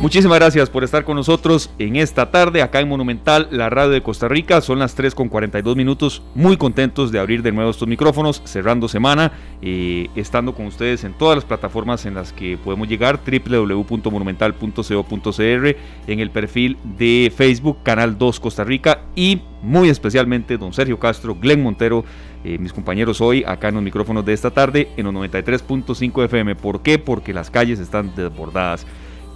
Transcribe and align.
Muchísimas 0.00 0.38
gracias 0.38 0.70
por 0.70 0.82
estar 0.82 1.04
con 1.04 1.16
nosotros 1.16 1.70
en 1.78 1.96
esta 1.96 2.30
tarde 2.30 2.62
acá 2.62 2.80
en 2.80 2.88
Monumental, 2.88 3.48
la 3.50 3.68
radio 3.68 3.90
de 3.90 4.02
Costa 4.02 4.28
Rica. 4.28 4.62
Son 4.62 4.78
las 4.78 4.94
3 4.94 5.14
con 5.14 5.28
42 5.28 5.76
minutos. 5.76 6.22
Muy 6.34 6.56
contentos 6.56 7.12
de 7.12 7.18
abrir 7.18 7.42
de 7.42 7.52
nuevo 7.52 7.70
estos 7.70 7.86
micrófonos, 7.86 8.40
cerrando 8.46 8.88
semana, 8.88 9.32
eh, 9.60 10.08
estando 10.16 10.54
con 10.54 10.64
ustedes 10.64 11.04
en 11.04 11.12
todas 11.12 11.36
las 11.36 11.44
plataformas 11.44 12.06
en 12.06 12.14
las 12.14 12.32
que 12.32 12.56
podemos 12.56 12.88
llegar: 12.88 13.20
www.monumental.co.cr, 13.22 15.76
en 16.06 16.20
el 16.20 16.30
perfil 16.30 16.78
de 16.96 17.30
Facebook, 17.36 17.82
Canal 17.82 18.16
2 18.16 18.40
Costa 18.40 18.64
Rica 18.64 19.02
y 19.14 19.42
muy 19.60 19.90
especialmente 19.90 20.56
don 20.56 20.72
Sergio 20.72 20.98
Castro, 20.98 21.36
Glenn 21.38 21.62
Montero, 21.62 22.06
eh, 22.42 22.56
mis 22.56 22.72
compañeros 22.72 23.20
hoy 23.20 23.44
acá 23.46 23.68
en 23.68 23.74
los 23.74 23.84
micrófonos 23.84 24.24
de 24.24 24.32
esta 24.32 24.50
tarde 24.50 24.88
en 24.96 25.04
los 25.04 25.12
93.5 25.12 26.24
FM. 26.24 26.54
¿Por 26.54 26.80
qué? 26.80 26.98
Porque 26.98 27.34
las 27.34 27.50
calles 27.50 27.78
están 27.78 28.14
desbordadas 28.16 28.86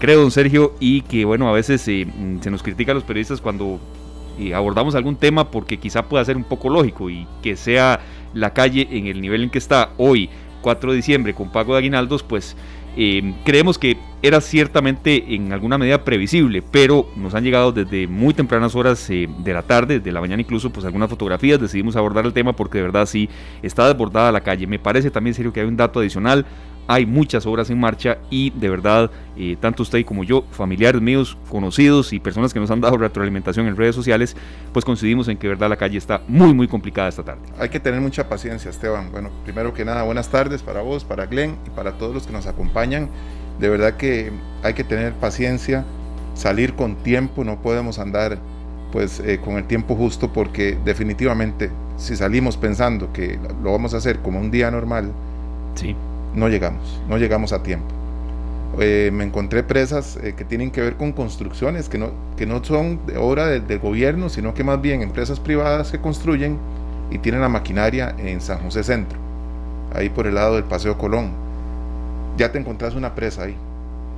creo, 0.05 0.21
don 0.21 0.31
Sergio, 0.31 0.75
y 0.81 1.01
que 1.01 1.25
bueno, 1.25 1.49
a 1.49 1.53
veces 1.53 1.89
eh, 1.89 2.05
mm, 2.07 2.41
se 2.41 2.51
nos 2.51 2.63
critica 2.63 2.93
a 2.93 2.95
los 2.95 3.05
periodistas 3.05 3.41
cuando 3.41 3.81
eh, 4.39 4.53
abordamos 4.53 4.95
algún 4.95 5.17
tema 5.17 5.51
porque 5.51 5.79
quizá 5.79 6.03
pueda 6.03 6.23
ser 6.27 6.37
un 6.37 6.45
poco 6.45 6.69
lógico 6.69 7.09
y 7.09 7.27
que 7.43 7.57
sea 7.57 8.01
la 8.35 8.53
calle 8.53 8.87
en 8.91 9.07
el 9.07 9.23
nivel 9.23 9.45
en 9.45 9.51
que 9.51 9.57
está 9.57 9.93
hoy, 9.97 10.29
4 10.61 10.91
de 10.91 10.97
diciembre, 10.97 11.33
con 11.33 11.51
pago 11.51 11.73
de 11.73 11.79
aguinaldos, 11.79 12.23
pues 12.23 12.55
eh, 12.99 13.33
creemos 13.47 13.79
que 13.79 13.97
era 14.21 14.43
ciertamente 14.43 15.35
en 15.35 15.55
alguna 15.55 15.79
medida 15.79 16.05
previsible, 16.05 16.61
pero 16.61 17.09
nos 17.17 17.35
han 17.35 17.43
llegado 17.43 17.73
desde 17.73 18.07
muy 18.07 18.35
tempranas 18.35 18.75
horas 18.75 19.09
de 19.09 19.53
la 19.55 19.63
tarde, 19.63 20.01
de 20.01 20.13
la 20.13 20.21
mañana 20.21 20.43
incluso, 20.43 20.69
pues 20.69 20.85
algunas 20.85 21.09
fotografías, 21.09 21.59
decidimos 21.59 21.97
abordar 21.97 22.27
el 22.27 22.35
tema 22.35 22.53
porque 22.53 22.77
de 22.77 22.85
verdad 22.85 23.07
sí 23.07 23.31
está 23.63 23.89
desbordada 23.89 24.31
la 24.33 24.43
calle. 24.43 24.67
Me 24.67 24.79
parece 24.79 25.11
también 25.11 25.33
serio 25.33 25.51
que 25.51 25.61
hay 25.61 25.67
un 25.67 25.79
dato 25.79 26.01
adicional, 26.01 26.45
hay 26.87 27.07
muchas 27.07 27.47
obras 27.47 27.71
en 27.71 27.79
marcha 27.81 28.19
y 28.31 28.51
de 28.51 28.69
verdad, 28.69 29.11
eh, 29.37 29.57
tanto 29.61 29.83
usted 29.83 30.05
como 30.05 30.25
yo, 30.25 30.45
familiares 30.51 31.01
míos, 31.01 31.37
conocidos 31.49 32.13
y 32.13 32.21
personas 32.21 32.53
que 32.53 32.61
nos 32.61 32.71
han 32.71 32.81
dado 32.81 32.97
retroalimentación 32.99 33.67
en 33.67 33.77
redes 33.77 33.95
sociales, 33.95 34.37
pues 34.73 34.85
coincidimos 34.85 35.29
en 35.29 35.39
que 35.39 35.47
de 35.47 35.55
verdad 35.55 35.71
la 35.71 35.77
calle 35.77 35.99
está 35.99 36.23
muy, 36.29 36.53
muy 36.53 36.69
complicada 36.69 37.09
esta 37.09 37.23
tarde. 37.23 37.43
Hay 37.59 37.69
que 37.69 37.81
tener 37.81 38.01
mucha 38.01 38.29
paciencia, 38.29 38.71
Esteban. 38.71 39.11
Bueno, 39.13 39.31
primero 39.45 39.73
que 39.73 39.85
nada, 39.85 40.03
buenas 40.03 40.29
tardes 40.29 40.63
para 40.63 40.83
vos, 40.83 41.05
para 41.05 41.27
Glenn 41.27 41.57
y 41.67 41.71
para 41.71 41.93
todos 41.93 42.15
los 42.15 42.27
que 42.27 42.33
nos 42.33 42.47
acompañan. 42.47 43.09
De 43.59 43.69
verdad 43.69 43.97
que 43.97 44.33
hay 44.63 44.75
que 44.75 44.85
tener 44.85 45.15
paciencia, 45.15 45.85
salir 46.35 46.75
con 46.75 46.97
tiempo, 46.97 47.45
no 47.45 47.63
podemos 47.63 47.99
andar 47.99 48.39
pues 48.93 49.21
eh, 49.21 49.41
con 49.43 49.57
el 49.57 49.65
tiempo 49.65 49.97
justo 49.97 50.33
porque 50.33 50.79
definitivamente 50.85 51.71
si 51.97 52.15
salimos 52.15 52.57
pensando 52.57 53.13
que 53.13 53.39
lo 53.63 53.73
vamos 53.73 53.95
a 53.95 53.97
hacer 53.97 54.21
como 54.21 54.39
un 54.39 54.51
día 54.51 54.71
normal, 54.71 55.13
sí 55.75 55.97
no 56.35 56.49
llegamos, 56.49 57.01
no 57.09 57.19
llegamos 57.19 57.53
a 57.53 57.63
tiempo. 57.63 57.87
Eh, 58.81 59.11
me 59.13 59.25
encontré 59.25 59.63
presas 59.63 60.17
eh, 60.17 60.35
que 60.37 60.45
tienen 60.45 60.71
que 60.71 60.81
ver 60.81 60.97
con 60.97 61.13
construcciones, 61.13 61.89
que 61.89 61.99
no, 61.99 62.11
que 62.37 62.45
no 62.45 62.65
son 62.65 63.07
de 63.07 63.17
obra 63.17 63.47
del 63.47 63.79
gobierno, 63.79 64.29
sino 64.29 64.53
que 64.55 64.65
más 64.65 64.81
bien 64.81 65.01
empresas 65.03 65.39
privadas 65.39 65.93
que 65.93 66.01
construyen 66.01 66.59
y 67.11 67.19
tienen 67.19 67.41
la 67.41 67.49
maquinaria 67.49 68.15
en 68.19 68.41
San 68.41 68.59
José 68.59 68.83
Centro, 68.83 69.19
ahí 69.95 70.09
por 70.09 70.27
el 70.27 70.35
lado 70.35 70.57
del 70.57 70.65
Paseo 70.65 70.99
Colón. 70.99 71.31
Ya 72.37 72.51
te 72.51 72.59
encontrás 72.59 72.97
una 72.97 73.15
presa 73.15 73.45
ahí, 73.45 73.55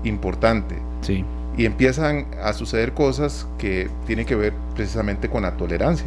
importante. 0.05 0.77
Sí. 1.03 1.23
Y 1.59 1.67
empiezan 1.67 2.27
a 2.43 2.55
suceder 2.55 2.93
cosas 2.93 3.47
que 3.59 3.91
tienen 4.07 4.25
que 4.25 4.37
ver 4.37 4.55
precisamente 4.75 5.29
con 5.29 5.43
la 5.43 5.57
tolerancia. 5.57 6.07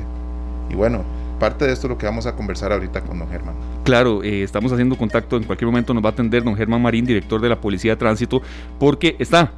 Y 0.71 0.75
bueno, 0.75 1.03
parte 1.39 1.65
de 1.65 1.73
esto 1.73 1.87
es 1.87 1.91
lo 1.91 1.97
que 1.97 2.05
vamos 2.05 2.25
a 2.25 2.35
conversar 2.35 2.71
ahorita 2.71 3.01
con 3.01 3.19
don 3.19 3.29
Germán. 3.29 3.55
Claro, 3.83 4.21
eh, 4.23 4.43
estamos 4.43 4.71
haciendo 4.71 4.97
contacto, 4.97 5.37
en 5.37 5.43
cualquier 5.43 5.67
momento 5.67 5.93
nos 5.93 6.03
va 6.03 6.09
a 6.09 6.11
atender 6.11 6.43
don 6.43 6.55
Germán 6.55 6.81
Marín, 6.81 7.05
director 7.05 7.41
de 7.41 7.49
la 7.49 7.59
Policía 7.59 7.93
de 7.93 7.97
Tránsito, 7.97 8.41
porque 8.77 9.15
está 9.19 9.51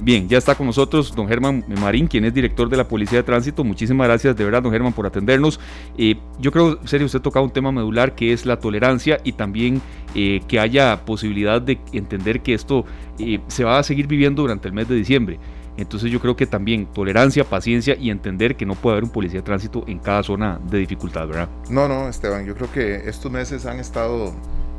Bien, 0.00 0.28
ya 0.28 0.38
está 0.38 0.54
con 0.54 0.66
nosotros 0.66 1.12
don 1.14 1.26
Germán 1.26 1.64
Marín, 1.80 2.06
quien 2.06 2.24
es 2.24 2.32
director 2.32 2.68
de 2.68 2.76
la 2.76 2.86
Policía 2.86 3.18
de 3.18 3.24
Tránsito. 3.24 3.64
Muchísimas 3.64 4.06
gracias 4.06 4.36
de 4.36 4.44
verdad, 4.44 4.62
don 4.62 4.70
Germán, 4.70 4.92
por 4.92 5.06
atendernos. 5.06 5.58
Eh, 5.96 6.16
yo 6.38 6.52
creo, 6.52 6.78
serio, 6.86 7.06
usted 7.06 7.18
ha 7.18 7.22
tocado 7.22 7.44
un 7.44 7.50
tema 7.50 7.72
medular 7.72 8.14
que 8.14 8.32
es 8.32 8.46
la 8.46 8.60
tolerancia 8.60 9.18
y 9.24 9.32
también 9.32 9.82
eh, 10.14 10.40
que 10.46 10.60
haya 10.60 11.04
posibilidad 11.04 11.60
de 11.60 11.80
entender 11.92 12.42
que 12.42 12.54
esto 12.54 12.84
se 13.48 13.64
va 13.64 13.80
a 13.80 13.82
seguir 13.82 14.06
viviendo 14.06 14.42
durante 14.42 14.68
el 14.68 14.74
mes 14.74 14.88
de 14.88 14.94
diciembre. 14.94 15.40
Entonces 15.78 16.10
yo 16.10 16.20
creo 16.20 16.36
que 16.36 16.46
también 16.46 16.86
tolerancia, 16.86 17.44
paciencia 17.44 17.96
y 17.98 18.10
entender 18.10 18.56
que 18.56 18.66
no 18.66 18.74
puede 18.74 18.94
haber 18.94 19.04
un 19.04 19.10
policía 19.10 19.38
de 19.38 19.44
tránsito 19.44 19.84
en 19.86 20.00
cada 20.00 20.24
zona 20.24 20.60
de 20.68 20.78
dificultad, 20.78 21.28
¿verdad? 21.28 21.48
No, 21.70 21.86
no, 21.86 22.08
Esteban, 22.08 22.44
yo 22.44 22.54
creo 22.56 22.70
que 22.70 23.08
estos 23.08 23.30
meses 23.30 23.64
han 23.64 23.78
estado 23.78 24.34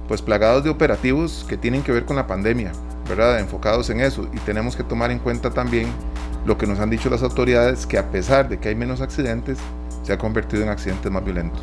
pues 0.09 0.21
plagados 0.21 0.65
de 0.65 0.69
operativos 0.69 1.45
que 1.47 1.55
tienen 1.55 1.83
que 1.83 1.93
ver 1.93 2.03
con 2.03 2.17
la 2.17 2.27
pandemia, 2.27 2.73
¿verdad? 3.07 3.39
Enfocados 3.39 3.89
en 3.89 4.01
eso 4.01 4.27
y 4.33 4.37
tenemos 4.39 4.75
que 4.75 4.83
tomar 4.83 5.09
en 5.09 5.19
cuenta 5.19 5.51
también 5.51 5.87
lo 6.45 6.57
que 6.57 6.67
nos 6.67 6.79
han 6.79 6.89
dicho 6.89 7.09
las 7.09 7.23
autoridades 7.23 7.85
que 7.85 7.97
a 7.97 8.11
pesar 8.11 8.49
de 8.49 8.59
que 8.59 8.69
hay 8.69 8.75
menos 8.75 8.99
accidentes, 8.99 9.57
se 10.03 10.11
ha 10.11 10.17
convertido 10.17 10.63
en 10.63 10.69
accidentes 10.69 11.09
más 11.09 11.23
violentos. 11.23 11.61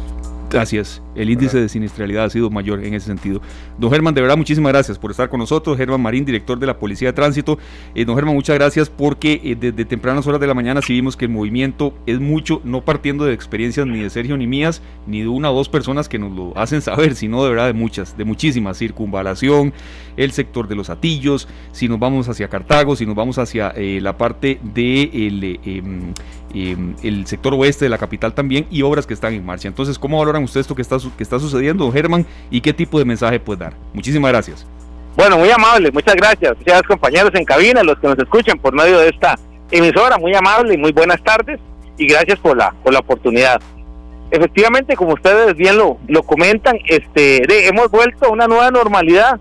Gracias. 0.56 1.02
El 1.14 1.28
índice 1.28 1.60
de 1.60 1.68
siniestralidad 1.68 2.24
ha 2.24 2.30
sido 2.30 2.48
mayor 2.48 2.82
en 2.82 2.94
ese 2.94 3.08
sentido. 3.08 3.42
Don 3.76 3.90
Germán, 3.90 4.14
de 4.14 4.22
verdad, 4.22 4.38
muchísimas 4.38 4.72
gracias 4.72 4.98
por 4.98 5.10
estar 5.10 5.28
con 5.28 5.38
nosotros. 5.38 5.76
Germán 5.76 6.00
Marín, 6.00 6.24
director 6.24 6.58
de 6.58 6.66
la 6.66 6.78
Policía 6.78 7.08
de 7.08 7.12
Tránsito. 7.12 7.58
Eh, 7.94 8.06
don 8.06 8.14
Germán, 8.16 8.34
muchas 8.34 8.56
gracias 8.56 8.88
porque 8.88 9.38
eh, 9.44 9.54
desde 9.54 9.84
tempranas 9.84 10.26
horas 10.26 10.40
de 10.40 10.46
la 10.46 10.54
mañana 10.54 10.80
sí 10.80 10.94
vimos 10.94 11.14
que 11.14 11.26
el 11.26 11.30
movimiento 11.30 11.92
es 12.06 12.20
mucho, 12.20 12.62
no 12.64 12.80
partiendo 12.80 13.26
de 13.26 13.34
experiencias 13.34 13.86
ni 13.86 14.00
de 14.00 14.08
Sergio 14.08 14.34
ni 14.38 14.46
mías, 14.46 14.80
ni 15.06 15.20
de 15.20 15.28
una 15.28 15.50
o 15.50 15.54
dos 15.54 15.68
personas 15.68 16.08
que 16.08 16.18
nos 16.18 16.32
lo 16.32 16.56
hacen 16.56 16.80
saber, 16.80 17.16
sino 17.16 17.44
de 17.44 17.50
verdad 17.50 17.66
de 17.66 17.74
muchas, 17.74 18.16
de 18.16 18.24
muchísimas. 18.24 18.78
Circunvalación, 18.78 19.74
el 20.16 20.32
sector 20.32 20.68
de 20.68 20.74
los 20.74 20.88
atillos, 20.88 21.48
si 21.72 21.86
nos 21.86 21.98
vamos 21.98 22.30
hacia 22.30 22.48
Cartago, 22.48 22.96
si 22.96 23.04
nos 23.04 23.14
vamos 23.14 23.36
hacia 23.36 23.74
eh, 23.76 24.00
la 24.00 24.16
parte 24.16 24.58
de 24.62 25.02
el, 25.12 26.14
em, 26.54 26.94
el 27.02 27.26
sector 27.26 27.54
oeste 27.54 27.84
de 27.84 27.88
la 27.88 27.98
capital 27.98 28.34
también 28.34 28.66
y 28.70 28.82
obras 28.82 29.06
que 29.06 29.14
están 29.14 29.32
en 29.34 29.44
marcha. 29.44 29.68
Entonces, 29.68 29.98
¿cómo 29.98 30.18
valoran 30.18 30.42
ustedes 30.44 30.64
esto 30.64 30.74
que 30.74 30.82
está, 30.82 30.96
que 31.16 31.22
está 31.22 31.38
sucediendo, 31.38 31.90
Germán, 31.92 32.26
y 32.50 32.60
qué 32.60 32.72
tipo 32.72 32.98
de 32.98 33.04
mensaje 33.04 33.40
puede 33.40 33.60
dar? 33.60 33.74
Muchísimas 33.92 34.30
gracias. 34.30 34.66
Bueno, 35.16 35.38
muy 35.38 35.50
amable, 35.50 35.90
muchas 35.90 36.14
gracias. 36.14 36.54
Gracias 36.64 36.82
compañeros 36.82 37.30
en 37.34 37.44
cabina, 37.44 37.82
los 37.82 37.98
que 37.98 38.06
nos 38.06 38.18
escuchan 38.18 38.58
por 38.58 38.74
medio 38.74 38.98
de 38.98 39.08
esta 39.08 39.38
emisora, 39.70 40.18
muy 40.18 40.34
amable 40.34 40.74
y 40.74 40.76
muy 40.76 40.92
buenas 40.92 41.22
tardes 41.22 41.58
y 41.98 42.06
gracias 42.06 42.38
por 42.38 42.56
la, 42.56 42.72
por 42.82 42.92
la 42.92 43.00
oportunidad. 43.00 43.60
Efectivamente, 44.30 44.96
como 44.96 45.14
ustedes 45.14 45.54
bien 45.54 45.78
lo, 45.78 45.98
lo 46.08 46.22
comentan, 46.22 46.78
este, 46.86 47.68
hemos 47.68 47.90
vuelto 47.90 48.26
a 48.26 48.30
una 48.30 48.46
nueva 48.46 48.70
normalidad 48.70 49.40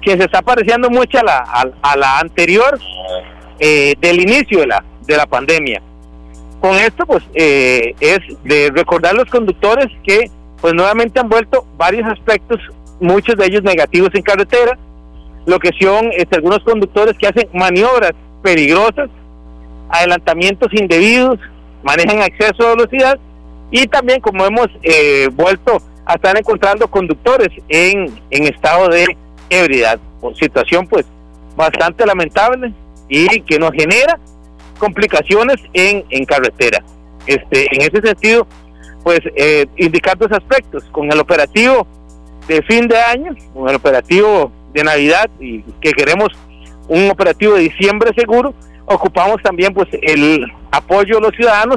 que 0.00 0.16
se 0.16 0.24
está 0.24 0.42
pareciendo 0.42 0.90
mucho 0.90 1.18
a 1.18 1.22
la, 1.22 1.38
a, 1.82 1.96
la 1.96 2.18
anterior 2.18 2.78
eh, 3.58 3.94
del 4.00 4.20
inicio 4.20 4.60
de 4.60 4.66
la, 4.68 4.84
de 5.06 5.16
la 5.16 5.26
pandemia. 5.26 5.82
Con 6.68 6.76
esto, 6.76 7.06
pues, 7.06 7.24
eh, 7.32 7.94
es 7.98 8.18
de 8.44 8.70
recordar 8.74 9.14
a 9.14 9.16
los 9.16 9.30
conductores 9.30 9.86
que, 10.04 10.30
pues, 10.60 10.74
nuevamente 10.74 11.18
han 11.18 11.26
vuelto 11.26 11.66
varios 11.78 12.06
aspectos, 12.06 12.60
muchos 13.00 13.36
de 13.36 13.46
ellos 13.46 13.62
negativos 13.62 14.10
en 14.12 14.20
carretera, 14.20 14.76
lo 15.46 15.58
que 15.58 15.70
son 15.80 16.10
este, 16.14 16.36
algunos 16.36 16.58
conductores 16.64 17.16
que 17.16 17.26
hacen 17.26 17.48
maniobras 17.54 18.12
peligrosas, 18.42 19.08
adelantamientos 19.88 20.68
indebidos, 20.74 21.38
manejan 21.82 22.20
exceso 22.20 22.62
de 22.62 22.76
velocidad 22.76 23.18
y 23.70 23.86
también 23.86 24.20
como 24.20 24.44
hemos 24.44 24.68
eh, 24.82 25.30
vuelto 25.32 25.78
a 26.04 26.16
estar 26.16 26.36
encontrando 26.36 26.86
conductores 26.88 27.48
en, 27.70 28.14
en 28.28 28.44
estado 28.44 28.88
de 28.88 29.16
ebriedad, 29.48 29.98
situación 30.38 30.86
pues 30.86 31.06
bastante 31.56 32.04
lamentable 32.04 32.74
y 33.08 33.40
que 33.40 33.58
nos 33.58 33.70
genera 33.72 34.18
complicaciones 34.78 35.56
en, 35.72 36.04
en 36.10 36.24
carretera. 36.24 36.82
Este, 37.26 37.66
en 37.74 37.82
ese 37.82 38.00
sentido, 38.00 38.46
pues 39.04 39.20
eh, 39.36 39.66
indicar 39.76 40.16
dos 40.16 40.32
aspectos, 40.32 40.84
con 40.92 41.12
el 41.12 41.18
operativo 41.18 41.86
de 42.46 42.62
fin 42.62 42.88
de 42.88 42.98
año, 42.98 43.34
con 43.52 43.68
el 43.68 43.76
operativo 43.76 44.50
de 44.72 44.84
Navidad 44.84 45.28
y 45.38 45.62
que 45.80 45.92
queremos 45.92 46.28
un 46.88 47.10
operativo 47.10 47.54
de 47.54 47.62
diciembre 47.62 48.10
seguro, 48.16 48.54
ocupamos 48.86 49.42
también 49.42 49.74
pues 49.74 49.88
el 50.02 50.44
apoyo 50.70 51.16
de 51.16 51.20
los 51.20 51.36
ciudadanos 51.36 51.76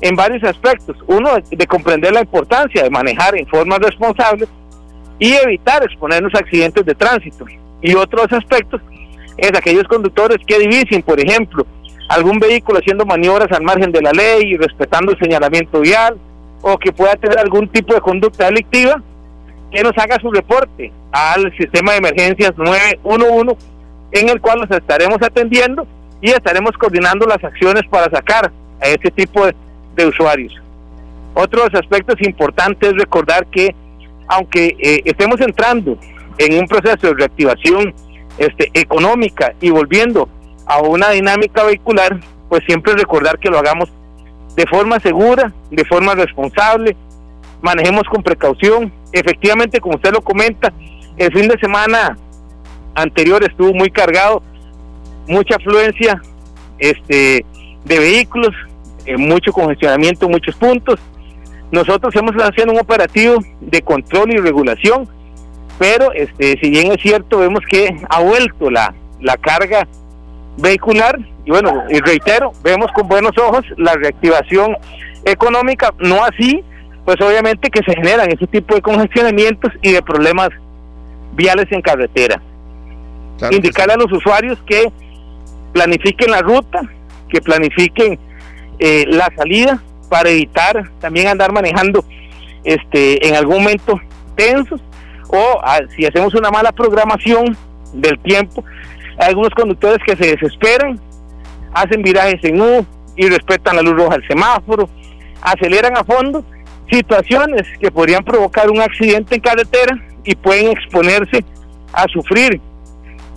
en 0.00 0.16
varios 0.16 0.42
aspectos. 0.42 0.96
Uno, 1.06 1.30
de 1.50 1.66
comprender 1.66 2.12
la 2.12 2.20
importancia 2.20 2.82
de 2.82 2.90
manejar 2.90 3.36
en 3.38 3.46
forma 3.46 3.78
responsable 3.78 4.46
y 5.18 5.34
evitar 5.34 5.84
exponernos 5.84 6.34
a 6.34 6.38
accidentes 6.38 6.84
de 6.84 6.94
tránsito. 6.94 7.44
Y 7.82 7.94
otros 7.94 8.32
aspectos 8.32 8.80
es 9.36 9.50
aquellos 9.56 9.84
conductores 9.84 10.38
que 10.46 10.58
divisen, 10.58 11.02
por 11.02 11.20
ejemplo, 11.20 11.66
algún 12.10 12.40
vehículo 12.40 12.80
haciendo 12.80 13.06
maniobras 13.06 13.52
al 13.52 13.62
margen 13.62 13.92
de 13.92 14.02
la 14.02 14.10
ley 14.10 14.42
y 14.42 14.56
respetando 14.56 15.12
el 15.12 15.18
señalamiento 15.20 15.80
vial, 15.80 16.18
o 16.60 16.76
que 16.76 16.92
pueda 16.92 17.14
tener 17.14 17.38
algún 17.38 17.68
tipo 17.68 17.94
de 17.94 18.00
conducta 18.00 18.46
delictiva, 18.46 19.00
que 19.70 19.82
nos 19.84 19.96
haga 19.96 20.18
su 20.20 20.28
reporte 20.32 20.92
al 21.12 21.56
sistema 21.56 21.92
de 21.92 21.98
emergencias 21.98 22.52
911, 22.56 23.56
en 24.10 24.28
el 24.28 24.40
cual 24.40 24.58
nos 24.58 24.70
estaremos 24.76 25.18
atendiendo 25.22 25.86
y 26.20 26.30
estaremos 26.30 26.72
coordinando 26.76 27.26
las 27.26 27.42
acciones 27.44 27.84
para 27.88 28.10
sacar 28.10 28.50
a 28.80 28.88
ese 28.88 29.12
tipo 29.12 29.46
de, 29.46 29.54
usuarios. 30.04 30.54
Otros 31.34 31.68
aspectos 31.74 32.16
importantes 32.22 32.88
es 32.88 32.96
recordar 32.96 33.46
que 33.48 33.74
aunque 34.26 34.74
eh, 34.78 35.02
estemos 35.04 35.38
entrando 35.42 35.98
en 36.38 36.58
un 36.58 36.66
proceso 36.66 37.08
de 37.08 37.14
reactivación 37.14 37.94
este, 38.38 38.70
económica 38.72 39.52
y 39.60 39.68
volviendo 39.68 40.26
a 40.70 40.80
una 40.82 41.10
dinámica 41.10 41.64
vehicular, 41.64 42.20
pues 42.48 42.62
siempre 42.64 42.94
recordar 42.94 43.40
que 43.40 43.50
lo 43.50 43.58
hagamos 43.58 43.90
de 44.54 44.64
forma 44.68 45.00
segura, 45.00 45.52
de 45.68 45.84
forma 45.84 46.14
responsable, 46.14 46.96
manejemos 47.60 48.04
con 48.04 48.22
precaución. 48.22 48.92
Efectivamente, 49.12 49.80
como 49.80 49.96
usted 49.96 50.12
lo 50.12 50.20
comenta, 50.20 50.72
el 51.16 51.32
fin 51.32 51.48
de 51.48 51.58
semana 51.58 52.16
anterior 52.94 53.42
estuvo 53.42 53.74
muy 53.74 53.90
cargado, 53.90 54.44
mucha 55.26 55.56
afluencia 55.56 56.22
este, 56.78 57.44
de 57.84 57.98
vehículos, 57.98 58.54
eh, 59.06 59.16
mucho 59.16 59.52
congestionamiento 59.52 60.26
en 60.26 60.30
muchos 60.30 60.54
puntos. 60.54 61.00
Nosotros 61.72 62.14
hemos 62.14 62.36
lanzado 62.36 62.70
un 62.70 62.78
operativo 62.78 63.42
de 63.60 63.82
control 63.82 64.34
y 64.34 64.36
regulación, 64.36 65.08
pero 65.80 66.12
este, 66.12 66.56
si 66.60 66.70
bien 66.70 66.92
es 66.92 67.02
cierto, 67.02 67.38
vemos 67.38 67.64
que 67.68 67.96
ha 68.08 68.20
vuelto 68.20 68.70
la, 68.70 68.94
la 69.20 69.36
carga 69.36 69.88
vehicular 70.56 71.18
y 71.44 71.50
bueno, 71.50 71.84
y 71.88 71.98
reitero, 72.00 72.52
vemos 72.62 72.90
con 72.92 73.08
buenos 73.08 73.36
ojos 73.38 73.64
la 73.76 73.94
reactivación 73.94 74.76
económica, 75.24 75.92
no 75.98 76.22
así, 76.24 76.62
pues 77.04 77.20
obviamente 77.20 77.70
que 77.70 77.82
se 77.82 77.94
generan 77.94 78.30
ese 78.30 78.46
tipo 78.46 78.74
de 78.74 78.82
congestionamientos 78.82 79.72
y 79.82 79.92
de 79.92 80.02
problemas 80.02 80.50
viales 81.32 81.66
en 81.70 81.82
carretera. 81.82 82.40
Indicarle 83.50 83.94
a 83.94 83.96
los 83.96 84.12
usuarios 84.12 84.58
que 84.66 84.92
planifiquen 85.72 86.30
la 86.30 86.42
ruta, 86.42 86.82
que 87.28 87.40
planifiquen 87.40 88.18
eh, 88.78 89.04
la 89.08 89.32
salida 89.34 89.82
para 90.10 90.28
evitar 90.28 90.90
también 91.00 91.28
andar 91.28 91.52
manejando 91.52 92.04
este 92.64 93.26
en 93.26 93.36
algún 93.36 93.62
momento 93.62 93.98
tensos 94.36 94.80
o 95.28 95.60
ah, 95.62 95.78
si 95.96 96.04
hacemos 96.04 96.34
una 96.34 96.50
mala 96.50 96.72
programación 96.72 97.56
del 97.92 98.18
tiempo, 98.18 98.64
algunos 99.20 99.50
conductores 99.50 99.98
que 100.04 100.16
se 100.16 100.36
desesperan, 100.36 101.00
hacen 101.72 102.02
virajes 102.02 102.42
en 102.42 102.60
U 102.60 102.86
y 103.16 103.28
respetan 103.28 103.76
la 103.76 103.82
luz 103.82 103.94
roja 103.94 104.16
del 104.16 104.26
semáforo, 104.26 104.88
aceleran 105.42 105.96
a 105.96 106.04
fondo, 106.04 106.44
situaciones 106.90 107.62
que 107.78 107.90
podrían 107.90 108.24
provocar 108.24 108.70
un 108.70 108.80
accidente 108.80 109.36
en 109.36 109.40
carretera 109.40 109.96
y 110.24 110.34
pueden 110.34 110.68
exponerse 110.68 111.44
a 111.92 112.04
sufrir 112.12 112.60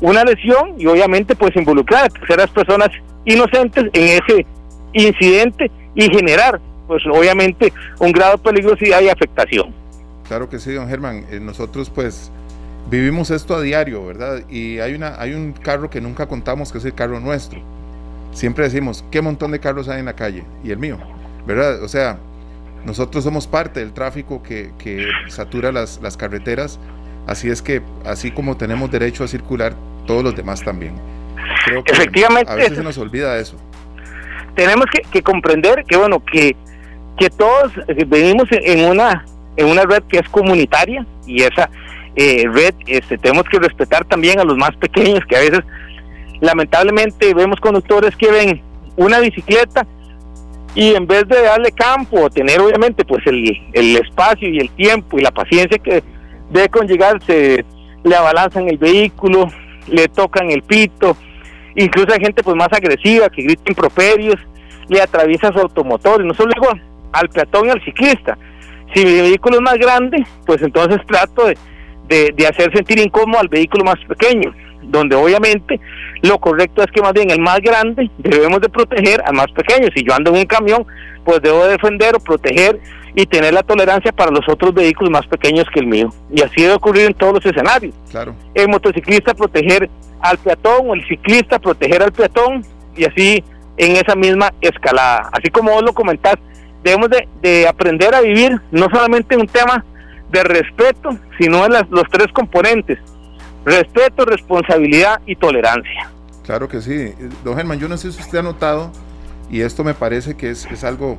una 0.01 0.23
lesión 0.23 0.75
y 0.77 0.85
obviamente 0.85 1.35
pues 1.35 1.55
involucrar 1.55 2.05
a 2.05 2.09
terceras 2.09 2.49
personas 2.49 2.89
inocentes 3.25 3.85
en 3.93 4.21
ese 4.23 4.45
incidente 4.93 5.71
y 5.95 6.03
generar 6.09 6.59
pues 6.87 7.03
obviamente 7.11 7.71
un 7.99 8.11
grado 8.11 8.37
de 8.37 8.43
peligrosidad 8.43 9.01
y 9.01 9.09
afectación. 9.09 9.73
Claro 10.27 10.49
que 10.49 10.59
sí, 10.59 10.73
don 10.73 10.87
Germán. 10.87 11.25
Eh, 11.29 11.39
nosotros 11.39 11.89
pues 11.89 12.31
vivimos 12.89 13.31
esto 13.31 13.55
a 13.55 13.61
diario, 13.61 14.05
¿verdad? 14.05 14.43
Y 14.49 14.79
hay, 14.79 14.93
una, 14.93 15.19
hay 15.19 15.33
un 15.33 15.53
carro 15.53 15.89
que 15.89 16.01
nunca 16.01 16.27
contamos 16.27 16.71
que 16.71 16.77
es 16.77 16.85
el 16.85 16.93
carro 16.93 17.19
nuestro. 17.19 17.59
Siempre 18.31 18.65
decimos, 18.65 19.05
¿qué 19.11 19.21
montón 19.21 19.51
de 19.51 19.59
carros 19.59 19.87
hay 19.89 19.99
en 19.99 20.05
la 20.05 20.15
calle? 20.15 20.43
Y 20.63 20.71
el 20.71 20.77
mío, 20.77 20.97
¿verdad? 21.45 21.83
O 21.83 21.87
sea, 21.87 22.17
nosotros 22.85 23.23
somos 23.23 23.47
parte 23.47 23.79
del 23.79 23.93
tráfico 23.93 24.41
que, 24.41 24.71
que 24.77 25.07
satura 25.27 25.71
las, 25.71 25.99
las 26.01 26.17
carreteras, 26.17 26.79
así 27.27 27.49
es 27.49 27.61
que 27.61 27.81
así 28.05 28.31
como 28.31 28.57
tenemos 28.57 28.91
derecho 28.91 29.23
a 29.23 29.27
circular, 29.27 29.75
todos 30.05 30.23
los 30.23 30.35
demás 30.35 30.63
también. 30.63 30.93
Creo 31.65 31.83
que 31.83 31.93
Efectivamente. 31.93 32.51
A 32.51 32.55
veces 32.55 32.77
se 32.77 32.83
nos 32.83 32.97
olvida 32.97 33.37
eso. 33.37 33.57
Tenemos 34.55 34.85
que, 34.87 35.01
que 35.09 35.21
comprender 35.21 35.83
que, 35.87 35.95
bueno, 35.95 36.23
que, 36.25 36.55
que 37.17 37.29
todos 37.29 37.71
venimos 38.07 38.47
en 38.51 38.85
una 38.85 39.25
en 39.55 39.67
una 39.67 39.83
red 39.83 40.03
que 40.09 40.19
es 40.19 40.29
comunitaria 40.29 41.05
y 41.25 41.43
esa 41.43 41.69
eh, 42.15 42.45
red 42.51 42.75
este, 42.85 43.17
tenemos 43.17 43.45
que 43.49 43.59
respetar 43.59 44.05
también 44.05 44.39
a 44.39 44.43
los 44.43 44.57
más 44.57 44.75
pequeños 44.77 45.25
que 45.27 45.35
a 45.35 45.39
veces 45.39 45.61
lamentablemente 46.41 47.33
vemos 47.33 47.59
conductores 47.59 48.15
que 48.15 48.31
ven 48.31 48.61
una 48.95 49.19
bicicleta 49.19 49.87
y 50.75 50.93
en 50.93 51.07
vez 51.07 51.27
de 51.27 51.41
darle 51.41 51.71
campo 51.71 52.29
tener 52.29 52.59
obviamente 52.59 53.05
pues 53.05 53.25
el, 53.25 53.57
el 53.73 53.97
espacio 53.97 54.49
y 54.49 54.59
el 54.59 54.69
tiempo 54.71 55.17
y 55.17 55.21
la 55.21 55.31
paciencia 55.31 55.77
que 55.77 56.03
debe 56.51 56.69
conllegar 56.69 57.21
se 57.23 57.65
le 58.03 58.15
abalanzan 58.15 58.67
el 58.67 58.77
vehículo 58.77 59.47
le 59.87 60.07
tocan 60.07 60.49
el 60.51 60.63
pito. 60.63 61.17
Incluso 61.75 62.13
hay 62.13 62.19
gente 62.19 62.43
pues 62.43 62.55
más 62.55 62.71
agresiva 62.71 63.29
que 63.29 63.43
grita 63.43 63.63
improperios 63.67 64.39
le 64.89 65.01
atraviesa 65.01 65.51
su 65.51 65.59
automotor 65.59 66.23
no 66.23 66.33
solo 66.33 66.51
digo 66.53 66.69
al 67.11 67.29
peatón 67.29 67.67
y 67.67 67.69
al 67.69 67.83
ciclista. 67.83 68.37
Si 68.93 69.03
mi 69.03 69.21
vehículo 69.21 69.55
es 69.55 69.61
más 69.61 69.75
grande, 69.75 70.23
pues 70.45 70.61
entonces 70.61 70.99
trato 71.07 71.45
de, 71.45 71.57
de, 72.07 72.47
hacer 72.47 72.71
sentir 72.73 72.99
incómodo 72.99 73.39
al 73.39 73.47
vehículo 73.47 73.83
más 73.83 73.97
pequeño, 74.07 74.53
donde 74.83 75.15
obviamente 75.15 75.79
lo 76.21 76.39
correcto 76.39 76.83
es 76.83 76.91
que 76.91 77.01
más 77.01 77.13
bien 77.13 77.31
el 77.31 77.39
más 77.39 77.59
grande 77.59 78.09
debemos 78.17 78.61
de 78.61 78.69
proteger 78.69 79.21
al 79.25 79.33
más 79.33 79.51
pequeño. 79.51 79.87
Si 79.95 80.03
yo 80.03 80.13
ando 80.13 80.31
en 80.31 80.37
un 80.37 80.45
camión, 80.45 80.85
pues 81.23 81.41
debo 81.41 81.65
defender 81.65 82.15
o 82.15 82.19
proteger 82.19 82.79
y 83.15 83.25
tener 83.25 83.53
la 83.53 83.63
tolerancia 83.63 84.11
para 84.11 84.31
los 84.31 84.47
otros 84.47 84.73
vehículos 84.73 85.11
más 85.11 85.27
pequeños 85.27 85.65
que 85.73 85.79
el 85.79 85.87
mío. 85.87 86.09
Y 86.33 86.41
así 86.41 86.61
debe 86.61 86.73
ocurrir 86.73 87.05
en 87.05 87.13
todos 87.13 87.33
los 87.35 87.45
escenarios. 87.45 87.93
Claro. 88.09 88.35
El 88.53 88.69
motociclista 88.69 89.33
proteger 89.33 89.89
al 90.21 90.37
peatón 90.37 90.89
o 90.89 90.93
el 90.93 91.05
ciclista 91.07 91.59
proteger 91.59 92.01
al 92.01 92.11
peatón 92.11 92.65
y 92.95 93.05
así 93.05 93.43
en 93.77 93.95
esa 93.95 94.15
misma 94.15 94.53
escalada. 94.61 95.29
Así 95.31 95.49
como 95.49 95.71
vos 95.71 95.83
lo 95.83 95.93
comentás, 95.93 96.35
debemos 96.83 97.09
de, 97.41 97.67
aprender 97.67 98.13
a 98.13 98.21
vivir 98.21 98.59
no 98.71 98.87
solamente 98.89 99.35
un 99.37 99.47
tema 99.47 99.83
de 100.33 100.43
respeto, 100.43 101.17
sino 101.39 101.65
en 101.65 101.71
los 101.89 102.03
tres 102.11 102.27
componentes, 102.33 102.99
respeto, 103.63 104.25
responsabilidad 104.25 105.21
y 105.25 105.37
tolerancia. 105.37 106.09
Claro 106.43 106.67
que 106.67 106.81
sí. 106.81 107.13
Don 107.45 107.55
Germán, 107.55 107.79
yo 107.79 107.87
no 107.87 107.95
sé 107.95 108.11
si 108.11 108.21
usted 108.21 108.39
ha 108.39 108.43
notado, 108.43 108.91
y 109.49 109.61
esto 109.61 109.85
me 109.85 109.93
parece 109.93 110.35
que 110.35 110.49
es, 110.49 110.65
es 110.65 110.83
algo 110.83 111.17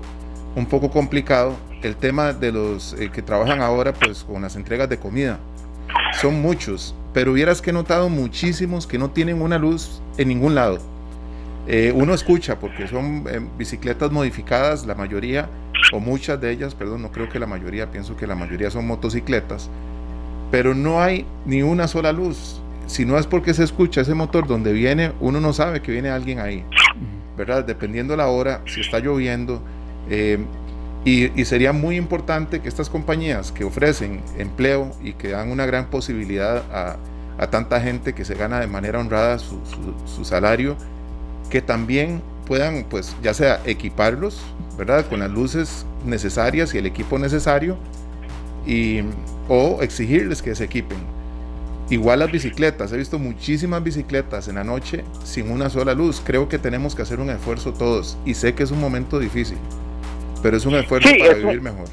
un 0.55 0.67
poco 0.67 0.91
complicado, 0.91 1.57
el 1.83 1.97
tema 1.97 2.33
de 2.35 2.53
los 2.53 2.95
eh, 2.95 3.11
que 3.11 3.23
trabajan 3.23 3.63
ahora 3.63 3.95
pues 3.95 4.25
con 4.25 4.43
las 4.43 4.57
entregas 4.57 4.89
de 4.89 4.99
comida. 4.99 5.39
Son 6.21 6.43
muchos, 6.43 6.95
pero 7.15 7.33
hubieras 7.33 7.63
que 7.63 7.73
notado 7.73 8.09
muchísimos 8.09 8.87
que 8.87 8.99
no 8.99 9.11
tienen 9.11 9.41
una 9.41 9.59
luz 9.59 10.03
en 10.19 10.29
ningún 10.29 10.55
lado 10.55 10.79
eh, 11.67 11.93
uno 11.95 12.13
escucha 12.13 12.59
porque 12.59 12.87
son 12.87 13.25
eh, 13.29 13.41
bicicletas 13.57 14.11
modificadas, 14.11 14.85
la 14.87 14.95
mayoría, 14.95 15.49
o 15.93 16.01
muchas 16.01 16.41
de 16.41 16.51
ellas, 16.51 16.75
perdón, 16.75 17.03
no 17.03 17.13
creo 17.13 17.29
que 17.29 17.39
la 17.39 17.47
mayoría, 17.47 17.91
pienso 17.91 18.17
que 18.17 18.27
la 18.27 18.35
mayoría 18.35 18.71
son 18.71 18.87
motocicletas, 18.87 19.71
pero 20.51 20.75
no 20.75 21.03
hay 21.03 21.27
ni 21.47 21.63
una 21.63 21.89
sola 21.89 22.13
luz. 22.13 22.61
Si 22.87 23.05
no 23.05 23.19
es 23.19 23.27
porque 23.27 23.55
se 23.55 23.65
escucha 23.65 24.03
ese 24.03 24.15
motor 24.15 24.47
donde 24.47 24.73
viene, 24.73 25.13
uno 25.21 25.41
no 25.41 25.53
sabe 25.53 25.81
que 25.81 25.93
viene 25.93 26.11
alguien 26.11 26.39
ahí, 26.39 26.65
¿verdad? 27.37 27.65
Dependiendo 27.65 28.17
la 28.17 28.29
hora, 28.29 28.61
si 28.67 28.81
está 28.81 28.99
lloviendo. 28.99 29.63
Eh, 30.11 30.39
y, 31.05 31.45
sería 31.45 31.73
muy 31.73 31.97
importante 31.97 32.61
que 32.61 32.69
estas 32.69 32.89
compañías 32.89 33.53
que 33.53 33.65
ofrecen 33.65 34.23
empleo 34.39 34.91
y 35.03 35.13
que 35.13 35.31
dan 35.31 35.51
una 35.51 35.67
gran 35.67 35.87
posibilidad 35.87 36.63
a, 36.73 36.97
tanta 37.49 37.81
gente 37.81 38.15
que 38.15 38.25
se 38.25 38.35
gana 38.35 38.61
de 38.61 38.67
manera 38.67 39.01
honrada 39.01 39.39
su, 39.39 39.59
su 40.07 40.25
salario, 40.25 40.77
que 41.51 41.61
también 41.61 42.23
puedan, 42.47 42.85
pues, 42.85 43.17
ya 43.23 43.35
sea 43.35 43.61
equiparlos, 43.67 44.41
¿verdad? 44.77 45.07
Con 45.07 45.21
las 45.21 45.31
luces 45.31 45.87
necesarias 46.05 46.75
y 46.75 46.79
el 46.79 46.87
equipo 46.87 47.19
necesario, 47.19 47.77
y, 48.67 49.01
o 49.49 49.83
exigirles 49.83 50.43
que 50.43 50.55
se 50.55 50.65
equipen. 50.65 50.99
Igual 51.91 52.21
las 52.21 52.31
bicicletas, 52.31 52.93
he 52.93 52.97
visto 52.97 53.19
muchísimas 53.19 53.83
bicicletas 53.83 54.49
en 54.49 54.55
la 54.55 54.65
noche 54.65 55.05
sin 55.23 55.51
una 55.51 55.69
sola 55.69 55.93
luz. 55.93 56.23
Creo 56.25 56.49
que 56.49 56.59
tenemos 56.59 56.95
que 56.95 57.03
hacer 57.03 57.21
un 57.21 57.29
esfuerzo 57.31 57.73
todos, 57.73 58.17
y 58.25 58.35
sé 58.35 58.55
que 58.55 58.63
es 58.63 58.71
un 58.71 58.81
momento 58.81 59.19
difícil, 59.19 59.59
pero 60.43 60.57
es 60.57 60.65
un 60.65 60.75
esfuerzo 60.75 61.11
para 61.19 61.35
vivir 61.35 61.61
mejor. 61.61 61.87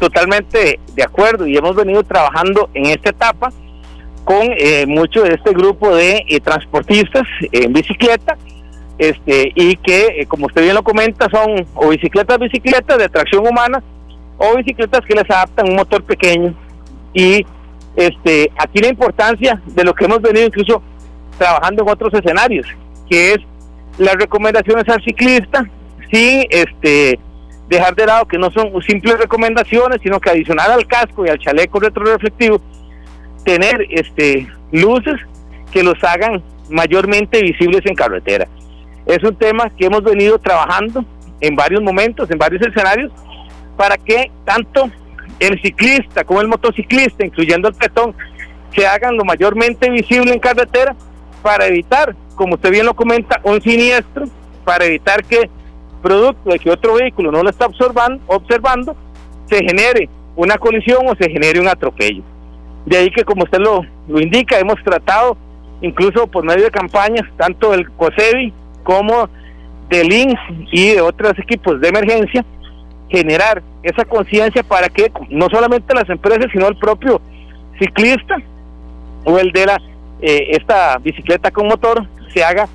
Totalmente 0.00 0.80
de 0.94 1.02
acuerdo, 1.02 1.46
y 1.46 1.56
hemos 1.56 1.76
venido 1.76 2.02
trabajando 2.02 2.70
en 2.74 2.86
esta 2.86 3.10
etapa 3.10 3.52
con 4.24 4.48
eh, 4.56 4.86
mucho 4.86 5.22
de 5.22 5.34
este 5.34 5.52
grupo 5.52 5.94
de 5.94 6.24
eh, 6.28 6.40
transportistas 6.40 7.24
en 7.50 7.72
bicicleta 7.72 8.36
este 8.98 9.52
y 9.54 9.76
que 9.76 10.20
eh, 10.20 10.26
como 10.26 10.46
usted 10.46 10.62
bien 10.62 10.74
lo 10.74 10.82
comenta 10.82 11.28
son 11.30 11.66
o 11.74 11.88
bicicletas 11.88 12.38
bicicletas 12.38 12.98
de 12.98 13.08
tracción 13.08 13.46
humana 13.46 13.82
o 14.38 14.56
bicicletas 14.56 15.00
que 15.06 15.14
les 15.14 15.30
adaptan 15.30 15.68
un 15.68 15.76
motor 15.76 16.02
pequeño. 16.02 16.54
Y 17.14 17.44
este 17.96 18.50
aquí 18.56 18.80
la 18.80 18.88
importancia 18.88 19.60
de 19.66 19.84
lo 19.84 19.94
que 19.94 20.04
hemos 20.04 20.22
venido 20.22 20.46
incluso 20.46 20.82
trabajando 21.38 21.82
en 21.82 21.88
otros 21.90 22.14
escenarios 22.14 22.66
que 23.08 23.32
es 23.32 23.38
las 23.98 24.14
recomendaciones 24.14 24.88
al 24.88 25.02
ciclista 25.04 25.68
sin 26.10 26.46
este 26.48 27.18
dejar 27.68 27.94
de 27.94 28.06
lado 28.06 28.26
que 28.26 28.38
no 28.38 28.50
son 28.50 28.72
simples 28.82 29.18
recomendaciones 29.18 30.00
sino 30.02 30.20
que 30.20 30.30
adicional 30.30 30.72
al 30.72 30.86
casco 30.86 31.26
y 31.26 31.28
al 31.28 31.38
chaleco 31.38 31.80
retroreflectivo 31.80 32.60
tener 33.44 33.86
este 33.90 34.48
luces 34.70 35.16
que 35.70 35.82
los 35.82 36.02
hagan 36.04 36.42
mayormente 36.70 37.42
visibles 37.42 37.82
en 37.84 37.94
carretera 37.94 38.48
es 39.06 39.22
un 39.22 39.34
tema 39.36 39.70
que 39.70 39.86
hemos 39.86 40.02
venido 40.02 40.38
trabajando 40.38 41.04
en 41.40 41.56
varios 41.56 41.82
momentos, 41.82 42.30
en 42.30 42.38
varios 42.38 42.62
escenarios, 42.62 43.12
para 43.76 43.96
que 43.96 44.30
tanto 44.44 44.90
el 45.40 45.60
ciclista 45.60 46.24
como 46.24 46.40
el 46.40 46.48
motociclista, 46.48 47.26
incluyendo 47.26 47.68
el 47.68 47.74
petón, 47.74 48.14
se 48.74 48.86
hagan 48.86 49.16
lo 49.16 49.24
mayormente 49.24 49.90
visible 49.90 50.32
en 50.32 50.38
carretera 50.38 50.94
para 51.42 51.66
evitar, 51.66 52.14
como 52.36 52.54
usted 52.54 52.70
bien 52.70 52.86
lo 52.86 52.94
comenta, 52.94 53.40
un 53.42 53.60
siniestro, 53.60 54.26
para 54.64 54.84
evitar 54.84 55.24
que 55.24 55.50
producto 56.00 56.50
de 56.50 56.58
que 56.58 56.70
otro 56.70 56.94
vehículo 56.94 57.30
no 57.32 57.42
lo 57.42 57.50
está 57.50 57.66
observando, 57.66 58.22
observando 58.26 58.96
se 59.48 59.56
genere 59.56 60.08
una 60.36 60.56
colisión 60.58 61.06
o 61.06 61.14
se 61.16 61.28
genere 61.28 61.60
un 61.60 61.68
atropello. 61.68 62.22
De 62.86 62.96
ahí 62.96 63.10
que, 63.10 63.24
como 63.24 63.44
usted 63.44 63.58
lo, 63.58 63.84
lo 64.08 64.20
indica, 64.20 64.58
hemos 64.58 64.82
tratado, 64.82 65.36
incluso 65.80 66.26
por 66.26 66.44
medio 66.44 66.64
de 66.64 66.70
campañas, 66.70 67.26
tanto 67.36 67.70
del 67.70 67.90
COSEBI 67.90 68.52
como 68.82 69.28
del 69.88 70.12
INS 70.12 70.38
y 70.70 70.92
de 70.92 71.00
otros 71.00 71.38
equipos 71.38 71.80
de 71.80 71.88
emergencia, 71.88 72.44
generar 73.10 73.62
esa 73.82 74.04
conciencia 74.04 74.62
para 74.62 74.88
que 74.88 75.12
no 75.28 75.48
solamente 75.50 75.94
las 75.94 76.08
empresas, 76.08 76.46
sino 76.52 76.68
el 76.68 76.76
propio 76.76 77.20
ciclista 77.78 78.36
o 79.24 79.38
el 79.38 79.52
de 79.52 79.66
la 79.66 79.78
eh, 80.20 80.56
esta 80.56 80.98
bicicleta 80.98 81.50
con 81.50 81.66
motor 81.66 82.06
se 82.32 82.44
haga 82.44 82.68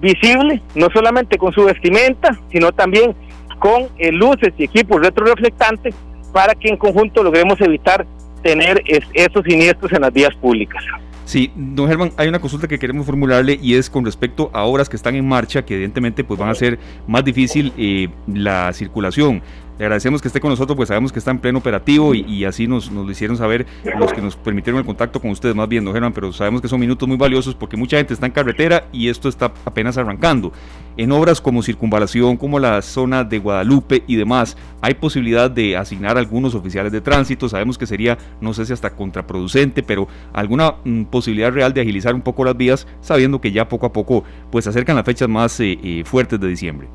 visible, 0.00 0.60
no 0.74 0.88
solamente 0.92 1.38
con 1.38 1.52
su 1.52 1.64
vestimenta, 1.64 2.36
sino 2.50 2.72
también 2.72 3.14
con 3.58 3.88
eh, 3.98 4.12
luces 4.12 4.52
y 4.58 4.64
equipos 4.64 5.00
retroreflectantes 5.00 5.94
para 6.32 6.54
que 6.54 6.68
en 6.68 6.76
conjunto 6.76 7.22
logremos 7.22 7.60
evitar 7.60 8.04
tener 8.42 8.82
esos 9.14 9.44
siniestros 9.44 9.92
en 9.92 10.02
las 10.02 10.12
vías 10.12 10.34
públicas. 10.36 10.82
Sí, 11.28 11.52
don 11.54 11.88
Germán, 11.88 12.12
hay 12.16 12.26
una 12.26 12.38
consulta 12.38 12.68
que 12.68 12.78
queremos 12.78 13.04
formularle 13.04 13.58
y 13.60 13.74
es 13.74 13.90
con 13.90 14.02
respecto 14.02 14.50
a 14.54 14.64
obras 14.64 14.88
que 14.88 14.96
están 14.96 15.14
en 15.14 15.28
marcha 15.28 15.62
que 15.62 15.74
evidentemente 15.74 16.24
pues 16.24 16.40
van 16.40 16.48
a 16.48 16.52
hacer 16.52 16.78
más 17.06 17.22
difícil 17.22 17.70
eh, 17.76 18.08
la 18.26 18.72
circulación. 18.72 19.42
Le 19.78 19.84
agradecemos 19.84 20.20
que 20.20 20.26
esté 20.28 20.40
con 20.40 20.50
nosotros, 20.50 20.76
pues 20.76 20.88
sabemos 20.88 21.12
que 21.12 21.20
está 21.20 21.30
en 21.30 21.38
pleno 21.38 21.58
operativo 21.58 22.12
y, 22.12 22.44
así 22.44 22.66
nos, 22.66 22.90
lo 22.90 23.08
hicieron 23.08 23.36
saber 23.36 23.64
los 23.98 24.12
que 24.12 24.20
nos 24.20 24.34
permitieron 24.34 24.80
el 24.80 24.86
contacto 24.86 25.20
con 25.20 25.30
ustedes, 25.30 25.54
más 25.54 25.68
bien, 25.68 25.84
don 25.84 25.94
Germán, 25.94 26.12
pero 26.12 26.32
sabemos 26.32 26.60
que 26.60 26.66
son 26.66 26.80
minutos 26.80 27.08
muy 27.08 27.16
valiosos 27.16 27.54
porque 27.54 27.76
mucha 27.76 27.96
gente 27.96 28.12
está 28.12 28.26
en 28.26 28.32
carretera 28.32 28.88
y 28.92 29.08
esto 29.08 29.28
está 29.28 29.52
apenas 29.64 29.96
arrancando. 29.96 30.52
En 30.96 31.12
obras 31.12 31.40
como 31.40 31.62
circunvalación, 31.62 32.36
como 32.36 32.58
la 32.58 32.82
zona 32.82 33.22
de 33.22 33.38
Guadalupe 33.38 34.02
y 34.08 34.16
demás, 34.16 34.56
hay 34.80 34.94
posibilidad 34.94 35.48
de 35.48 35.76
asignar 35.76 36.18
algunos 36.18 36.56
oficiales 36.56 36.90
de 36.90 37.00
tránsito. 37.00 37.48
Sabemos 37.48 37.78
que 37.78 37.86
sería, 37.86 38.18
no 38.40 38.52
sé 38.52 38.66
si 38.66 38.72
hasta 38.72 38.90
contraproducente, 38.90 39.84
pero 39.84 40.08
alguna 40.32 40.74
mm, 40.84 41.04
posibilidad 41.04 41.52
real 41.52 41.72
de 41.72 41.82
agilizar 41.82 42.16
un 42.16 42.22
poco 42.22 42.44
las 42.44 42.56
vías, 42.56 42.88
sabiendo 43.00 43.40
que 43.40 43.52
ya 43.52 43.68
poco 43.68 43.86
a 43.86 43.92
poco 43.92 44.24
pues 44.50 44.66
acercan 44.66 44.96
las 44.96 45.04
fechas 45.04 45.28
más 45.28 45.60
eh, 45.60 45.78
eh, 45.84 46.02
fuertes 46.04 46.40
de 46.40 46.48
diciembre. 46.48 46.88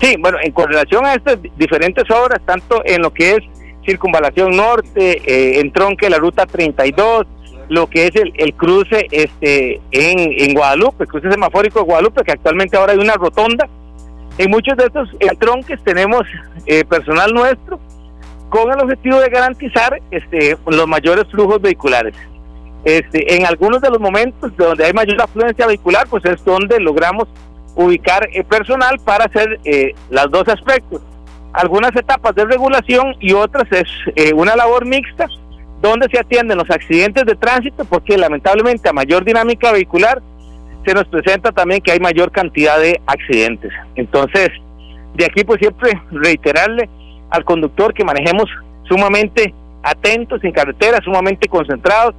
Sí, 0.00 0.16
bueno, 0.18 0.38
en 0.42 0.52
correlación 0.52 1.06
a 1.06 1.14
estas 1.14 1.38
diferentes 1.56 2.04
obras, 2.10 2.40
tanto 2.44 2.82
en 2.84 3.02
lo 3.02 3.12
que 3.12 3.36
es 3.36 3.38
Circunvalación 3.84 4.56
Norte, 4.56 5.22
eh, 5.24 5.60
en 5.60 5.72
Tronque, 5.72 6.10
la 6.10 6.18
Ruta 6.18 6.44
32, 6.44 7.26
lo 7.68 7.86
que 7.88 8.06
es 8.06 8.12
el, 8.14 8.54
cruce 8.54 9.06
este 9.10 9.80
en, 9.90 10.34
en 10.38 10.54
Guadalupe, 10.54 11.04
el 11.04 11.08
cruce 11.08 11.30
semafórico 11.30 11.80
de 11.80 11.86
Guadalupe, 11.86 12.22
que 12.24 12.32
actualmente 12.32 12.76
ahora 12.76 12.92
hay 12.92 12.98
una 12.98 13.14
rotonda. 13.14 13.68
En 14.38 14.50
muchos 14.50 14.76
de 14.76 14.84
estos 14.84 15.08
entronques 15.20 15.82
tenemos 15.82 16.22
eh, 16.66 16.84
personal 16.84 17.32
nuestro 17.32 17.80
con 18.50 18.70
el 18.70 18.80
objetivo 18.80 19.18
de 19.18 19.28
garantizar 19.30 20.00
este, 20.10 20.56
los 20.66 20.86
mayores 20.86 21.24
flujos 21.30 21.60
vehiculares. 21.60 22.14
Este, 22.84 23.34
en 23.34 23.46
algunos 23.46 23.80
de 23.80 23.90
los 23.90 23.98
momentos 23.98 24.56
donde 24.56 24.84
hay 24.84 24.92
mayor 24.92 25.20
afluencia 25.20 25.66
vehicular, 25.66 26.06
pues 26.08 26.24
es 26.24 26.44
donde 26.44 26.78
logramos 26.78 27.26
ubicar 27.76 28.28
eh, 28.32 28.42
personal 28.42 28.98
para 29.04 29.26
hacer 29.26 29.60
eh, 29.64 29.94
los 30.10 30.30
dos 30.30 30.48
aspectos. 30.48 31.00
Algunas 31.52 31.94
etapas 31.94 32.34
de 32.34 32.44
regulación 32.44 33.14
y 33.20 33.32
otras 33.32 33.70
es 33.70 33.88
eh, 34.16 34.32
una 34.34 34.56
labor 34.56 34.84
mixta 34.84 35.28
donde 35.80 36.08
se 36.08 36.18
atienden 36.18 36.58
los 36.58 36.70
accidentes 36.70 37.24
de 37.24 37.36
tránsito 37.36 37.84
porque 37.84 38.16
lamentablemente 38.16 38.88
a 38.88 38.92
mayor 38.92 39.24
dinámica 39.24 39.72
vehicular 39.72 40.20
se 40.84 40.94
nos 40.94 41.06
presenta 41.08 41.52
también 41.52 41.80
que 41.80 41.92
hay 41.92 42.00
mayor 42.00 42.32
cantidad 42.32 42.78
de 42.78 43.00
accidentes. 43.06 43.72
Entonces, 43.94 44.50
de 45.14 45.24
aquí 45.24 45.44
pues 45.44 45.58
siempre 45.60 46.00
reiterarle 46.10 46.88
al 47.30 47.44
conductor 47.44 47.92
que 47.92 48.04
manejemos 48.04 48.48
sumamente 48.84 49.52
atentos 49.82 50.42
en 50.44 50.52
carretera, 50.52 51.00
sumamente 51.02 51.48
concentrados, 51.48 52.14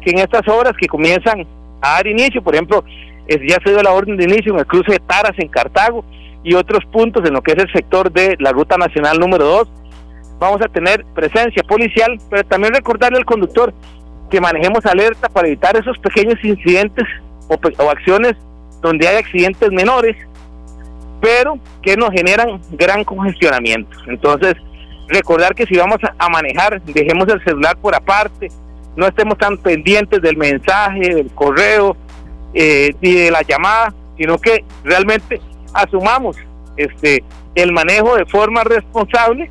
que 0.00 0.10
en 0.10 0.18
estas 0.18 0.46
horas 0.48 0.74
que 0.80 0.86
comienzan 0.86 1.46
a 1.80 1.94
dar 1.94 2.06
inicio, 2.06 2.42
por 2.42 2.54
ejemplo, 2.54 2.84
ya 3.38 3.58
se 3.62 3.70
dio 3.70 3.82
la 3.82 3.92
orden 3.92 4.16
de 4.16 4.24
inicio 4.24 4.52
en 4.52 4.60
el 4.60 4.66
cruce 4.66 4.92
de 4.92 4.98
Taras 4.98 5.38
en 5.38 5.48
Cartago 5.48 6.04
y 6.42 6.54
otros 6.54 6.84
puntos 6.86 7.24
en 7.26 7.34
lo 7.34 7.42
que 7.42 7.52
es 7.52 7.58
el 7.58 7.72
sector 7.72 8.10
de 8.10 8.36
la 8.40 8.52
ruta 8.52 8.76
nacional 8.76 9.18
número 9.18 9.44
2. 9.44 9.68
Vamos 10.38 10.60
a 10.62 10.68
tener 10.68 11.04
presencia 11.14 11.62
policial, 11.62 12.18
pero 12.30 12.44
también 12.44 12.74
recordarle 12.74 13.18
al 13.18 13.24
conductor 13.24 13.74
que 14.30 14.40
manejemos 14.40 14.84
alerta 14.86 15.28
para 15.28 15.48
evitar 15.48 15.76
esos 15.76 15.98
pequeños 15.98 16.42
incidentes 16.42 17.04
o, 17.48 17.90
acciones 17.90 18.34
donde 18.80 19.06
hay 19.06 19.16
accidentes 19.16 19.70
menores, 19.70 20.16
pero 21.20 21.58
que 21.82 21.96
nos 21.96 22.10
generan 22.10 22.60
gran 22.72 23.04
congestionamiento. 23.04 23.96
Entonces, 24.06 24.54
recordar 25.08 25.54
que 25.54 25.66
si 25.66 25.76
vamos 25.76 25.98
a 26.18 26.28
manejar, 26.30 26.80
dejemos 26.82 27.28
el 27.28 27.44
celular 27.44 27.76
por 27.76 27.94
aparte, 27.94 28.48
no 28.96 29.06
estemos 29.06 29.36
tan 29.38 29.58
pendientes 29.58 30.22
del 30.22 30.36
mensaje, 30.36 31.14
del 31.14 31.30
correo, 31.34 31.96
eh, 32.54 32.94
ni 33.00 33.14
de 33.14 33.30
la 33.30 33.42
llamada, 33.42 33.94
sino 34.16 34.38
que 34.38 34.64
realmente 34.84 35.40
asumamos 35.72 36.36
este 36.76 37.22
el 37.54 37.72
manejo 37.72 38.16
de 38.16 38.24
forma 38.26 38.64
responsable 38.64 39.50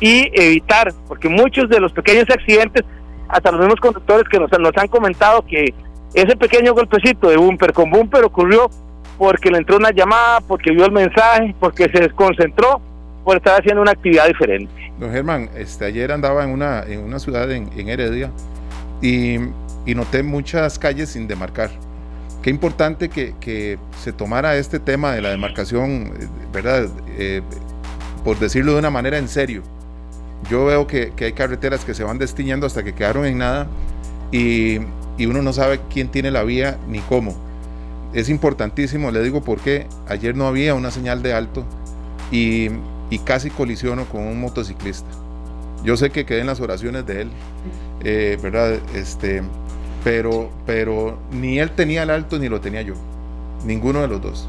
y 0.00 0.30
evitar, 0.32 0.92
porque 1.08 1.28
muchos 1.28 1.68
de 1.68 1.80
los 1.80 1.92
pequeños 1.92 2.24
accidentes, 2.30 2.84
hasta 3.28 3.50
los 3.50 3.60
mismos 3.60 3.80
conductores 3.80 4.28
que 4.28 4.38
nos, 4.38 4.50
nos 4.58 4.76
han 4.76 4.88
comentado 4.88 5.44
que 5.46 5.74
ese 6.14 6.36
pequeño 6.36 6.74
golpecito 6.74 7.28
de 7.28 7.36
bumper 7.36 7.72
con 7.72 7.90
bumper 7.90 8.24
ocurrió 8.24 8.70
porque 9.18 9.50
le 9.50 9.58
entró 9.58 9.76
una 9.76 9.90
llamada, 9.90 10.40
porque 10.40 10.70
vio 10.70 10.86
el 10.86 10.92
mensaje, 10.92 11.54
porque 11.60 11.88
se 11.90 12.00
desconcentró, 12.00 12.80
por 13.24 13.36
estar 13.36 13.60
haciendo 13.60 13.82
una 13.82 13.90
actividad 13.90 14.26
diferente. 14.26 14.72
Don 14.98 15.12
Germán, 15.12 15.50
este, 15.54 15.84
ayer 15.84 16.10
andaba 16.10 16.42
en 16.42 16.50
una, 16.50 16.82
en 16.84 17.00
una 17.00 17.18
ciudad 17.18 17.50
en, 17.50 17.70
Heredia 17.88 18.30
y, 19.02 19.36
y 19.84 19.94
noté 19.94 20.22
muchas 20.22 20.78
calles 20.78 21.10
sin 21.10 21.28
demarcar 21.28 21.70
qué 22.42 22.50
importante 22.50 23.08
que, 23.08 23.78
se 24.02 24.12
tomara 24.12 24.56
este 24.56 24.78
tema 24.78 25.12
de 25.12 25.20
la 25.20 25.30
demarcación, 25.30 26.12
¿verdad? 26.52 26.88
Eh, 27.18 27.42
por 28.24 28.38
decirlo 28.38 28.72
de 28.72 28.78
una 28.78 28.90
manera 28.90 29.18
en 29.18 29.28
serio. 29.28 29.62
Yo 30.48 30.64
veo 30.64 30.86
que, 30.86 31.12
hay 31.18 31.32
carreteras 31.32 31.84
que 31.84 31.94
se 31.94 32.04
van 32.04 32.18
destiñando 32.18 32.66
hasta 32.66 32.82
que 32.82 32.94
quedaron 32.94 33.26
en 33.26 33.38
nada 33.38 33.66
y, 34.32 34.78
uno 35.18 35.42
no 35.42 35.52
sabe 35.52 35.80
quién 35.92 36.08
tiene 36.08 36.30
la 36.30 36.44
vía 36.44 36.78
ni 36.88 37.00
cómo. 37.00 37.34
Es 38.14 38.30
importantísimo, 38.30 39.10
le 39.10 39.22
digo 39.22 39.42
porque 39.42 39.86
ayer 40.08 40.34
no 40.34 40.46
había 40.46 40.74
una 40.74 40.90
señal 40.90 41.22
de 41.22 41.34
alto 41.34 41.64
y, 42.30 42.70
casi 43.24 43.50
colisiono 43.50 44.06
con 44.06 44.22
un 44.22 44.40
motociclista. 44.40 45.10
Yo 45.84 45.96
sé 45.96 46.10
que 46.10 46.24
quedé 46.24 46.40
en 46.40 46.46
las 46.46 46.60
oraciones 46.60 47.04
de 47.06 47.22
él, 47.22 47.30
eh, 48.02 48.38
¿verdad? 48.42 48.78
Este, 48.94 49.42
pero, 50.04 50.50
pero 50.66 51.18
ni 51.30 51.58
él 51.58 51.70
tenía 51.70 52.02
el 52.02 52.10
alto 52.10 52.38
ni 52.38 52.48
lo 52.48 52.60
tenía 52.60 52.82
yo, 52.82 52.94
ninguno 53.64 54.00
de 54.00 54.08
los 54.08 54.22
dos. 54.22 54.48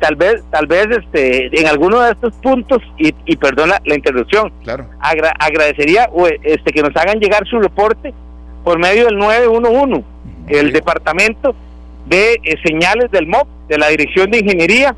tal 0.00 0.16
vez, 0.16 0.42
tal 0.50 0.66
vez 0.66 0.86
este, 0.90 1.60
en 1.60 1.66
alguno 1.66 2.00
de 2.00 2.12
estos 2.12 2.34
puntos, 2.34 2.82
y, 2.98 3.14
y 3.24 3.36
perdona 3.36 3.80
la 3.84 3.94
interrupción, 3.94 4.52
claro. 4.62 4.86
agradecería 5.00 6.10
este, 6.42 6.72
que 6.72 6.82
nos 6.82 6.96
hagan 6.96 7.20
llegar 7.20 7.46
su 7.46 7.58
reporte 7.60 8.12
por 8.64 8.78
medio 8.78 9.04
del 9.06 9.18
911, 9.18 10.04
el 10.48 10.72
departamento 10.72 11.54
de 12.06 12.34
eh, 12.42 12.56
señales 12.64 13.10
del 13.10 13.26
MOP, 13.26 13.48
de 13.68 13.78
la 13.78 13.88
Dirección 13.88 14.30
de 14.30 14.38
Ingeniería, 14.38 14.94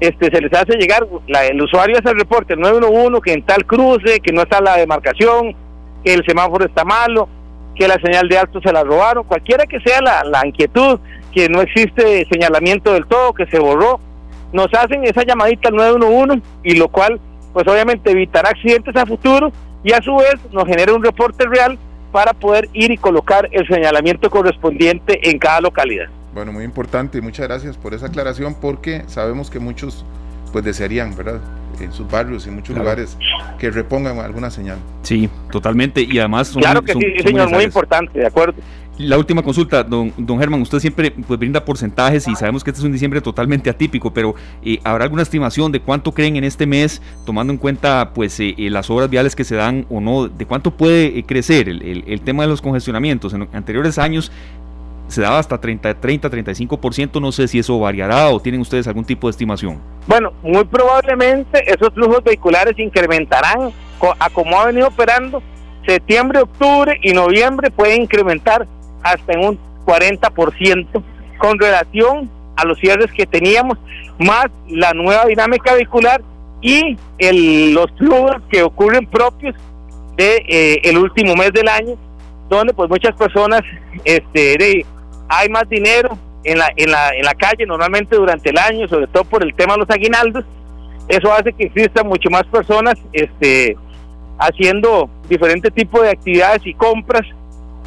este, 0.00 0.30
se 0.30 0.40
les 0.40 0.52
hace 0.52 0.76
llegar, 0.78 1.06
el 1.26 1.62
usuario 1.62 1.96
hace 1.98 2.08
el 2.10 2.18
reporte, 2.18 2.54
el 2.54 2.60
911, 2.60 3.20
que 3.22 3.32
en 3.32 3.42
tal 3.42 3.66
cruce, 3.66 4.20
que 4.20 4.32
no 4.32 4.42
está 4.42 4.60
la 4.60 4.76
demarcación, 4.76 5.54
que 6.02 6.14
el 6.14 6.24
semáforo 6.24 6.64
está 6.64 6.84
malo, 6.84 7.28
que 7.80 7.88
la 7.88 7.98
señal 7.98 8.28
de 8.28 8.36
alto 8.36 8.60
se 8.60 8.70
la 8.74 8.84
robaron, 8.84 9.24
cualquiera 9.24 9.64
que 9.64 9.80
sea 9.80 10.02
la, 10.02 10.22
la 10.22 10.46
inquietud, 10.46 11.00
que 11.32 11.48
no 11.48 11.62
existe 11.62 12.26
señalamiento 12.30 12.92
del 12.92 13.06
todo, 13.06 13.32
que 13.32 13.46
se 13.46 13.58
borró, 13.58 13.98
nos 14.52 14.66
hacen 14.74 15.02
esa 15.04 15.24
llamadita 15.24 15.70
al 15.70 15.76
911 15.76 16.42
y 16.62 16.74
lo 16.74 16.88
cual 16.88 17.18
pues 17.54 17.66
obviamente 17.66 18.10
evitará 18.10 18.50
accidentes 18.50 18.94
a 18.96 19.06
futuro 19.06 19.50
y 19.82 19.92
a 19.92 20.02
su 20.02 20.14
vez 20.14 20.34
nos 20.52 20.66
genera 20.66 20.92
un 20.92 21.02
reporte 21.02 21.46
real 21.46 21.78
para 22.12 22.34
poder 22.34 22.68
ir 22.74 22.90
y 22.90 22.98
colocar 22.98 23.48
el 23.50 23.66
señalamiento 23.66 24.28
correspondiente 24.28 25.30
en 25.30 25.38
cada 25.38 25.62
localidad. 25.62 26.10
Bueno, 26.34 26.52
muy 26.52 26.64
importante 26.64 27.16
y 27.16 27.22
muchas 27.22 27.48
gracias 27.48 27.78
por 27.78 27.94
esa 27.94 28.08
aclaración 28.08 28.56
porque 28.60 29.04
sabemos 29.06 29.48
que 29.48 29.58
muchos 29.58 30.04
pues 30.52 30.66
desearían, 30.66 31.16
¿verdad? 31.16 31.40
En 31.80 31.92
sus 31.92 32.10
barrios 32.10 32.46
y 32.46 32.48
en 32.48 32.56
muchos 32.56 32.76
lugares 32.76 33.16
que 33.58 33.70
repongan 33.70 34.18
alguna 34.18 34.50
señal. 34.50 34.78
Sí, 35.02 35.28
totalmente. 35.50 36.02
Y 36.02 36.18
además 36.18 36.50
Claro 36.56 36.82
que 36.82 36.92
sí, 36.92 37.22
señor, 37.22 37.50
muy 37.50 37.64
importante, 37.64 38.18
de 38.18 38.26
acuerdo. 38.26 38.54
la 38.98 39.16
última 39.16 39.42
consulta, 39.42 39.82
don, 39.82 40.12
don 40.16 40.38
Germán, 40.38 40.60
usted 40.60 40.78
siempre 40.78 41.10
pues, 41.10 41.38
brinda 41.38 41.64
porcentajes 41.64 42.28
y 42.28 42.34
sabemos 42.34 42.62
que 42.62 42.70
este 42.70 42.80
es 42.80 42.84
un 42.84 42.92
diciembre 42.92 43.20
totalmente 43.20 43.70
atípico, 43.70 44.12
pero 44.12 44.34
eh, 44.62 44.78
¿habrá 44.84 45.04
alguna 45.04 45.22
estimación 45.22 45.72
de 45.72 45.80
cuánto 45.80 46.12
creen 46.12 46.36
en 46.36 46.44
este 46.44 46.66
mes, 46.66 47.00
tomando 47.24 47.52
en 47.52 47.58
cuenta 47.58 48.12
pues 48.14 48.38
eh, 48.40 48.54
eh, 48.58 48.70
las 48.70 48.90
obras 48.90 49.08
viales 49.08 49.34
que 49.34 49.44
se 49.44 49.54
dan 49.54 49.86
o 49.88 50.00
no, 50.00 50.28
de 50.28 50.46
cuánto 50.46 50.72
puede 50.72 51.22
crecer 51.24 51.68
el, 51.68 52.04
el, 52.06 52.20
tema 52.20 52.42
de 52.42 52.48
los 52.48 52.60
congestionamientos? 52.60 53.32
En 53.32 53.48
anteriores 53.52 53.98
años 53.98 54.30
se 55.10 55.22
daba 55.22 55.38
hasta 55.38 55.60
30, 55.60 56.00
30, 56.00 56.30
35%, 56.30 57.20
no 57.20 57.32
sé 57.32 57.48
si 57.48 57.58
eso 57.58 57.78
variará 57.78 58.28
o 58.28 58.40
tienen 58.40 58.60
ustedes 58.60 58.86
algún 58.86 59.04
tipo 59.04 59.26
de 59.26 59.32
estimación. 59.32 59.80
Bueno, 60.06 60.32
muy 60.42 60.64
probablemente 60.64 61.62
esos 61.66 61.92
flujos 61.94 62.22
vehiculares 62.24 62.78
incrementarán 62.78 63.72
a 64.18 64.30
como 64.30 64.58
ha 64.58 64.66
venido 64.66 64.88
operando 64.88 65.42
septiembre, 65.86 66.40
octubre 66.40 66.98
y 67.02 67.12
noviembre 67.12 67.70
puede 67.70 67.96
incrementar 67.96 68.66
hasta 69.02 69.32
en 69.32 69.44
un 69.44 69.58
40% 69.84 71.02
con 71.38 71.58
relación 71.58 72.30
a 72.56 72.64
los 72.64 72.78
cierres 72.78 73.10
que 73.12 73.26
teníamos, 73.26 73.78
más 74.18 74.46
la 74.68 74.92
nueva 74.92 75.26
dinámica 75.26 75.74
vehicular 75.74 76.22
y 76.60 76.96
el, 77.18 77.72
los 77.72 77.90
flujos 77.96 78.36
que 78.50 78.62
ocurren 78.62 79.06
propios 79.06 79.54
de 80.16 80.44
eh, 80.48 80.80
el 80.84 80.98
último 80.98 81.34
mes 81.34 81.52
del 81.52 81.68
año, 81.68 81.96
donde 82.48 82.74
pues 82.74 82.90
muchas 82.90 83.16
personas 83.16 83.62
este 84.04 84.54
hay 85.30 85.48
más 85.48 85.68
dinero 85.68 86.18
en 86.42 86.58
la, 86.58 86.72
en 86.76 86.90
la 86.90 87.10
en 87.10 87.24
la 87.24 87.34
calle 87.34 87.64
normalmente 87.64 88.16
durante 88.16 88.50
el 88.50 88.58
año, 88.58 88.88
sobre 88.88 89.06
todo 89.06 89.24
por 89.24 89.42
el 89.42 89.54
tema 89.54 89.74
de 89.74 89.80
los 89.80 89.90
aguinaldos. 89.90 90.44
Eso 91.08 91.32
hace 91.32 91.52
que 91.52 91.64
existan 91.64 92.06
mucho 92.06 92.28
más 92.30 92.44
personas 92.44 92.94
este 93.12 93.76
haciendo 94.38 95.08
diferentes 95.28 95.72
tipos 95.72 96.02
de 96.02 96.10
actividades 96.10 96.66
y 96.66 96.74
compras 96.74 97.22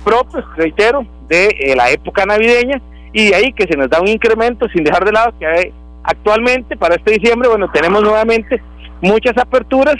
propios, 0.04 0.46
reitero, 0.56 1.06
de 1.28 1.48
eh, 1.48 1.76
la 1.76 1.90
época 1.90 2.26
navideña 2.26 2.82
y 3.12 3.30
de 3.30 3.36
ahí 3.36 3.54
que 3.54 3.68
se 3.68 3.76
nos 3.76 3.90
da 3.90 4.02
un 4.02 4.08
incremento 4.08 4.68
sin 4.70 4.84
dejar 4.84 5.04
de 5.06 5.12
lado 5.12 5.34
que 5.40 5.74
actualmente 6.04 6.78
para 6.78 6.96
este 6.96 7.12
diciembre, 7.12 7.50
bueno, 7.50 7.70
tenemos 7.72 8.04
nuevamente 8.04 8.62
muchas 9.02 9.38
aperturas 9.38 9.96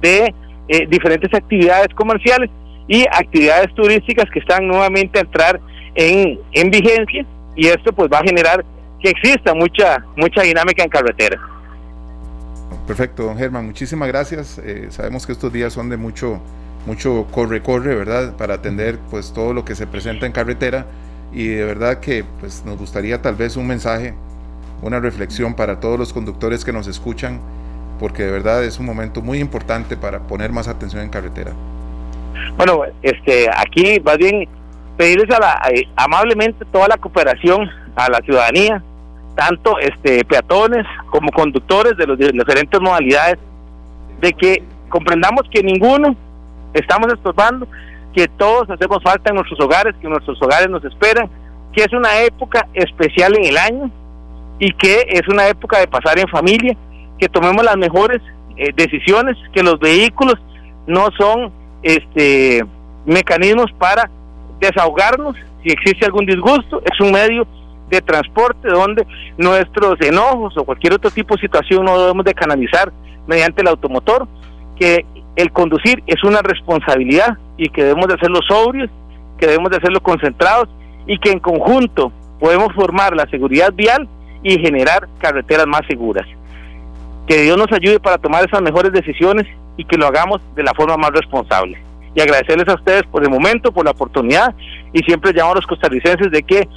de 0.00 0.34
eh, 0.68 0.86
diferentes 0.88 1.32
actividades 1.32 1.88
comerciales 1.94 2.50
y 2.88 3.04
actividades 3.10 3.74
turísticas 3.74 4.26
que 4.30 4.40
están 4.40 4.66
nuevamente 4.66 5.18
a 5.18 5.22
entrar 5.22 5.60
en, 5.96 6.38
en 6.52 6.70
vigencia 6.70 7.26
y 7.56 7.66
esto 7.66 7.92
pues 7.92 8.08
va 8.12 8.18
a 8.18 8.22
generar 8.22 8.64
que 9.00 9.10
exista 9.10 9.54
mucha 9.54 10.04
mucha 10.16 10.42
dinámica 10.42 10.82
en 10.82 10.88
carretera. 10.88 11.40
Perfecto, 12.86 13.24
don 13.24 13.36
Germán, 13.36 13.66
muchísimas 13.66 14.08
gracias. 14.08 14.58
Eh, 14.58 14.86
sabemos 14.90 15.26
que 15.26 15.32
estos 15.32 15.52
días 15.52 15.72
son 15.72 15.88
de 15.88 15.96
mucho, 15.96 16.40
mucho 16.86 17.26
corre-corre, 17.32 17.96
¿verdad? 17.96 18.36
Para 18.36 18.54
atender 18.54 18.98
pues 19.10 19.32
todo 19.32 19.52
lo 19.52 19.64
que 19.64 19.74
se 19.74 19.86
presenta 19.86 20.26
en 20.26 20.32
carretera 20.32 20.86
y 21.32 21.48
de 21.48 21.64
verdad 21.64 21.98
que 21.98 22.24
pues 22.40 22.64
nos 22.64 22.78
gustaría 22.78 23.20
tal 23.22 23.34
vez 23.34 23.56
un 23.56 23.66
mensaje, 23.66 24.14
una 24.82 25.00
reflexión 25.00 25.54
para 25.54 25.80
todos 25.80 25.98
los 25.98 26.12
conductores 26.12 26.64
que 26.64 26.72
nos 26.72 26.86
escuchan, 26.86 27.40
porque 27.98 28.22
de 28.22 28.30
verdad 28.30 28.62
es 28.64 28.78
un 28.78 28.86
momento 28.86 29.20
muy 29.20 29.40
importante 29.40 29.96
para 29.96 30.20
poner 30.20 30.52
más 30.52 30.68
atención 30.68 31.02
en 31.02 31.08
carretera. 31.08 31.52
Bueno, 32.56 32.82
este, 33.02 33.48
aquí 33.50 34.00
más 34.04 34.16
bien 34.18 34.48
pedirles 34.96 35.34
a 35.36 35.40
la, 35.40 35.62
amablemente 35.96 36.64
toda 36.66 36.88
la 36.88 36.96
cooperación 36.96 37.68
a 37.94 38.08
la 38.10 38.18
ciudadanía, 38.18 38.82
tanto 39.34 39.78
este 39.78 40.24
peatones 40.24 40.86
como 41.10 41.30
conductores 41.30 41.96
de, 41.96 42.06
los, 42.06 42.18
diferentes 42.18 42.80
modalidades, 42.80 43.38
de 44.20 44.32
que 44.32 44.62
comprendamos 44.88 45.42
que 45.50 45.62
ninguno 45.62 46.16
estamos 46.72 47.12
estorbando, 47.12 47.66
que 48.14 48.28
todos 48.28 48.68
hacemos 48.70 49.02
falta 49.02 49.30
en 49.30 49.36
nuestros 49.36 49.60
hogares, 49.60 49.94
que 50.00 50.08
nuestros 50.08 50.40
hogares 50.42 50.68
nos 50.70 50.84
esperan, 50.84 51.28
que 51.74 51.82
es 51.84 51.92
una 51.92 52.20
época 52.20 52.66
especial 52.72 53.36
en 53.36 53.44
el 53.44 53.58
año 53.58 53.90
y 54.58 54.72
que 54.72 55.06
es 55.10 55.28
una 55.28 55.48
época 55.48 55.78
de 55.78 55.86
pasar 55.86 56.18
en 56.18 56.28
familia, 56.28 56.76
que 57.18 57.28
tomemos 57.28 57.62
las 57.62 57.76
mejores 57.76 58.22
eh, 58.56 58.72
decisiones, 58.74 59.36
que 59.52 59.62
los 59.62 59.78
vehículos 59.78 60.36
no 60.86 61.08
son 61.18 61.52
este 61.82 62.64
mecanismos 63.04 63.70
para 63.78 64.10
desahogarnos 64.60 65.36
si 65.66 65.72
existe 65.72 66.06
algún 66.06 66.26
disgusto, 66.26 66.80
es 66.84 67.00
un 67.00 67.10
medio 67.10 67.44
de 67.88 68.00
transporte 68.00 68.68
donde 68.68 69.04
nuestros 69.36 70.00
enojos 70.00 70.56
o 70.56 70.64
cualquier 70.64 70.94
otro 70.94 71.10
tipo 71.10 71.34
de 71.34 71.40
situación 71.40 71.84
no 71.84 71.98
debemos 72.00 72.24
de 72.24 72.34
canalizar 72.34 72.92
mediante 73.26 73.62
el 73.62 73.68
automotor, 73.68 74.28
que 74.78 75.04
el 75.34 75.50
conducir 75.50 76.04
es 76.06 76.22
una 76.22 76.40
responsabilidad 76.40 77.36
y 77.56 77.68
que 77.68 77.82
debemos 77.82 78.06
de 78.06 78.14
hacerlo 78.14 78.40
sobrios, 78.46 78.90
que 79.38 79.46
debemos 79.46 79.70
de 79.70 79.78
hacerlo 79.78 80.00
concentrados 80.00 80.68
y 81.06 81.18
que 81.18 81.30
en 81.30 81.40
conjunto 81.40 82.12
podemos 82.38 82.72
formar 82.74 83.16
la 83.16 83.26
seguridad 83.26 83.72
vial 83.72 84.08
y 84.44 84.58
generar 84.58 85.08
carreteras 85.18 85.66
más 85.66 85.82
seguras. 85.88 86.26
Que 87.26 87.42
Dios 87.42 87.56
nos 87.56 87.72
ayude 87.72 87.98
para 87.98 88.18
tomar 88.18 88.44
esas 88.44 88.62
mejores 88.62 88.92
decisiones 88.92 89.46
y 89.76 89.84
que 89.84 89.96
lo 89.96 90.06
hagamos 90.06 90.40
de 90.54 90.62
la 90.62 90.72
forma 90.74 90.96
más 90.96 91.10
responsable. 91.10 91.85
Y 92.16 92.20
agradecerles 92.20 92.66
a 92.68 92.74
ustedes 92.74 93.02
por 93.04 93.22
el 93.22 93.30
momento, 93.30 93.70
por 93.70 93.84
la 93.84 93.92
oportunidad 93.92 94.54
y 94.92 95.00
siempre 95.04 95.32
llamo 95.32 95.52
a 95.52 95.56
los 95.56 95.66
costarricenses 95.66 96.32
de 96.32 96.42
que 96.42 96.68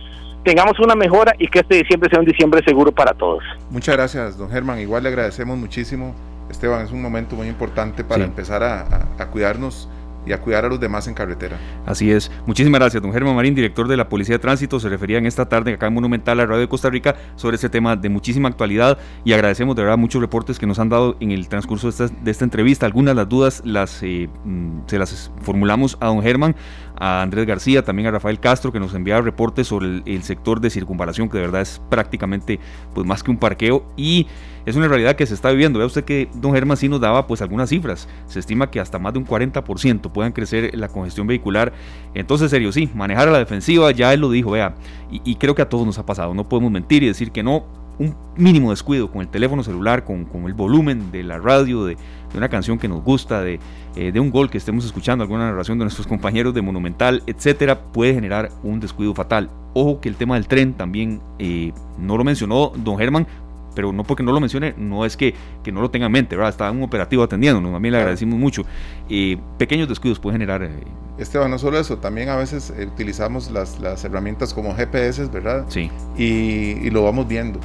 tengamos 0.43 0.77
una 0.79 0.95
mejora 0.95 1.33
y 1.39 1.47
que 1.47 1.59
este 1.59 1.75
diciembre 1.75 2.09
sea 2.09 2.19
un 2.19 2.25
diciembre 2.25 2.61
seguro 2.65 2.91
para 2.91 3.13
todos. 3.13 3.43
Muchas 3.71 3.95
gracias, 3.95 4.37
don 4.37 4.49
Germán. 4.49 4.79
Igual 4.79 5.03
le 5.03 5.09
agradecemos 5.09 5.57
muchísimo. 5.57 6.13
Esteban, 6.49 6.83
es 6.83 6.91
un 6.91 7.01
momento 7.01 7.35
muy 7.35 7.47
importante 7.47 8.03
para 8.03 8.23
empezar 8.23 8.63
a, 8.63 9.25
cuidarnos 9.31 9.87
y 10.25 10.33
a 10.33 10.39
cuidar 10.39 10.65
a 10.65 10.69
los 10.69 10.79
demás 10.79 11.07
en 11.07 11.13
carretera. 11.13 11.57
Así 11.85 12.11
es. 12.11 12.31
Muchísimas 12.45 12.79
gracias, 12.79 13.01
don 13.01 13.11
Germán 13.11 13.35
Marín, 13.35 13.55
director 13.55 13.87
de 13.87 13.97
la 13.97 14.09
Policía 14.09 14.35
de 14.35 14.39
Tránsito. 14.39 14.79
Se 14.79 14.89
refería 14.89 15.17
en 15.17 15.25
esta 15.25 15.47
tarde 15.47 15.73
acá 15.73 15.87
en 15.87 15.93
Monumental, 15.93 16.39
a 16.39 16.45
Radio 16.45 16.61
de 16.61 16.69
Costa 16.69 16.89
Rica, 16.89 17.15
sobre 17.35 17.55
este 17.55 17.69
tema 17.69 17.95
de 17.95 18.09
muchísima 18.09 18.49
actualidad 18.49 18.97
y 19.23 19.33
agradecemos 19.33 19.75
de 19.75 19.83
verdad 19.83 19.97
muchos 19.97 20.21
reportes 20.21 20.59
que 20.59 20.67
nos 20.67 20.79
han 20.79 20.89
dado 20.89 21.15
en 21.19 21.31
el 21.31 21.47
transcurso 21.47 21.91
de 21.91 22.31
esta, 22.31 22.43
entrevista. 22.45 22.85
Algunas 22.85 23.11
de 23.11 23.15
las 23.15 23.29
dudas 23.29 23.61
las, 23.65 24.01
eh, 24.03 24.29
mm, 24.43 24.81
se 24.87 24.99
las 24.99 25.31
formulamos 25.41 25.97
a 25.99 26.07
don 26.07 26.21
Germán 26.21 26.55
a 26.99 27.21
Andrés 27.21 27.45
García, 27.45 27.83
también 27.83 28.07
a 28.07 28.11
Rafael 28.11 28.39
Castro, 28.39 28.71
que 28.71 28.79
nos 28.79 28.93
enviaba 28.93 29.21
reportes 29.21 29.67
sobre 29.67 30.01
el, 30.05 30.23
sector 30.23 30.59
de 30.59 30.69
circunvalación, 30.69 31.29
que 31.29 31.37
de 31.37 31.45
verdad 31.45 31.61
es 31.61 31.81
prácticamente 31.89 32.59
pues 32.93 33.07
más 33.07 33.23
que 33.23 33.31
un 33.31 33.37
parqueo 33.37 33.85
y 33.95 34.27
es 34.65 34.75
una 34.75 34.87
realidad 34.87 35.15
que 35.15 35.25
se 35.25 35.33
está 35.33 35.49
viviendo. 35.49 35.79
Vea 35.79 35.87
usted 35.87 36.03
que 36.03 36.29
don 36.35 36.53
Germán 36.53 36.77
sí 36.77 36.89
nos 36.89 36.99
daba 36.99 37.25
pues 37.25 37.41
algunas 37.41 37.69
cifras. 37.69 38.07
Se 38.27 38.39
estima 38.39 38.69
que 38.69 38.79
hasta 38.79 38.99
más 38.99 39.13
de 39.13 39.19
un 39.19 39.25
40% 39.25 40.11
puedan 40.11 40.33
crecer 40.33 40.77
la 40.77 40.89
congestión 40.89 41.25
vehicular. 41.25 41.73
Entonces, 42.13 42.51
serio, 42.51 42.71
sí, 42.71 42.89
manejar 42.93 43.29
a 43.29 43.31
la 43.31 43.39
defensiva, 43.39 43.91
ya 43.91 44.13
él 44.13 44.19
lo 44.19 44.29
dijo, 44.29 44.51
vea, 44.51 44.75
y 45.09 45.35
creo 45.35 45.55
que 45.55 45.61
a 45.61 45.69
todos 45.69 45.85
nos 45.85 45.97
ha 45.97 46.05
pasado. 46.05 46.33
No 46.33 46.47
podemos 46.47 46.71
mentir 46.71 47.03
y 47.03 47.07
decir 47.07 47.31
que 47.31 47.43
no, 47.43 47.65
un 47.99 48.15
mínimo 48.37 48.71
descuido 48.71 49.11
con 49.11 49.21
el 49.21 49.27
teléfono 49.27 49.61
celular, 49.61 50.05
con, 50.05 50.27
el 50.45 50.53
volumen 50.53 51.11
de 51.11 51.23
la 51.23 51.37
radio, 51.37 51.85
de, 51.85 51.97
una 52.37 52.49
canción 52.49 52.77
que 52.77 52.87
nos 52.87 53.03
gusta, 53.03 53.41
de, 53.41 53.59
eh, 53.95 54.11
de, 54.11 54.19
un 54.19 54.31
gol 54.31 54.49
que 54.49 54.57
estemos 54.57 54.85
escuchando, 54.85 55.23
alguna 55.23 55.49
narración 55.49 55.77
de 55.77 55.85
nuestros 55.85 56.07
compañeros 56.07 56.53
de 56.53 56.61
Monumental, 56.61 57.23
etcétera, 57.27 57.79
puede 57.79 58.13
generar 58.13 58.49
un 58.63 58.79
descuido 58.79 59.13
fatal. 59.13 59.49
Ojo 59.73 59.99
que 60.01 60.09
el 60.09 60.15
tema 60.15 60.35
del 60.35 60.47
tren 60.47 60.73
también 60.73 61.21
eh, 61.37 61.71
no 61.97 62.17
lo 62.17 62.23
mencionó 62.23 62.71
don 62.75 62.97
Germán, 62.97 63.27
pero 63.75 63.93
no 63.93 64.03
porque 64.03 64.23
no 64.23 64.31
lo 64.31 64.39
mencione, 64.39 64.73
no 64.77 65.05
es 65.05 65.15
que, 65.15 65.33
que 65.63 65.71
no 65.71 65.81
lo 65.81 65.89
tenga 65.89 66.07
en 66.07 66.11
mente, 66.11 66.35
¿verdad? 66.35 66.49
Está 66.49 66.71
un 66.71 66.83
operativo 66.83 67.23
atendiendo, 67.23 67.61
también 67.71 67.93
le 67.93 67.99
agradecimos 67.99 68.37
mucho. 68.37 68.65
Eh, 69.09 69.37
pequeños 69.57 69.87
descuidos 69.87 70.19
pueden 70.19 70.39
generar. 70.39 70.69
Esteban, 71.17 71.51
no 71.51 71.59
solo 71.59 71.79
eso, 71.79 71.97
también 71.97 72.29
a 72.29 72.35
veces 72.35 72.73
utilizamos 72.93 73.51
las, 73.51 73.79
las 73.79 74.03
herramientas 74.03 74.53
como 74.53 74.73
GPS, 74.75 75.27
¿verdad? 75.27 75.65
Sí. 75.67 75.91
Y, 76.17 76.85
y, 76.85 76.89
lo 76.89 77.03
vamos 77.03 77.27
viendo 77.27 77.59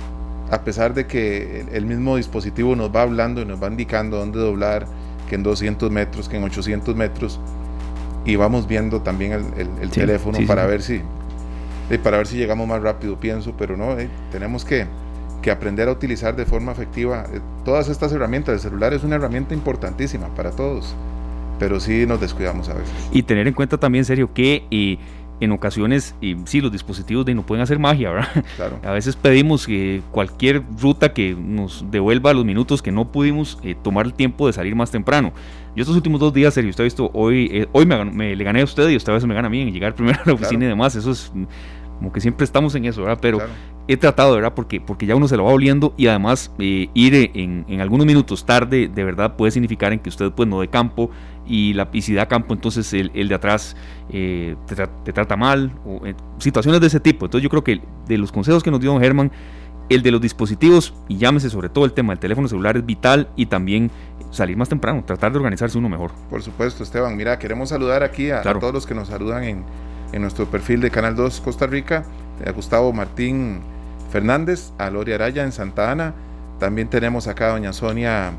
a 0.55 0.63
pesar 0.63 0.95
de 0.95 1.07
que 1.07 1.67
el 1.73 1.85
mismo 1.85 2.17
dispositivo 2.17 2.77
nos 2.77 2.95
va 2.95 3.03
hablando 3.03 3.43
y 3.43 3.45
nos 3.45 3.61
va 3.63 3.67
indicando 3.67 4.19
dónde 4.19 4.39
doblar, 4.39 4.87
que 5.29 5.35
en 5.35 5.43
200 5.43 5.91
metros, 5.91 6.29
que 6.29 6.37
en 6.37 6.45
800 6.45 6.95
metros, 6.95 7.41
y 8.25 8.37
vamos 8.37 8.69
viendo 8.69 9.03
también 9.03 9.33
el, 9.33 9.91
teléfono 9.91 10.39
para 10.47 10.65
ver 10.67 10.81
si 10.81 11.03
para 12.03 12.17
ver 12.17 12.27
si 12.27 12.37
llegamos 12.37 12.67
más 12.67 12.81
rápido, 12.81 13.19
pienso, 13.19 13.53
pero 13.59 13.77
no, 13.77 13.99
eh, 13.99 14.09
tenemos 14.33 14.65
que, 14.65 14.87
que, 15.43 15.51
aprender 15.51 15.89
a 15.89 15.93
utilizar 15.93 16.35
de 16.35 16.47
forma 16.47 16.73
efectiva 16.73 17.27
eh, 17.31 17.41
todas 17.65 17.89
estas 17.91 18.11
herramientas. 18.13 18.55
El 18.55 18.61
celular 18.61 18.95
es 18.95 19.05
una 19.05 19.17
herramienta 19.17 19.53
importantísima 19.53 20.29
para 20.29 20.51
todos, 20.51 20.95
pero 21.59 21.81
sí 21.81 22.07
nos 22.07 22.23
descuidamos 22.23 22.71
a 22.71 22.75
veces. 22.75 22.95
Y 23.13 23.23
tener 23.25 23.49
en 23.49 23.55
cuenta 23.55 23.77
también, 23.77 24.07
serio, 24.07 24.33
que 24.33 24.65
y 24.71 24.99
en 25.41 25.53
ocasiones, 25.53 26.15
y 26.21 26.37
sí, 26.45 26.61
los 26.61 26.71
dispositivos 26.71 27.25
de 27.27 27.35
no 27.35 27.45
pueden 27.45 27.63
hacer 27.63 27.79
magia, 27.79 28.11
¿verdad? 28.11 28.45
A 28.85 28.93
veces 28.93 29.17
pedimos 29.17 29.67
que 29.67 30.03
cualquier 30.11 30.63
ruta 30.81 31.13
que 31.13 31.35
nos 31.35 31.85
devuelva 31.91 32.33
los 32.33 32.45
minutos 32.45 32.83
que 32.83 32.93
no 32.93 33.11
pudimos 33.11 33.59
eh, 33.63 33.75
tomar 33.81 34.07
el 34.07 34.15
tiempo 34.15 34.47
de 34.47 34.53
salir 34.53 34.75
más 34.75 34.91
temprano. 34.91 35.33
Yo 35.75 35.83
estos 35.83 35.97
últimos 35.97 36.21
dos 36.21 36.33
días, 36.33 36.55
serio, 36.55 36.71
usted 36.71 36.83
ha 36.83 36.85
visto, 36.85 37.11
hoy, 37.15 37.51
eh, 37.53 37.69
hoy 37.73 37.85
me, 37.85 38.37
le 38.37 38.45
gané 38.45 38.61
a 38.61 38.65
usted 38.65 38.89
y 38.89 38.97
usted 38.97 39.11
a 39.11 39.15
veces 39.15 39.29
me 39.29 39.35
gana 39.35 39.49
a 39.49 39.51
mí 39.51 39.61
en 39.61 39.73
llegar 39.73 39.95
primero 39.95 40.21
a 40.25 40.29
la 40.29 40.35
oficina 40.35 40.65
y 40.67 40.69
demás. 40.69 40.95
Eso 40.95 41.11
es 41.11 41.33
como 41.99 42.13
que 42.13 42.21
siempre 42.21 42.45
estamos 42.45 42.75
en 42.75 42.85
eso, 42.85 43.03
¿verdad? 43.03 43.19
Pero 43.21 43.39
he 43.87 43.97
tratado, 43.97 44.35
¿verdad? 44.35 44.55
Porque, 44.55 44.81
porque 44.81 45.07
ya 45.07 45.15
uno 45.15 45.29
se 45.29 45.37
lo 45.37 45.45
va 45.45 45.51
oliendo 45.51 45.93
y 45.97 46.07
además 46.07 46.51
eh, 46.59 46.89
ir 46.95 47.15
en, 47.35 47.67
en, 47.69 47.81
algunos 47.81 48.07
minutos 48.07 48.47
tarde 48.47 48.89
de 48.89 49.05
verdad 49.05 49.37
puede 49.37 49.53
significar 49.53 49.93
en 49.93 49.99
que 49.99 50.09
usted 50.09 50.33
pues 50.33 50.49
no 50.49 50.61
de 50.61 50.69
campo 50.69 51.11
y 51.47 51.75
la 51.75 51.89
y 51.93 52.15
da 52.15 52.27
campo 52.27 52.55
entonces 52.55 52.93
el, 52.95 53.11
el 53.15 53.29
de 53.29 53.35
atrás 53.35 53.77
eh, 54.11 54.57
te, 54.67 55.13
trata 55.13 55.37
mal 55.37 55.73
o 55.85 56.01
situaciones 56.39 56.81
de 56.81 56.87
ese 56.87 57.01
tipo. 57.01 57.27
Entonces 57.27 57.43
yo 57.43 57.51
creo 57.51 57.65
que 57.65 57.83
de 58.07 58.19
los 58.19 58.33
consejos 58.33 58.63
que 58.63 58.71
nos 58.71 58.81
dio 58.81 58.91
don 58.93 59.03
Germán, 59.03 59.31
el 59.91 60.03
de 60.03 60.11
los 60.11 60.21
dispositivos 60.21 60.95
y 61.09 61.19
llámese 61.19 61.51
sobre 61.51 61.69
todo 61.69 61.85
el 61.85 61.93
tema 61.93 62.15
del 62.15 62.21
teléfono 62.21 62.49
celular 62.49 62.79
es 62.79 62.87
vital 62.87 63.29
y 63.37 63.47
también 63.47 63.91
salir 64.31 64.57
más 64.57 64.71
temprano, 64.71 65.05
tratar 65.05 65.31
de 65.33 65.39
organizarse 65.39 65.77
uno 65.77 65.91
mejor. 65.91 66.13
Por 66.31 66.43
supuesto, 66.43 66.83
Esteban. 66.83 67.17
Mira, 67.17 67.39
queremos 67.39 67.69
saludar 67.69 68.03
aquí 68.03 68.31
a, 68.31 68.41
a 68.41 68.43
todos 68.43 68.73
los 68.73 68.87
que 68.87 68.95
nos 68.95 69.09
saludan 69.09 69.45
en, 69.45 69.65
en 70.13 70.23
nuestro 70.23 70.47
perfil 70.47 70.81
de 70.81 70.91
Canal 70.91 71.15
2 71.15 71.43
Costa 71.43 71.67
Rica, 71.67 72.07
a 72.45 72.51
Gustavo 72.51 72.93
Martín 72.95 73.61
Fernández, 74.15 74.71
a 74.79 74.91
Lori 74.91 75.13
Araya 75.13 75.43
en 75.43 75.51
Santa 75.51 75.91
Ana, 75.91 76.15
también 76.61 76.87
tenemos 76.87 77.27
acá 77.27 77.49
a 77.49 77.51
doña 77.55 77.73
Sonia 77.73 78.31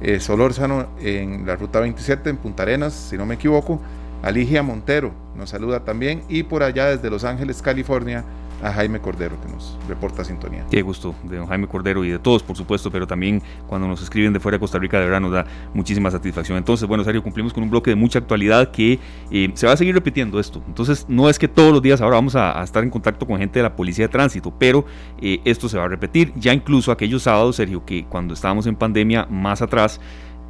eh, 0.00 0.20
Solórzano 0.20 0.86
en 1.02 1.46
la 1.46 1.54
ruta 1.54 1.80
27 1.80 2.30
en 2.30 2.38
Punta 2.38 2.62
Arenas, 2.62 2.94
si 2.94 3.18
no 3.18 3.26
me 3.26 3.34
equivoco, 3.34 3.78
Aligia 4.22 4.62
Montero 4.62 5.12
nos 5.36 5.50
saluda 5.50 5.80
también. 5.80 6.22
Y 6.30 6.44
por 6.44 6.62
allá 6.62 6.86
desde 6.86 7.10
Los 7.10 7.24
Ángeles, 7.24 7.60
California, 7.60 8.24
a 8.62 8.72
Jaime 8.72 9.00
Cordero 9.00 9.40
que 9.40 9.48
nos 9.48 9.78
reporta 9.88 10.24
sintonía. 10.24 10.64
Qué 10.70 10.82
gusto 10.82 11.14
de 11.24 11.36
don 11.36 11.46
Jaime 11.46 11.66
Cordero 11.66 12.04
y 12.04 12.10
de 12.10 12.18
todos, 12.18 12.42
por 12.42 12.56
supuesto, 12.56 12.90
pero 12.90 13.06
también 13.06 13.42
cuando 13.66 13.86
nos 13.86 14.02
escriben 14.02 14.32
de 14.32 14.40
fuera 14.40 14.56
de 14.56 14.60
Costa 14.60 14.78
Rica, 14.78 14.98
de 14.98 15.04
verdad 15.04 15.20
nos 15.20 15.32
da 15.32 15.46
muchísima 15.74 16.10
satisfacción. 16.10 16.58
Entonces, 16.58 16.88
bueno, 16.88 17.04
Sergio, 17.04 17.22
cumplimos 17.22 17.52
con 17.52 17.62
un 17.62 17.70
bloque 17.70 17.90
de 17.90 17.96
mucha 17.96 18.18
actualidad 18.18 18.70
que 18.70 18.98
eh, 19.30 19.50
se 19.54 19.66
va 19.66 19.72
a 19.72 19.76
seguir 19.76 19.94
repitiendo 19.94 20.40
esto. 20.40 20.62
Entonces, 20.66 21.06
no 21.08 21.28
es 21.28 21.38
que 21.38 21.48
todos 21.48 21.72
los 21.72 21.82
días 21.82 22.00
ahora 22.00 22.16
vamos 22.16 22.34
a, 22.36 22.62
estar 22.62 22.82
en 22.82 22.90
contacto 22.90 23.26
con 23.26 23.38
gente 23.38 23.58
de 23.58 23.62
la 23.62 23.76
Policía 23.76 24.06
de 24.06 24.08
Tránsito, 24.08 24.52
pero 24.58 24.84
eh, 25.20 25.40
esto 25.44 25.68
se 25.68 25.78
va 25.78 25.84
a 25.84 25.88
repetir. 25.88 26.32
Ya 26.36 26.52
incluso 26.52 26.92
aquellos 26.92 27.22
sábados, 27.22 27.56
Sergio, 27.56 27.84
que 27.84 28.04
cuando 28.06 28.34
estábamos 28.34 28.66
en 28.66 28.76
pandemia 28.76 29.26
más 29.30 29.62
atrás, 29.62 30.00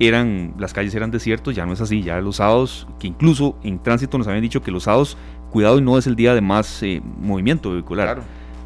eran 0.01 0.55
las 0.59 0.73
calles 0.73 0.95
eran 0.95 1.11
desiertos, 1.11 1.55
ya 1.55 1.67
no 1.67 1.73
es 1.73 1.81
así, 1.81 2.03
ya 2.03 2.21
los 2.21 2.37
sábados, 2.37 2.87
que 2.99 3.09
incluso 3.09 3.57
en 3.63 3.83
tránsito 3.83 4.17
nos 4.17 4.29
habían 4.29 4.43
dicho 4.43 4.63
que 4.63 4.71
los 4.71 4.85
sábados 4.85 5.17
cuidado 5.51 5.79
y 5.79 5.83
no 5.83 5.99
es 5.99 6.07
el 6.07 6.17
día 6.17 6.35
de 6.35 6.41
más 6.41 6.83
eh, 6.83 7.03
movimiento 7.21 7.73
vehicular. 7.73 8.21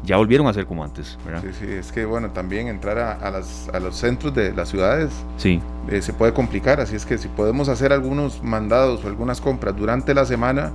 Ya 0.05 0.17
volvieron 0.17 0.47
a 0.47 0.53
ser 0.53 0.65
como 0.65 0.83
antes, 0.83 1.17
Sí, 1.41 1.47
sí, 1.57 1.65
es 1.71 1.93
que 1.93 2.03
bueno, 2.03 2.29
también 2.31 2.67
entrar 2.67 2.97
a, 2.97 3.31
las, 3.31 3.69
a 3.69 3.79
los 3.79 3.95
centros 3.95 4.35
de 4.35 4.51
las 4.51 4.67
ciudades 4.67 5.09
sí. 5.37 5.61
Eh, 5.89 6.01
se 6.01 6.11
puede 6.11 6.33
complicar, 6.33 6.81
así 6.81 6.97
es 6.97 7.05
que 7.05 7.17
si 7.17 7.29
podemos 7.29 7.69
hacer 7.69 7.93
algunos 7.93 8.43
mandados 8.43 9.05
o 9.05 9.07
algunas 9.07 9.39
compras 9.39 9.77
durante 9.77 10.13
la 10.13 10.25
semana, 10.25 10.71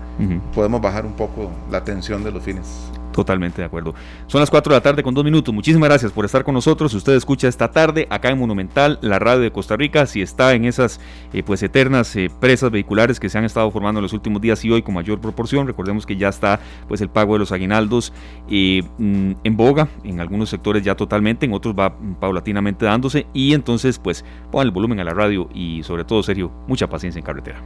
podemos 0.55 0.81
bajar 0.81 1.05
un 1.05 1.13
poco 1.13 1.51
la 1.71 1.85
tensión 1.85 2.25
de 2.25 2.31
los 2.33 2.43
fines. 2.43 2.91
Totalmente 3.13 3.63
de 3.63 3.67
acuerdo. 3.67 3.95
Son 4.27 4.41
las 4.41 4.51
4 4.51 4.73
de 4.73 4.77
la 4.77 4.83
tarde 4.83 5.03
con 5.03 5.15
dos 5.15 5.25
minutos. 5.25 5.53
Muchísimas 5.53 5.89
gracias 5.89 6.13
por 6.13 6.25
estar 6.25 6.45
con 6.45 6.55
nosotros. 6.55 6.93
Si 6.93 6.99
usted 6.99 7.15
escucha 7.15 7.49
esta 7.49 7.71
tarde 7.71 8.07
acá 8.11 8.31
en 8.31 8.39
Monumental, 8.39 8.99
la 9.03 9.19
radio 9.19 9.41
de 9.41 9.51
Costa 9.51 9.77
Rica, 9.77 10.07
si 10.07 10.23
está 10.23 10.55
en 10.55 10.65
esas 10.65 11.01
eh, 11.33 11.43
pues 11.43 11.63
eternas 11.63 12.15
eh, 12.17 12.31
presas 12.41 12.71
vehiculares 12.71 13.19
que 13.19 13.29
se 13.29 13.39
han 13.39 13.45
estado 13.45 13.71
formando 13.71 13.99
en 13.99 14.03
los 14.03 14.13
últimos 14.13 14.41
días 14.41 14.65
y 14.65 14.71
hoy 14.71 14.83
con 14.83 14.95
mayor 14.95 15.21
proporción, 15.21 15.67
recordemos 15.67 16.07
que 16.07 16.17
ya 16.17 16.29
está 16.29 16.61
pues 16.87 17.01
el 17.01 17.09
pago 17.09 17.33
de 17.33 17.41
los 17.41 17.51
aguinaldos 17.51 18.13
eh, 18.51 18.83
mm, 18.99 19.33
en 19.43 19.57
boga, 19.57 19.89
en 20.05 20.21
algunos 20.21 20.51
sectores 20.51 20.83
ya 20.83 20.95
totalmente, 20.95 21.47
en 21.47 21.53
otros 21.53 21.75
va 21.75 21.97
paulatinamente 22.21 22.85
dándose 22.85 23.27
y 23.33 23.55
entonces 23.55 23.99
pues 23.99 24.25
pongan 24.51 24.69
el 24.69 24.73
volumen 24.73 25.01
a 25.01 25.05
la 25.05 25.15
radio 25.15 25.49
y 25.53 25.83
sobre 25.83 26.05
todo, 26.05 26.23
serio, 26.23 26.53
mucha 26.67 26.89
paciencia 26.89 27.19
en 27.19 27.25
carretera. 27.25 27.61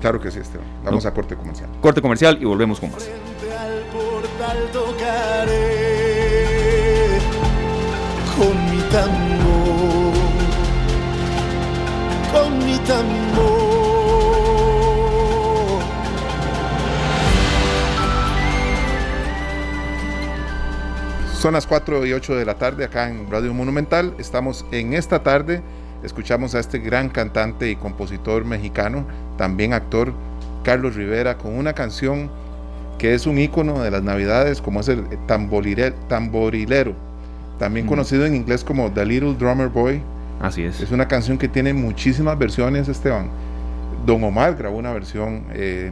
Claro 0.00 0.20
que 0.20 0.30
sí, 0.30 0.38
Esteban. 0.38 0.66
Vamos 0.84 1.06
a 1.06 1.14
corte 1.14 1.34
comercial. 1.34 1.68
Corte 1.80 2.00
comercial 2.00 2.38
y 2.40 2.44
volvemos 2.44 2.78
con 2.78 2.90
más 2.92 3.10
tocaré 4.72 6.08
con 8.36 8.70
mi 8.70 8.80
tambor, 8.90 10.14
con 12.32 12.58
mi 12.64 12.78
tambor. 12.78 13.68
Son 21.34 21.52
las 21.52 21.66
4 21.66 22.04
y 22.04 22.12
8 22.12 22.34
de 22.34 22.44
la 22.44 22.54
tarde 22.54 22.84
acá 22.84 23.08
en 23.08 23.30
Radio 23.30 23.54
Monumental. 23.54 24.12
Estamos 24.18 24.66
en 24.72 24.92
esta 24.92 25.22
tarde, 25.22 25.62
escuchamos 26.02 26.54
a 26.54 26.58
este 26.58 26.80
gran 26.80 27.10
cantante 27.10 27.70
y 27.70 27.76
compositor 27.76 28.44
mexicano, 28.44 29.06
también 29.36 29.72
actor, 29.72 30.12
Carlos 30.64 30.96
Rivera, 30.96 31.38
con 31.38 31.56
una 31.56 31.74
canción 31.74 32.28
que 32.98 33.14
es 33.14 33.26
un 33.26 33.38
icono 33.38 33.80
de 33.80 33.90
las 33.90 34.02
navidades, 34.02 34.60
como 34.60 34.80
es 34.80 34.88
el 34.88 35.04
tamborilero, 35.26 36.94
también 37.58 37.86
conocido 37.86 38.26
en 38.26 38.34
inglés 38.34 38.64
como 38.64 38.90
The 38.90 39.06
Little 39.06 39.34
Drummer 39.34 39.68
Boy. 39.68 40.02
Así 40.40 40.64
es. 40.64 40.80
Es 40.80 40.90
una 40.90 41.08
canción 41.08 41.38
que 41.38 41.48
tiene 41.48 41.72
muchísimas 41.72 42.38
versiones, 42.38 42.88
Esteban. 42.88 43.28
Don 44.04 44.22
Omar 44.24 44.56
grabó 44.56 44.78
una 44.78 44.92
versión, 44.92 45.44
eh, 45.52 45.90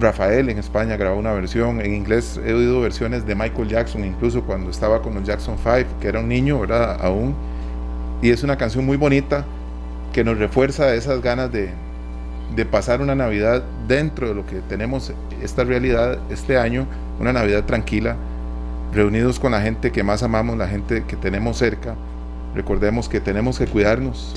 Rafael 0.00 0.48
en 0.48 0.58
España 0.58 0.96
grabó 0.96 1.18
una 1.18 1.32
versión, 1.32 1.80
en 1.80 1.94
inglés 1.94 2.40
he 2.44 2.52
oído 2.52 2.80
versiones 2.80 3.26
de 3.26 3.34
Michael 3.34 3.68
Jackson, 3.68 4.04
incluso 4.04 4.42
cuando 4.42 4.70
estaba 4.70 5.02
con 5.02 5.14
los 5.14 5.24
Jackson 5.24 5.56
5, 5.62 6.00
que 6.00 6.08
era 6.08 6.20
un 6.20 6.28
niño, 6.28 6.60
¿verdad? 6.60 6.98
Aún. 7.00 7.34
Y 8.22 8.30
es 8.30 8.42
una 8.42 8.56
canción 8.56 8.84
muy 8.84 8.96
bonita 8.96 9.44
que 10.12 10.24
nos 10.24 10.38
refuerza 10.38 10.94
esas 10.94 11.22
ganas 11.22 11.52
de, 11.52 11.70
de 12.54 12.66
pasar 12.66 13.00
una 13.00 13.14
Navidad 13.14 13.62
dentro 13.86 14.28
de 14.28 14.34
lo 14.34 14.46
que 14.46 14.56
tenemos 14.60 15.12
esta 15.42 15.64
realidad 15.64 16.18
este 16.30 16.58
año, 16.58 16.86
una 17.18 17.32
Navidad 17.32 17.64
tranquila, 17.64 18.16
reunidos 18.92 19.38
con 19.38 19.52
la 19.52 19.60
gente 19.60 19.92
que 19.92 20.02
más 20.02 20.22
amamos, 20.22 20.56
la 20.56 20.68
gente 20.68 21.04
que 21.06 21.16
tenemos 21.16 21.58
cerca. 21.58 21.94
Recordemos 22.54 23.08
que 23.08 23.20
tenemos 23.20 23.58
que 23.58 23.66
cuidarnos, 23.66 24.34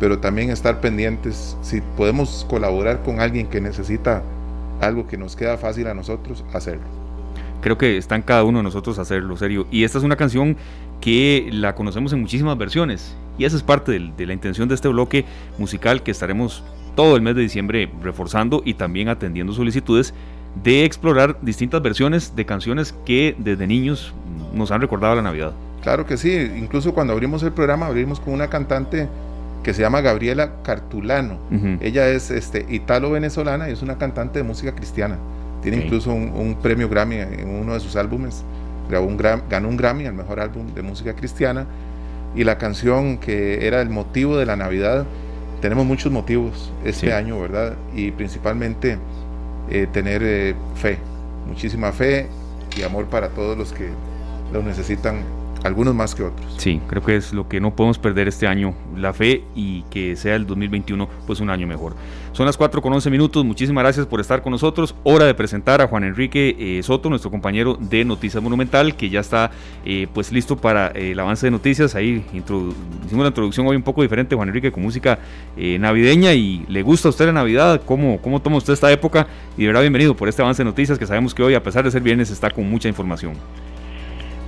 pero 0.00 0.18
también 0.18 0.50
estar 0.50 0.80
pendientes. 0.80 1.56
Si 1.62 1.82
podemos 1.96 2.46
colaborar 2.48 3.02
con 3.02 3.20
alguien 3.20 3.46
que 3.46 3.60
necesita 3.60 4.22
algo 4.80 5.06
que 5.06 5.18
nos 5.18 5.36
queda 5.36 5.58
fácil 5.58 5.86
a 5.86 5.94
nosotros, 5.94 6.44
hacerlo. 6.54 7.02
Creo 7.60 7.78
que 7.78 7.96
está 7.96 8.16
en 8.16 8.22
cada 8.22 8.42
uno 8.42 8.58
de 8.58 8.64
nosotros 8.64 8.98
hacerlo, 8.98 9.36
serio. 9.36 9.66
Y 9.70 9.84
esta 9.84 9.98
es 9.98 10.04
una 10.04 10.16
canción 10.16 10.56
que 11.00 11.48
la 11.52 11.74
conocemos 11.74 12.12
en 12.12 12.20
muchísimas 12.20 12.56
versiones. 12.58 13.14
Y 13.38 13.44
esa 13.44 13.56
es 13.56 13.62
parte 13.62 13.92
de 13.92 14.26
la 14.26 14.32
intención 14.32 14.68
de 14.68 14.74
este 14.74 14.88
bloque 14.88 15.24
musical 15.58 16.02
que 16.02 16.10
estaremos 16.10 16.64
todo 16.94 17.16
el 17.16 17.22
mes 17.22 17.34
de 17.34 17.42
diciembre 17.42 17.90
reforzando 18.02 18.62
y 18.64 18.74
también 18.74 19.08
atendiendo 19.08 19.52
solicitudes 19.52 20.14
de 20.62 20.84
explorar 20.84 21.38
distintas 21.40 21.82
versiones 21.82 22.36
de 22.36 22.44
canciones 22.44 22.94
que 23.04 23.34
desde 23.38 23.66
niños 23.66 24.12
nos 24.52 24.70
han 24.70 24.80
recordado 24.80 25.14
la 25.14 25.22
Navidad. 25.22 25.52
Claro 25.82 26.06
que 26.06 26.16
sí, 26.16 26.32
incluso 26.56 26.94
cuando 26.94 27.12
abrimos 27.12 27.42
el 27.42 27.52
programa 27.52 27.86
abrimos 27.86 28.20
con 28.20 28.34
una 28.34 28.48
cantante 28.48 29.08
que 29.62 29.74
se 29.74 29.82
llama 29.82 30.00
Gabriela 30.00 30.62
Cartulano. 30.62 31.38
Ella 31.80 32.08
es 32.08 32.30
este, 32.30 32.66
italo-venezolana 32.68 33.68
y 33.68 33.72
es 33.72 33.82
una 33.82 33.96
cantante 33.96 34.40
de 34.40 34.44
música 34.44 34.74
cristiana. 34.74 35.18
Tiene 35.62 35.84
incluso 35.84 36.12
un, 36.12 36.56
premio 36.60 36.88
Grammy 36.88 37.16
en 37.16 37.48
uno 37.48 37.74
de 37.74 37.80
sus 37.80 37.94
álbumes. 37.96 38.44
Grabó 38.88 39.06
un 39.06 39.16
ganó 39.16 39.68
un 39.68 39.76
Grammy 39.76 40.06
al 40.06 40.14
mejor 40.14 40.40
álbum 40.40 40.66
de 40.74 40.82
música 40.82 41.14
cristiana. 41.14 41.66
Y 42.34 42.44
la 42.44 42.58
canción 42.58 43.18
que 43.18 43.66
era 43.66 43.80
el 43.80 43.88
motivo 43.88 44.36
de 44.36 44.46
la 44.46 44.56
Navidad 44.56 45.06
tenemos 45.62 45.86
muchos 45.86 46.10
motivos 46.10 46.72
este 46.84 47.14
año, 47.14 47.40
¿verdad? 47.40 47.76
Y 47.94 48.10
principalmente 48.10 48.98
eh, 49.70 49.86
tener 49.90 50.20
eh, 50.24 50.54
fe, 50.74 50.98
muchísima 51.46 51.92
fe 51.92 52.26
y 52.76 52.82
amor 52.82 53.06
para 53.06 53.28
todos 53.28 53.56
los 53.56 53.72
que 53.72 53.88
lo 54.52 54.60
necesitan 54.62 55.20
algunos 55.64 55.94
más 55.94 56.14
que 56.14 56.24
otros. 56.24 56.54
Sí, 56.58 56.80
creo 56.88 57.02
que 57.02 57.16
es 57.16 57.32
lo 57.32 57.48
que 57.48 57.60
no 57.60 57.74
podemos 57.74 57.98
perder 57.98 58.28
este 58.28 58.46
año, 58.46 58.74
la 58.96 59.12
fe 59.12 59.44
y 59.54 59.82
que 59.84 60.16
sea 60.16 60.34
el 60.34 60.46
2021 60.46 61.08
pues 61.26 61.40
un 61.40 61.50
año 61.50 61.66
mejor. 61.66 61.94
Son 62.32 62.46
las 62.46 62.56
4 62.56 62.80
con 62.80 62.92
11 62.92 63.10
minutos, 63.10 63.44
muchísimas 63.44 63.82
gracias 63.84 64.06
por 64.06 64.20
estar 64.20 64.42
con 64.42 64.52
nosotros. 64.52 64.94
Hora 65.04 65.26
de 65.26 65.34
presentar 65.34 65.80
a 65.82 65.86
Juan 65.86 66.04
Enrique 66.04 66.56
eh, 66.58 66.82
Soto, 66.82 67.10
nuestro 67.10 67.30
compañero 67.30 67.76
de 67.78 68.04
Noticias 68.04 68.42
Monumental, 68.42 68.96
que 68.96 69.10
ya 69.10 69.20
está 69.20 69.50
eh, 69.84 70.08
pues 70.12 70.32
listo 70.32 70.56
para 70.56 70.88
eh, 70.88 71.12
el 71.12 71.20
avance 71.20 71.46
de 71.46 71.50
noticias. 71.50 71.94
Ahí 71.94 72.24
hicimos 72.32 73.22
la 73.22 73.28
introducción 73.28 73.66
hoy 73.66 73.76
un 73.76 73.82
poco 73.82 74.02
diferente, 74.02 74.34
Juan 74.34 74.48
Enrique, 74.48 74.72
con 74.72 74.82
música 74.82 75.18
navideña 75.56 76.32
y 76.32 76.64
le 76.68 76.82
gusta 76.82 77.08
a 77.08 77.10
usted 77.10 77.26
la 77.26 77.32
Navidad, 77.32 77.82
¿Cómo, 77.84 78.20
cómo 78.22 78.40
toma 78.40 78.56
usted 78.56 78.72
esta 78.72 78.90
época 78.90 79.26
y 79.56 79.62
de 79.62 79.66
verdad 79.66 79.82
bienvenido 79.82 80.16
por 80.16 80.28
este 80.28 80.42
avance 80.42 80.62
de 80.62 80.64
noticias 80.64 80.98
que 80.98 81.06
sabemos 81.06 81.34
que 81.34 81.42
hoy 81.42 81.54
a 81.54 81.62
pesar 81.62 81.84
de 81.84 81.90
ser 81.90 82.02
viernes 82.02 82.30
está 82.30 82.50
con 82.50 82.68
mucha 82.68 82.88
información. 82.88 83.34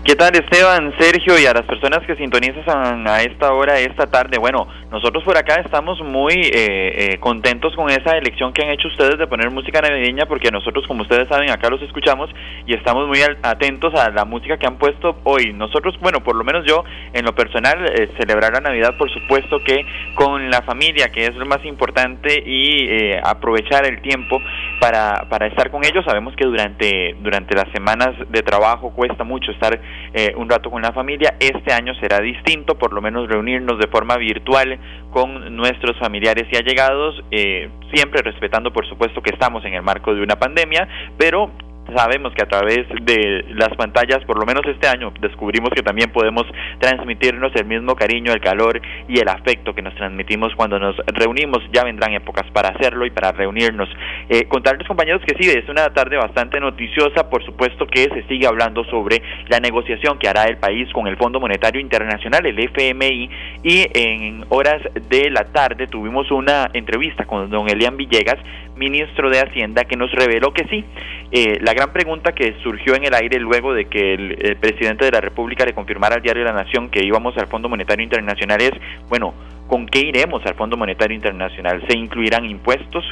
¿Qué 0.04 0.16
tal 0.16 0.36
Esteban, 0.36 0.92
Sergio 0.98 1.38
y 1.38 1.46
a 1.46 1.54
las 1.54 1.64
personas 1.64 2.00
que 2.06 2.14
sintonizan 2.16 3.08
a 3.08 3.22
esta 3.22 3.54
hora, 3.54 3.80
esta 3.80 4.04
tarde? 4.04 4.36
Bueno, 4.36 4.68
nosotros 4.90 5.24
por 5.24 5.34
acá 5.38 5.62
estamos 5.64 5.98
muy 6.02 6.34
eh, 6.34 6.52
eh, 6.52 7.18
contentos 7.20 7.74
con 7.74 7.88
esa 7.88 8.14
elección 8.18 8.52
que 8.52 8.62
han 8.62 8.68
hecho 8.68 8.88
ustedes 8.88 9.16
de 9.16 9.26
poner 9.26 9.50
música 9.50 9.80
navideña 9.80 10.26
porque 10.26 10.50
nosotros, 10.50 10.86
como 10.86 11.04
ustedes 11.04 11.26
saben, 11.28 11.48
acá 11.50 11.70
los 11.70 11.80
escuchamos 11.80 12.28
y 12.66 12.74
estamos 12.74 13.08
muy 13.08 13.20
atentos 13.42 13.94
a 13.94 14.10
la 14.10 14.26
música 14.26 14.58
que 14.58 14.66
han 14.66 14.76
puesto 14.76 15.16
hoy. 15.24 15.54
Nosotros, 15.54 15.98
bueno, 16.02 16.22
por 16.22 16.36
lo 16.36 16.44
menos 16.44 16.66
yo, 16.66 16.84
en 17.14 17.24
lo 17.24 17.34
personal, 17.34 17.86
eh, 17.86 18.10
celebrar 18.18 18.52
la 18.52 18.60
Navidad, 18.60 18.98
por 18.98 19.10
supuesto 19.10 19.58
que 19.64 19.86
con 20.16 20.50
la 20.50 20.60
familia, 20.60 21.08
que 21.08 21.24
es 21.24 21.34
lo 21.34 21.46
más 21.46 21.64
importante, 21.64 22.42
y 22.44 23.14
aprovechar 23.22 23.86
el 23.86 24.02
tiempo 24.02 24.38
para, 24.80 25.26
para 25.30 25.46
estar 25.46 25.70
con 25.70 25.82
ellos. 25.82 26.04
Sabemos 26.04 26.36
que 26.36 26.44
durante, 26.44 27.16
durante 27.20 27.56
las 27.56 27.72
semanas 27.72 28.10
de 28.28 28.42
trabajo 28.42 28.92
cuesta 28.94 29.24
mucho 29.24 29.50
estar 29.50 29.80
eh, 30.12 30.34
un 30.36 30.48
rato 30.48 30.70
con 30.70 30.82
la 30.82 30.92
familia. 30.92 31.36
Este 31.40 31.72
año 31.72 31.94
será 31.96 32.20
distinto, 32.20 32.76
por 32.76 32.92
lo 32.92 33.00
menos 33.00 33.28
reunirnos 33.28 33.78
de 33.78 33.88
forma 33.88 34.16
virtual 34.16 34.78
con 35.10 35.56
nuestros 35.56 35.98
familiares 35.98 36.46
y 36.50 36.56
allegados, 36.56 37.22
eh, 37.30 37.68
siempre 37.92 38.22
respetando 38.22 38.72
por 38.72 38.86
supuesto 38.88 39.22
que 39.22 39.30
estamos 39.30 39.64
en 39.64 39.74
el 39.74 39.82
marco 39.82 40.14
de 40.14 40.22
una 40.22 40.36
pandemia, 40.36 40.88
pero 41.18 41.50
sabemos 41.96 42.32
que 42.34 42.42
a 42.42 42.46
través 42.46 42.86
de 43.02 43.44
las 43.50 43.70
pantallas, 43.76 44.24
por 44.24 44.38
lo 44.38 44.46
menos 44.46 44.62
este 44.66 44.86
año, 44.88 45.12
descubrimos 45.20 45.70
que 45.70 45.82
también 45.82 46.10
podemos 46.10 46.44
transmitirnos 46.78 47.52
el 47.56 47.66
mismo 47.66 47.94
cariño, 47.94 48.32
el 48.32 48.40
calor 48.40 48.80
y 49.08 49.18
el 49.18 49.28
afecto 49.28 49.74
que 49.74 49.82
nos 49.82 49.94
transmitimos 49.94 50.54
cuando 50.54 50.78
nos 50.78 50.96
reunimos. 51.06 51.62
Ya 51.72 51.84
vendrán 51.84 52.12
épocas 52.12 52.50
para 52.52 52.70
hacerlo 52.70 53.06
y 53.06 53.10
para 53.10 53.32
reunirnos. 53.32 53.88
Eh, 54.28 54.44
contarles, 54.48 54.86
compañeros, 54.86 55.22
que 55.26 55.36
sí, 55.38 55.50
es 55.50 55.68
una 55.68 55.92
tarde 55.92 56.16
bastante 56.16 56.60
noticiosa. 56.60 57.28
Por 57.28 57.44
supuesto 57.44 57.86
que 57.86 58.04
se 58.04 58.22
sigue 58.28 58.46
hablando 58.46 58.84
sobre 58.84 59.22
la 59.48 59.60
negociación 59.60 60.18
que 60.18 60.28
hará 60.28 60.44
el 60.44 60.56
país 60.56 60.90
con 60.92 61.06
el 61.06 61.16
Fondo 61.16 61.40
Monetario 61.40 61.80
Internacional, 61.80 62.46
el 62.46 62.58
FMI, 62.58 63.30
y 63.62 63.86
en 63.94 64.44
horas 64.48 64.82
de 65.08 65.30
la 65.30 65.44
tarde 65.44 65.86
tuvimos 65.86 66.30
una 66.30 66.70
entrevista 66.72 67.24
con 67.24 67.50
don 67.50 67.68
Elian 67.68 67.96
Villegas, 67.96 68.38
ministro 68.76 69.30
de 69.30 69.40
Hacienda, 69.40 69.84
que 69.84 69.96
nos 69.96 70.10
reveló 70.12 70.52
que 70.52 70.66
sí, 70.68 70.84
eh, 71.30 71.58
la 71.60 71.74
gran 71.74 71.92
pregunta 71.92 72.32
que 72.32 72.54
surgió 72.62 72.94
en 72.94 73.04
el 73.04 73.14
aire 73.14 73.38
luego 73.38 73.72
de 73.72 73.86
que 73.86 74.14
el, 74.14 74.56
presidente 74.56 75.04
de 75.04 75.12
la 75.12 75.20
República 75.20 75.64
le 75.64 75.72
confirmara 75.72 76.16
al 76.16 76.22
diario 76.22 76.44
La 76.44 76.52
Nación 76.52 76.90
que 76.90 77.04
íbamos 77.04 77.36
al 77.36 77.46
Fondo 77.46 77.68
Monetario 77.68 78.04
Internacional 78.04 78.60
es, 78.60 78.72
bueno, 79.08 79.34
¿con 79.68 79.86
qué 79.86 80.00
iremos 80.00 80.44
al 80.46 80.54
Fondo 80.54 80.76
Monetario 80.76 81.14
Internacional? 81.14 81.82
¿Se 81.88 81.96
incluirán 81.96 82.44
impuestos? 82.44 83.04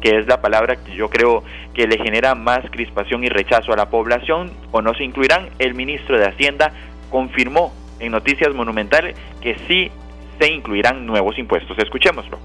que 0.00 0.16
es 0.16 0.26
la 0.26 0.40
palabra 0.40 0.76
que 0.76 0.94
yo 0.94 1.10
creo 1.10 1.44
que 1.74 1.86
le 1.86 1.98
genera 1.98 2.34
más 2.34 2.60
crispación 2.70 3.22
y 3.22 3.28
rechazo 3.28 3.74
a 3.74 3.76
la 3.76 3.90
población, 3.90 4.50
o 4.70 4.80
no 4.80 4.94
se 4.94 5.04
incluirán, 5.04 5.50
el 5.58 5.74
ministro 5.74 6.18
de 6.18 6.26
Hacienda 6.26 6.72
confirmó 7.10 7.74
en 7.98 8.12
Noticias 8.12 8.54
Monumentales 8.54 9.14
que 9.42 9.56
sí 9.68 9.90
se 10.40 10.50
incluirán 10.50 11.04
nuevos 11.04 11.38
impuestos. 11.38 11.78
Escuchémoslo. 11.78 12.38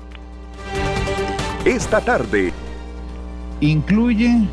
Esta 1.65 1.99
tarde. 1.99 2.53
Incluye 3.59 4.47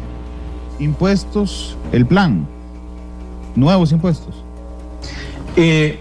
impuestos, 0.79 1.77
el 1.93 2.07
plan, 2.07 2.47
nuevos 3.55 3.93
impuestos? 3.93 4.43
Eh, 5.55 5.99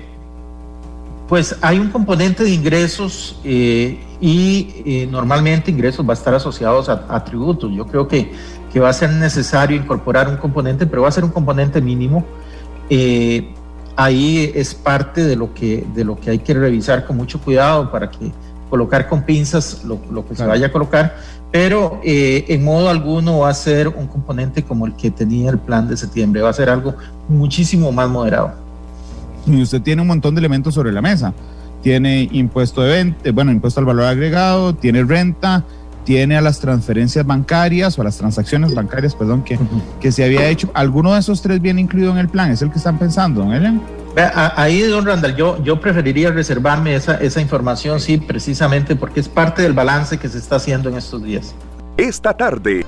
pues 1.28 1.58
hay 1.62 1.80
un 1.80 1.90
componente 1.90 2.46
de 2.46 2.52
ingresos 2.52 3.40
eh, 3.44 4.00
y 4.22 4.84
eh, 4.86 5.08
normalmente 5.12 5.70
ingresos 5.70 6.08
va 6.08 6.12
a 6.12 6.14
estar 6.14 6.34
asociados 6.34 6.88
a, 6.88 7.24
tributos. 7.26 7.74
Yo 7.74 7.86
creo 7.88 8.08
que, 8.08 8.32
que, 8.72 8.80
va 8.80 8.88
a 8.88 8.94
ser 8.94 9.12
necesario 9.12 9.76
incorporar 9.76 10.30
un 10.30 10.38
componente, 10.38 10.88
pero 10.88 11.02
va 11.02 11.10
a 11.10 11.12
ser 11.12 11.26
un 11.26 11.32
componente 11.32 11.82
mínimo. 11.82 12.26
ahí 13.98 14.50
es 14.56 14.74
parte 14.74 15.26
de 15.26 15.36
lo, 15.36 15.54
que, 15.54 15.86
de 15.94 16.06
lo 16.06 16.18
que 16.18 16.30
hay 16.32 16.40
que 16.40 16.54
revisar 16.54 17.06
con 17.06 17.18
mucho 17.18 17.42
cuidado 17.42 17.92
para 17.92 18.10
que 18.10 18.32
colocar 18.72 19.08
con 19.08 19.22
pinzas 19.22 19.84
lo, 19.84 20.00
lo 20.10 20.28
que 20.28 20.36
se 20.36 20.44
vaya 20.44 20.66
a 20.68 20.72
colocar, 20.72 21.16
pero 21.52 22.00
eh, 22.04 22.46
en 22.48 22.64
modo 22.64 22.90
alguno 22.90 23.40
va 23.40 23.50
a 23.50 23.54
ser 23.54 23.90
un 23.90 24.08
componente 24.08 24.64
como 24.64 24.88
el 24.88 24.94
que 24.94 25.12
tenía 25.12 25.52
el 25.52 25.60
plan 25.60 25.88
de 25.88 25.96
septiembre, 25.96 26.42
va 26.42 26.50
a 26.50 26.54
ser 26.54 26.70
algo 26.70 26.96
muchísimo 27.30 27.92
más 27.92 28.10
moderado. 28.10 28.54
Y 29.46 29.62
usted 29.62 29.82
tiene 29.82 30.02
un 30.02 30.08
montón 30.08 30.34
de 30.34 30.40
elementos 30.40 30.74
sobre 30.74 30.92
la 30.92 31.02
mesa. 31.02 31.34
Tiene 31.84 32.30
impuesto 32.32 32.82
de 32.82 32.90
venta, 32.90 33.30
eh, 33.30 33.32
bueno, 33.32 33.52
impuesto 33.52 33.80
al 33.80 33.86
valor 33.86 34.06
agregado, 34.06 34.74
tiene 34.74 35.04
renta, 35.04 35.64
tiene 36.06 36.38
a 36.38 36.42
las 36.42 36.60
transferencias 36.60 37.26
bancarias 37.26 37.98
o 37.98 38.02
a 38.02 38.06
las 38.06 38.18
transacciones 38.18 38.74
bancarias, 38.74 39.14
perdón, 39.14 39.44
que, 39.44 39.60
que 40.00 40.12
se 40.12 40.24
había 40.24 40.48
hecho. 40.48 40.70
¿Alguno 40.74 41.14
de 41.14 41.20
esos 41.20 41.42
tres 41.42 41.62
viene 41.62 41.82
incluido 41.82 42.12
en 42.12 42.18
el 42.18 42.30
plan? 42.30 42.50
¿Es 42.52 42.62
el 42.62 42.72
que 42.72 42.78
están 42.78 42.98
pensando, 42.98 43.42
don 43.42 43.52
Elian? 43.52 43.82
Ahí, 44.16 44.82
don 44.82 45.06
Randall, 45.06 45.36
yo, 45.36 45.64
yo 45.64 45.80
preferiría 45.80 46.32
reservarme 46.32 46.96
esa, 46.96 47.16
esa 47.16 47.40
información, 47.40 48.00
sí, 48.00 48.18
precisamente 48.18 48.96
porque 48.96 49.20
es 49.20 49.30
parte 49.30 49.62
del 49.62 49.74
balance 49.74 50.18
que 50.18 50.28
se 50.28 50.38
está 50.38 50.58
haciendo 50.58 50.90
en 50.90 50.96
estos 50.98 51.24
días. 51.24 51.56
Esta 51.98 52.36
tarde, 52.36 52.86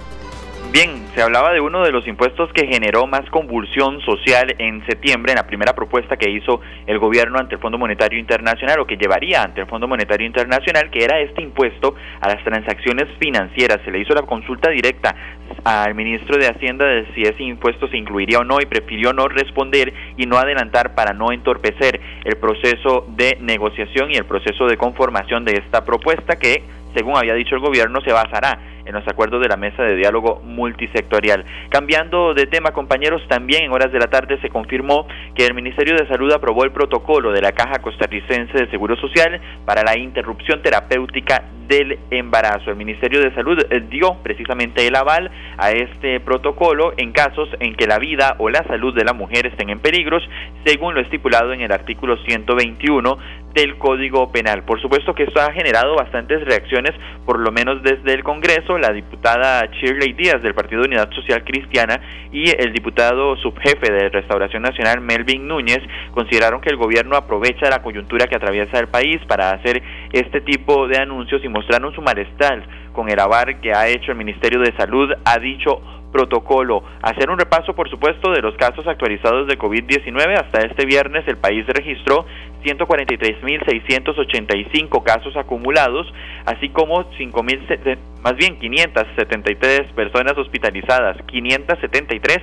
Bien, 0.73 0.89
se 1.13 1.21
hablaba 1.21 1.53
de 1.53 1.61
uno 1.61 1.83
de 1.83 1.91
los 1.91 2.07
impuestos 2.07 2.51
que 2.51 2.65
generó 2.65 3.05
más 3.05 3.29
convulsión 3.29 4.01
social 4.01 4.55
en 4.57 4.83
septiembre 4.87 5.31
en 5.31 5.35
la 5.35 5.45
primera 5.45 5.73
propuesta 5.73 6.17
que 6.17 6.31
hizo 6.31 6.61
el 6.87 6.97
gobierno 6.97 7.37
ante 7.37 7.53
el 7.53 7.61
Fondo 7.61 7.77
Monetario 7.77 8.17
Internacional 8.17 8.79
o 8.79 8.87
que 8.87 8.97
llevaría 8.97 9.43
ante 9.43 9.61
el 9.61 9.67
Fondo 9.67 9.87
Monetario 9.87 10.25
Internacional, 10.25 10.89
que 10.89 11.03
era 11.03 11.19
este 11.19 11.43
impuesto 11.43 11.93
a 12.19 12.27
las 12.27 12.43
transacciones 12.43 13.05
financieras. 13.19 13.81
Se 13.85 13.91
le 13.91 13.99
hizo 13.99 14.15
la 14.15 14.23
consulta 14.23 14.71
directa 14.71 15.15
al 15.63 15.93
ministro 15.93 16.39
de 16.39 16.47
Hacienda 16.47 16.87
de 16.87 17.05
si 17.13 17.21
ese 17.21 17.43
impuesto 17.43 17.87
se 17.87 17.97
incluiría 17.97 18.39
o 18.39 18.43
no 18.43 18.59
y 18.59 18.65
prefirió 18.65 19.13
no 19.13 19.27
responder 19.27 19.93
y 20.17 20.25
no 20.25 20.39
adelantar 20.39 20.95
para 20.95 21.13
no 21.13 21.31
entorpecer 21.31 22.01
el 22.23 22.35
proceso 22.37 23.05
de 23.09 23.37
negociación 23.41 24.09
y 24.09 24.15
el 24.15 24.25
proceso 24.25 24.65
de 24.65 24.77
conformación 24.77 25.45
de 25.45 25.53
esta 25.53 25.85
propuesta 25.85 26.37
que, 26.37 26.63
según 26.95 27.15
había 27.15 27.35
dicho 27.35 27.53
el 27.53 27.61
gobierno, 27.61 28.01
se 28.01 28.11
basará 28.11 28.72
en 28.85 28.93
los 28.93 29.07
acuerdos 29.07 29.41
de 29.41 29.47
la 29.47 29.57
mesa 29.57 29.83
de 29.83 29.95
diálogo 29.95 30.41
multisectorial. 30.43 31.45
Cambiando 31.69 32.33
de 32.33 32.47
tema, 32.47 32.71
compañeros, 32.71 33.21
también 33.27 33.63
en 33.63 33.71
horas 33.71 33.91
de 33.91 33.99
la 33.99 34.07
tarde 34.07 34.39
se 34.41 34.49
confirmó 34.49 35.07
que 35.35 35.45
el 35.45 35.53
Ministerio 35.53 35.95
de 35.95 36.07
Salud 36.07 36.31
aprobó 36.31 36.63
el 36.63 36.71
protocolo 36.71 37.31
de 37.31 37.41
la 37.41 37.51
Caja 37.51 37.81
Costarricense 37.81 38.57
de 38.57 38.69
Seguro 38.69 38.95
Social 38.97 39.39
para 39.65 39.83
la 39.83 39.97
interrupción 39.97 40.61
terapéutica 40.61 41.43
del 41.67 41.97
embarazo. 42.11 42.71
El 42.71 42.75
Ministerio 42.75 43.21
de 43.21 43.33
Salud 43.33 43.57
eh, 43.69 43.83
dio 43.89 44.17
precisamente 44.21 44.85
el 44.85 44.95
aval 44.95 45.31
a 45.57 45.71
este 45.71 46.19
protocolo 46.19 46.93
en 46.97 47.11
casos 47.11 47.49
en 47.59 47.75
que 47.75 47.87
la 47.87 47.99
vida 47.99 48.35
o 48.39 48.49
la 48.49 48.63
salud 48.65 48.93
de 48.93 49.05
la 49.05 49.13
mujer 49.13 49.47
estén 49.47 49.69
en 49.69 49.79
peligros, 49.79 50.23
según 50.65 50.93
lo 50.93 51.01
estipulado 51.01 51.53
en 51.53 51.61
el 51.61 51.71
artículo 51.71 52.17
121 52.17 53.17
del 53.53 53.77
Código 53.77 54.31
Penal. 54.31 54.63
Por 54.63 54.81
supuesto 54.81 55.13
que 55.13 55.23
esto 55.23 55.39
ha 55.39 55.51
generado 55.53 55.95
bastantes 55.95 56.43
reacciones, 56.43 56.91
por 57.25 57.39
lo 57.39 57.51
menos 57.51 57.81
desde 57.83 58.13
el 58.13 58.23
Congreso. 58.23 58.72
La 58.77 58.91
diputada 58.91 59.65
Shirley 59.71 60.13
Díaz 60.13 60.41
del 60.41 60.53
Partido 60.53 60.83
Unidad 60.83 61.11
Social 61.11 61.43
Cristiana 61.43 61.99
y 62.31 62.49
el 62.49 62.73
diputado 62.73 63.35
subjefe 63.37 63.91
de 63.91 64.09
Restauración 64.09 64.63
Nacional 64.63 65.01
Melvin 65.01 65.47
Núñez 65.47 65.79
consideraron 66.13 66.61
que 66.61 66.69
el 66.69 66.77
gobierno 66.77 67.15
aprovecha 67.15 67.69
la 67.69 67.81
coyuntura 67.81 68.27
que 68.27 68.35
atraviesa 68.35 68.79
el 68.79 68.87
país 68.87 69.19
para 69.27 69.51
hacer 69.51 69.81
este 70.11 70.41
tipo 70.41 70.87
de 70.87 70.97
anuncios 70.97 71.43
y 71.43 71.49
mostraron 71.49 71.93
su 71.93 72.01
malestar 72.01 72.63
con 72.93 73.09
el 73.09 73.19
avar 73.19 73.59
que 73.61 73.73
ha 73.73 73.87
hecho 73.87 74.11
el 74.11 74.17
Ministerio 74.17 74.59
de 74.59 74.75
Salud, 74.77 75.09
ha 75.25 75.39
dicho 75.39 76.02
protocolo. 76.13 76.81
Hacer 77.01 77.29
un 77.29 77.37
repaso, 77.37 77.75
por 77.75 77.89
supuesto, 77.89 78.31
de 78.31 78.41
los 78.41 78.55
casos 78.55 78.87
actualizados 78.87 79.47
de 79.47 79.57
COVID-19. 79.57 80.39
Hasta 80.39 80.61
este 80.61 80.85
viernes 80.85 81.27
el 81.27 81.35
país 81.35 81.67
registró 81.67 82.25
143.685 82.63 85.03
casos 85.03 85.35
acumulados, 85.35 86.07
así 86.45 86.69
como 86.69 87.03
5.000, 87.11 87.97
más 88.23 88.37
bien 88.37 88.57
573 88.57 89.91
personas 89.93 90.37
hospitalizadas, 90.37 91.17
573 91.27 92.39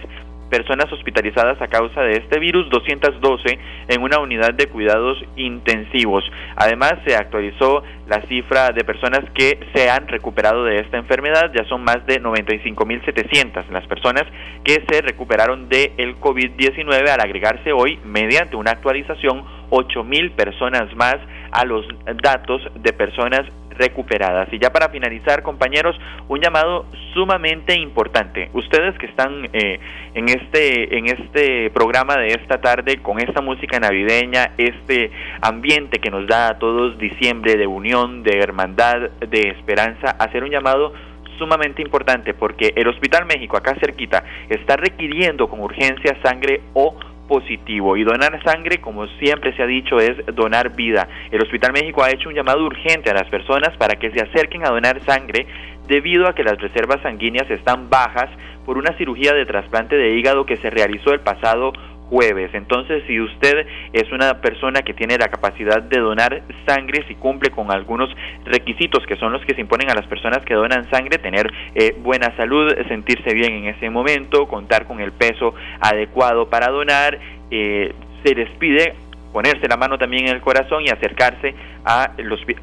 personas 0.51 0.93
hospitalizadas 0.93 1.61
a 1.63 1.69
causa 1.69 2.03
de 2.03 2.19
este 2.19 2.39
virus, 2.39 2.69
212 2.71 3.59
en 3.89 4.03
una 4.03 4.19
unidad 4.19 4.53
de 4.55 4.67
cuidados 4.67 5.19
intensivos. 5.37 6.25
Además, 6.57 6.95
se 7.07 7.15
actualizó 7.15 7.83
la 8.07 8.21
cifra 8.23 8.71
de 8.73 8.85
personas 8.85 9.21
que 9.35 9.59
se 9.75 9.89
han 9.89 10.09
recuperado 10.09 10.65
de 10.65 10.81
esta 10.81 10.99
enfermedad, 10.99 11.53
ya 11.55 11.65
son 11.65 11.85
más 11.85 12.05
de 12.07 12.21
95.700 12.21 13.69
las 13.71 13.87
personas 13.87 14.25
que 14.65 14.83
se 14.89 15.01
recuperaron 15.01 15.69
del 15.69 15.93
el 15.97 16.17
COVID-19 16.19 17.09
al 17.09 17.21
agregarse 17.21 17.73
hoy 17.73 17.99
mediante 18.05 18.57
una 18.57 18.73
actualización 18.73 19.45
8.000 19.71 20.33
personas 20.33 20.95
más 20.97 21.17
a 21.53 21.65
los 21.65 21.87
datos 22.23 22.63
de 22.77 22.93
personas 22.93 23.43
recuperadas. 23.81 24.53
Y 24.53 24.59
ya 24.59 24.71
para 24.71 24.91
finalizar, 24.91 25.43
compañeros, 25.43 25.97
un 26.29 26.41
llamado 26.41 26.87
sumamente 27.15 27.75
importante. 27.75 28.51
Ustedes 28.53 28.97
que 28.99 29.07
están 29.07 29.49
eh, 29.53 29.81
en 30.15 30.29
este 30.29 30.99
en 30.99 31.07
este 31.07 31.71
programa 31.71 32.17
de 32.17 32.29
esta 32.29 32.61
tarde 32.61 32.99
con 32.99 33.21
esta 33.21 33.41
música 33.41 33.81
navideña, 33.81 34.53
este 34.59 35.11
ambiente 35.41 35.99
que 35.99 36.11
nos 36.11 36.27
da 36.27 36.49
a 36.49 36.59
todos 36.59 36.99
diciembre 36.99 37.57
de 37.57 37.67
unión, 37.67 38.23
de 38.23 38.39
hermandad, 38.39 39.11
de 39.21 39.49
esperanza, 39.51 40.11
hacer 40.11 40.45
un 40.45 40.51
llamado 40.51 40.93
sumamente 41.39 41.81
importante 41.81 42.35
porque 42.35 42.75
el 42.77 42.87
Hospital 42.87 43.25
México 43.25 43.57
acá 43.57 43.75
cerquita 43.81 44.23
está 44.51 44.77
requiriendo 44.77 45.49
con 45.49 45.61
urgencia 45.61 46.19
sangre 46.23 46.61
o 46.75 46.95
positivo 47.31 47.97
y 47.97 48.03
donar 48.03 48.43
sangre, 48.43 48.81
como 48.81 49.07
siempre 49.21 49.55
se 49.55 49.63
ha 49.63 49.67
dicho, 49.67 49.99
es 49.99 50.27
donar 50.35 50.75
vida. 50.75 51.07
El 51.31 51.41
Hospital 51.41 51.73
México 51.73 52.03
ha 52.03 52.11
hecho 52.11 52.29
un 52.29 52.35
llamado 52.35 52.67
urgente 52.67 53.09
a 53.09 53.15
las 53.15 53.31
personas 53.31 53.71
para 53.79 53.95
que 53.95 54.11
se 54.11 54.21
acerquen 54.21 54.67
a 54.67 54.71
donar 54.71 55.01
sangre 55.05 55.47
debido 55.87 56.27
a 56.27 56.35
que 56.35 56.43
las 56.43 56.61
reservas 56.61 57.01
sanguíneas 57.03 57.49
están 57.49 57.89
bajas 57.89 58.29
por 58.67 58.79
una 58.79 58.97
cirugía 58.99 59.33
de 59.33 59.47
trasplante 59.47 59.97
de 59.97 60.17
hígado 60.17 60.45
que 60.45 60.57
se 60.57 60.71
realizó 60.71 61.13
el 61.13 61.21
pasado 61.21 61.73
jueves. 62.11 62.51
Entonces, 62.53 63.05
si 63.07 63.21
usted 63.21 63.67
es 63.93 64.11
una 64.13 64.41
persona 64.41 64.83
que 64.83 64.93
tiene 64.93 65.17
la 65.17 65.29
capacidad 65.29 65.81
de 65.81 66.01
donar 66.01 66.43
sangre, 66.67 67.05
si 67.07 67.15
cumple 67.15 67.51
con 67.51 67.71
algunos 67.71 68.11
requisitos 68.45 69.07
que 69.07 69.17
son 69.17 69.33
los 69.33 69.43
que 69.45 69.55
se 69.55 69.61
imponen 69.61 69.91
a 69.91 69.95
las 69.95 70.07
personas 70.07 70.45
que 70.45 70.55
donan 70.55 70.91
sangre, 70.91 71.19
tener 71.19 71.51
eh, 71.75 71.95
buena 72.03 72.37
salud, 72.37 72.75
sentirse 72.89 73.33
bien 73.33 73.53
en 73.53 73.65
ese 73.67 73.89
momento, 73.89 74.49
contar 74.49 74.87
con 74.87 75.01
el 75.01 75.13
peso 75.13 75.55
adecuado 75.81 76.51
para 76.51 76.69
donar, 76.69 77.19
eh, 77.51 77.95
se 78.25 78.35
les 78.35 78.51
pide 78.59 78.95
ponerse 79.33 79.69
la 79.69 79.77
mano 79.77 79.99
también 79.99 80.29
en 80.29 80.35
el 80.35 80.41
corazón 80.41 80.83
y 80.85 80.91
acercarse 80.91 81.55
a 81.85 82.13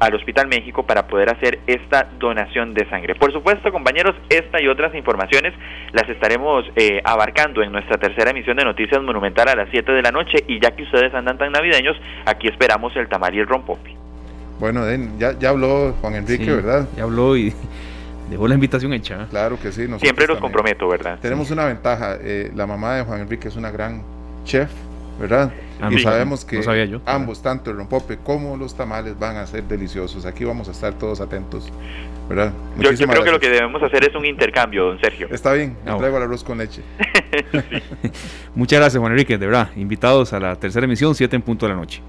al 0.00 0.14
Hospital 0.14 0.48
México 0.48 0.84
para 0.84 1.06
poder 1.06 1.30
hacer 1.30 1.60
esta 1.66 2.08
donación 2.18 2.74
de 2.74 2.88
sangre. 2.88 3.14
Por 3.14 3.32
supuesto, 3.32 3.72
compañeros, 3.72 4.14
esta 4.28 4.60
y 4.60 4.68
otras 4.68 4.94
informaciones 4.94 5.54
las 5.92 6.08
estaremos 6.08 6.64
eh, 6.76 7.00
abarcando 7.04 7.62
en 7.62 7.72
nuestra 7.72 7.96
tercera 7.98 8.30
emisión 8.30 8.56
de 8.56 8.64
Noticias 8.64 9.02
Monumental 9.02 9.48
a 9.48 9.54
las 9.54 9.68
7 9.70 9.92
de 9.92 10.02
la 10.02 10.12
noche 10.12 10.44
y 10.46 10.60
ya 10.60 10.70
que 10.72 10.82
ustedes 10.82 11.12
andan 11.14 11.38
tan 11.38 11.52
navideños, 11.52 11.96
aquí 12.26 12.48
esperamos 12.48 12.94
el 12.96 13.08
tamal 13.08 13.34
y 13.34 13.40
el 13.40 13.46
rompopi. 13.46 13.96
Bueno, 14.58 14.82
ya, 15.18 15.38
ya 15.38 15.50
habló 15.50 15.94
Juan 16.00 16.16
Enrique, 16.16 16.52
¿verdad? 16.52 16.88
Ya 16.96 17.04
habló 17.04 17.36
y 17.36 17.52
dejó 18.30 18.48
la 18.48 18.54
invitación 18.54 18.92
hecha. 18.92 19.26
Claro 19.30 19.58
que 19.60 19.70
sí. 19.72 19.86
Siempre 19.98 20.26
los 20.26 20.38
comprometo, 20.38 20.88
¿verdad? 20.88 21.18
Tenemos 21.20 21.50
una 21.50 21.64
ventaja. 21.66 22.16
Eh, 22.20 22.50
la 22.54 22.66
mamá 22.66 22.96
de 22.96 23.02
Juan 23.04 23.20
Enrique 23.20 23.48
es 23.48 23.56
una 23.56 23.70
gran 23.70 24.02
chef 24.44 24.70
¿verdad? 25.18 25.52
Ah, 25.80 25.88
y 25.92 25.98
sabemos 25.98 26.44
que 26.44 26.60
ambos, 27.06 27.42
tanto 27.42 27.70
el 27.70 27.76
rompope 27.76 28.18
como 28.18 28.56
los 28.56 28.74
tamales, 28.76 29.18
van 29.18 29.36
a 29.36 29.46
ser 29.46 29.64
deliciosos. 29.64 30.24
Aquí 30.26 30.44
vamos 30.44 30.68
a 30.68 30.72
estar 30.72 30.94
todos 30.94 31.20
atentos, 31.20 31.72
¿verdad? 32.28 32.52
Yo, 32.78 32.90
creo 32.90 33.24
que 33.24 33.30
lo 33.30 33.40
que 33.40 33.48
debemos 33.48 33.82
hacer 33.82 34.08
es 34.08 34.14
un 34.14 34.24
intercambio, 34.24 34.86
don 34.86 35.00
Sergio. 35.00 35.28
Está 35.30 35.52
bien, 35.52 35.76
me 35.84 35.94
traigo 35.96 36.16
el 36.16 36.22
arroz 36.22 36.44
con 36.44 36.58
leche. 36.58 36.82
Muchas 38.54 38.78
gracias, 38.78 39.00
Juan 39.00 39.12
Enrique, 39.12 39.38
de 39.38 39.46
verdad. 39.46 39.70
Invitados 39.76 40.32
a 40.32 40.40
la 40.40 40.56
tercera 40.56 40.84
emisión, 40.84 41.14
7 41.14 41.34
en 41.34 41.42
punto 41.42 41.66
de 41.66 41.72
la 41.72 41.78
noche. 41.78 42.00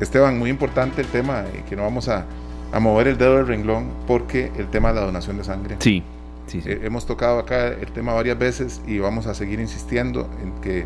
Esteban, 0.00 0.38
muy 0.38 0.50
importante 0.50 1.00
el 1.00 1.08
tema, 1.08 1.44
eh, 1.52 1.62
que 1.68 1.76
no 1.76 1.82
vamos 1.82 2.08
a, 2.08 2.26
a 2.72 2.80
mover 2.80 3.08
el 3.08 3.18
dedo 3.18 3.36
del 3.36 3.46
renglón, 3.46 3.90
porque 4.06 4.50
el 4.56 4.68
tema 4.68 4.88
de 4.88 5.00
la 5.00 5.06
donación 5.06 5.36
de 5.38 5.44
sangre. 5.44 5.76
Sí, 5.78 6.02
sí, 6.46 6.60
eh, 6.66 6.80
hemos 6.82 7.06
tocado 7.06 7.38
acá 7.38 7.68
el 7.68 7.92
tema 7.92 8.12
varias 8.12 8.38
veces 8.38 8.82
y 8.86 8.98
vamos 8.98 9.26
a 9.26 9.34
seguir 9.34 9.60
insistiendo 9.60 10.28
en 10.42 10.60
que 10.60 10.84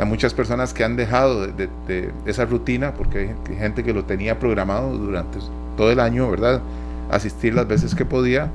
hay 0.00 0.06
muchas 0.06 0.32
personas 0.32 0.72
que 0.72 0.82
han 0.82 0.96
dejado 0.96 1.46
de, 1.46 2.10
esa 2.24 2.46
rutina 2.46 2.94
porque 2.94 3.34
hay 3.46 3.56
gente 3.56 3.84
que 3.84 3.92
lo 3.92 4.04
tenía 4.04 4.38
programado 4.38 4.96
durante 4.96 5.38
todo 5.76 5.90
el 5.90 6.00
año, 6.00 6.30
¿verdad? 6.30 6.62
Asistir 7.10 7.52
las 7.52 7.68
veces 7.68 7.94
que 7.94 8.06
podía. 8.06 8.50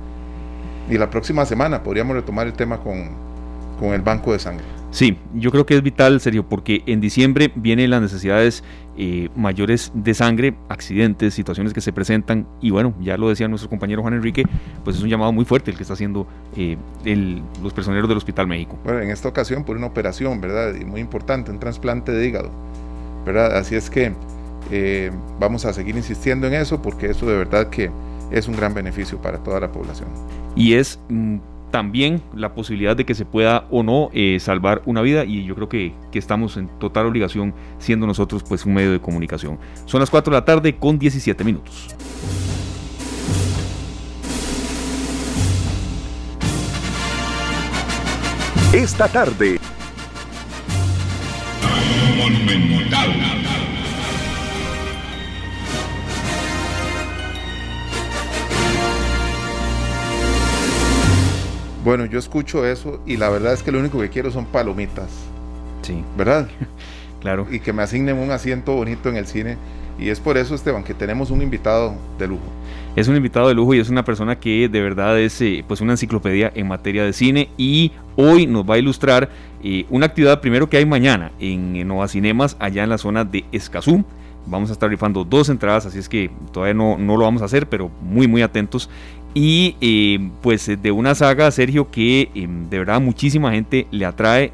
Y 0.89 0.97
la 0.97 1.12
próxima 1.12 1.45
semana 1.45 1.84
podríamos 1.84 2.15
retomar 2.15 2.47
el 2.47 2.53
tema 2.53 2.79
con, 2.79 3.10
con 3.79 3.93
el 3.93 4.01
banco 4.01 4.34
de 4.34 4.39
sangre. 4.39 4.65
Sí, 4.95 5.17
yo 5.34 5.51
creo 5.51 5.65
que 5.65 5.75
es 5.75 5.84
vital, 5.84 6.21
serio, 6.21 6.47
porque 6.47 6.81
en 6.86 7.01
diciembre 7.01 7.51
vienen 7.53 7.89
las 7.89 8.01
necesidades 8.01 8.63
eh, 8.95 9.27
mayores 9.36 9.91
de 9.93 10.13
sangre, 10.13 10.55
accidentes, 10.69 11.34
situaciones 11.34 11.73
que 11.73 11.81
se 11.81 11.91
presentan 11.91 12.47
y 12.62 12.69
bueno, 12.69 12.93
ya 13.01 13.17
lo 13.17 13.27
decía 13.27 13.49
nuestro 13.49 13.69
compañero 13.69 14.03
Juan 14.03 14.13
Enrique, 14.13 14.45
pues 14.86 14.95
es 14.95 15.03
un 15.03 15.10
llamado 15.10 15.34
muy 15.34 15.43
fuerte 15.43 15.69
el 15.69 15.75
que 15.75 15.84
está 15.84 15.95
haciendo 15.95 16.25
eh, 16.55 16.77
los 17.62 17.73
personeros 17.73 18.08
del 18.08 18.17
Hospital 18.17 18.47
México. 18.47 18.79
Bueno, 18.86 19.01
en 19.01 19.10
esta 19.10 19.27
ocasión 19.27 19.65
por 19.65 19.75
una 19.75 19.88
operación, 19.88 20.39
¿verdad? 20.39 20.73
Y 20.79 20.86
muy 20.86 21.01
importante, 21.01 21.51
un 21.51 21.60
trasplante 21.60 22.13
de 22.13 22.25
hígado, 22.25 22.51
¿verdad? 23.25 23.58
Así 23.58 23.75
es 23.75 23.89
que 23.89 24.13
eh, 24.71 25.12
vamos 25.41 25.65
a 25.65 25.73
seguir 25.73 25.97
insistiendo 25.97 26.47
en 26.47 26.53
eso 26.53 26.81
porque 26.81 27.08
eso 27.08 27.25
de 27.25 27.36
verdad 27.36 27.69
que 27.69 27.91
es 28.31 28.47
un 28.47 28.55
gran 28.55 28.73
beneficio 28.73 29.21
para 29.21 29.39
toda 29.39 29.60
la 29.60 29.69
población. 29.73 30.08
Y 30.55 30.75
es... 30.75 31.01
Mm, 31.10 31.39
también 31.75 32.21
la 32.33 32.53
posibilidad 32.55 32.95
de 32.95 33.05
que 33.05 33.13
se 33.15 33.25
pueda 33.25 33.67
o 33.69 33.83
no 33.83 34.09
eh, 34.13 34.38
salvar 34.39 34.81
una 34.85 35.01
vida 35.01 35.25
y 35.25 35.43
yo 35.43 35.55
creo 35.55 35.67
que, 35.67 35.93
que, 36.09 36.19
estamos 36.19 36.55
en 36.55 36.69
total 36.79 37.05
obligación 37.05 37.53
siendo 37.79 38.07
nosotros 38.07 38.45
pues 38.47 38.65
un 38.65 38.75
medio 38.75 38.93
de 38.93 39.01
comunicación. 39.01 39.59
Son 39.83 39.99
las 39.99 40.09
4 40.09 40.31
de 40.31 40.39
la 40.39 40.45
tarde 40.45 40.77
con 40.77 40.97
17 40.97 41.43
minutos. 41.43 41.93
Esta 48.71 49.09
tarde. 49.09 49.59
Bueno, 61.85 62.07
yo 62.07 62.17
escucho 62.17 62.65
eso 62.65 62.99
y 63.05 63.17
la 63.17 63.29
verdad 63.29 63.53
es 63.53 63.61
que 63.61 63.71
lo 63.71 63.77
único 63.77 63.99
que 64.01 64.09
quiero 64.09 64.31
son 64.31 64.45
palomitas. 64.45 65.07
Sí. 65.83 66.03
¿Verdad? 66.17 66.47
claro. 67.21 67.45
Y 67.51 67.59
que 67.59 67.73
me 67.73 67.83
asignen 67.83 68.17
un 68.17 68.31
asiento 68.31 68.73
bonito 68.73 69.07
en 69.07 69.17
el 69.17 69.27
cine. 69.27 69.55
Y 69.99 70.09
es 70.09 70.19
por 70.19 70.35
eso, 70.35 70.55
Esteban, 70.55 70.83
que 70.83 70.95
tenemos 70.95 71.29
un 71.29 71.43
invitado 71.43 71.93
de 72.17 72.27
lujo. 72.27 72.41
Es 72.95 73.07
un 73.07 73.15
invitado 73.15 73.49
de 73.49 73.53
lujo 73.53 73.75
y 73.75 73.79
es 73.79 73.89
una 73.89 74.03
persona 74.03 74.39
que 74.39 74.67
de 74.67 74.81
verdad 74.81 75.19
es 75.19 75.39
eh, 75.41 75.63
pues 75.67 75.79
una 75.79 75.93
enciclopedia 75.93 76.51
en 76.55 76.67
materia 76.67 77.03
de 77.03 77.13
cine 77.13 77.49
y 77.55 77.91
hoy 78.15 78.47
nos 78.47 78.67
va 78.67 78.75
a 78.75 78.77
ilustrar 78.79 79.29
eh, 79.63 79.85
una 79.91 80.07
actividad 80.07 80.41
primero 80.41 80.67
que 80.67 80.77
hay 80.77 80.87
mañana 80.87 81.33
en 81.39 81.87
Nova 81.87 82.07
Cinemas 82.07 82.57
allá 82.59 82.83
en 82.83 82.89
la 82.89 82.97
zona 82.97 83.25
de 83.25 83.45
Escazú. 83.51 84.03
Vamos 84.47 84.69
a 84.71 84.73
estar 84.73 84.89
rifando 84.89 85.23
dos 85.23 85.49
entradas, 85.49 85.85
así 85.85 85.99
es 85.99 86.09
que 86.09 86.31
todavía 86.51 86.73
no, 86.73 86.97
no 86.97 87.15
lo 87.17 87.25
vamos 87.25 87.41
a 87.41 87.45
hacer, 87.45 87.67
pero 87.67 87.89
muy 88.01 88.27
muy 88.27 88.41
atentos 88.41 88.89
y 89.35 89.75
eh, 89.81 90.29
pues 90.41 90.71
de 90.81 90.91
una 90.91 91.13
saga, 91.13 91.51
Sergio, 91.51 91.91
que 91.91 92.31
eh, 92.33 92.47
de 92.69 92.79
verdad 92.79 93.01
muchísima 93.01 93.51
gente 93.51 93.85
le 93.91 94.05
atrae 94.05 94.51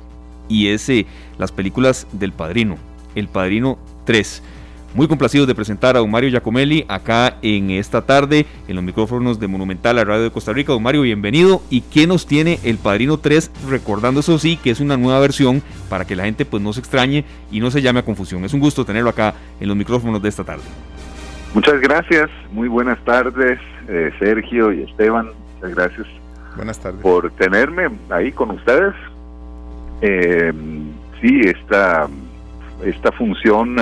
y 0.49 0.67
es 0.67 0.89
eh, 0.89 1.05
las 1.37 1.51
películas 1.51 2.07
del 2.11 2.33
Padrino, 2.33 2.77
El 3.15 3.27
Padrino 3.27 3.77
3. 4.05 4.41
Muy 4.95 5.07
complacidos 5.07 5.47
de 5.47 5.55
presentar 5.55 5.95
a 5.95 5.99
don 5.99 6.11
Mario 6.11 6.31
Giacomelli 6.31 6.83
acá 6.89 7.37
en 7.41 7.69
esta 7.69 8.01
tarde 8.01 8.45
en 8.67 8.75
los 8.75 8.83
micrófonos 8.83 9.39
de 9.39 9.47
Monumental 9.47 9.97
a 9.99 10.03
Radio 10.03 10.23
de 10.23 10.31
Costa 10.31 10.51
Rica. 10.51 10.73
Don 10.73 10.83
Mario, 10.83 11.03
bienvenido. 11.03 11.61
¿Y 11.69 11.81
qué 11.81 12.07
nos 12.07 12.25
tiene 12.25 12.59
El 12.63 12.77
Padrino 12.77 13.17
3? 13.17 13.51
Recordando 13.69 14.19
eso 14.19 14.37
sí, 14.37 14.57
que 14.57 14.71
es 14.71 14.81
una 14.81 14.97
nueva 14.97 15.21
versión 15.21 15.61
para 15.89 16.05
que 16.05 16.17
la 16.17 16.25
gente 16.25 16.43
pues 16.43 16.61
no 16.61 16.73
se 16.73 16.81
extrañe 16.81 17.23
y 17.51 17.61
no 17.61 17.71
se 17.71 17.81
llame 17.81 17.99
a 17.99 18.05
confusión. 18.05 18.43
Es 18.43 18.53
un 18.53 18.59
gusto 18.59 18.83
tenerlo 18.83 19.11
acá 19.11 19.35
en 19.61 19.69
los 19.69 19.77
micrófonos 19.77 20.21
de 20.21 20.27
esta 20.27 20.43
tarde. 20.43 20.63
Muchas 21.53 21.81
gracias, 21.81 22.29
muy 22.53 22.69
buenas 22.69 22.97
tardes, 23.03 23.59
eh, 23.89 24.11
Sergio 24.19 24.71
y 24.71 24.83
Esteban. 24.83 25.31
Muchas 25.55 25.75
gracias. 25.75 26.07
Buenas 26.55 26.79
tardes. 26.79 27.01
Por 27.01 27.29
tenerme 27.31 27.89
ahí 28.09 28.31
con 28.31 28.51
ustedes. 28.51 28.93
Eh, 30.01 30.53
sí, 31.19 31.41
esta, 31.41 32.07
esta 32.85 33.11
función 33.11 33.75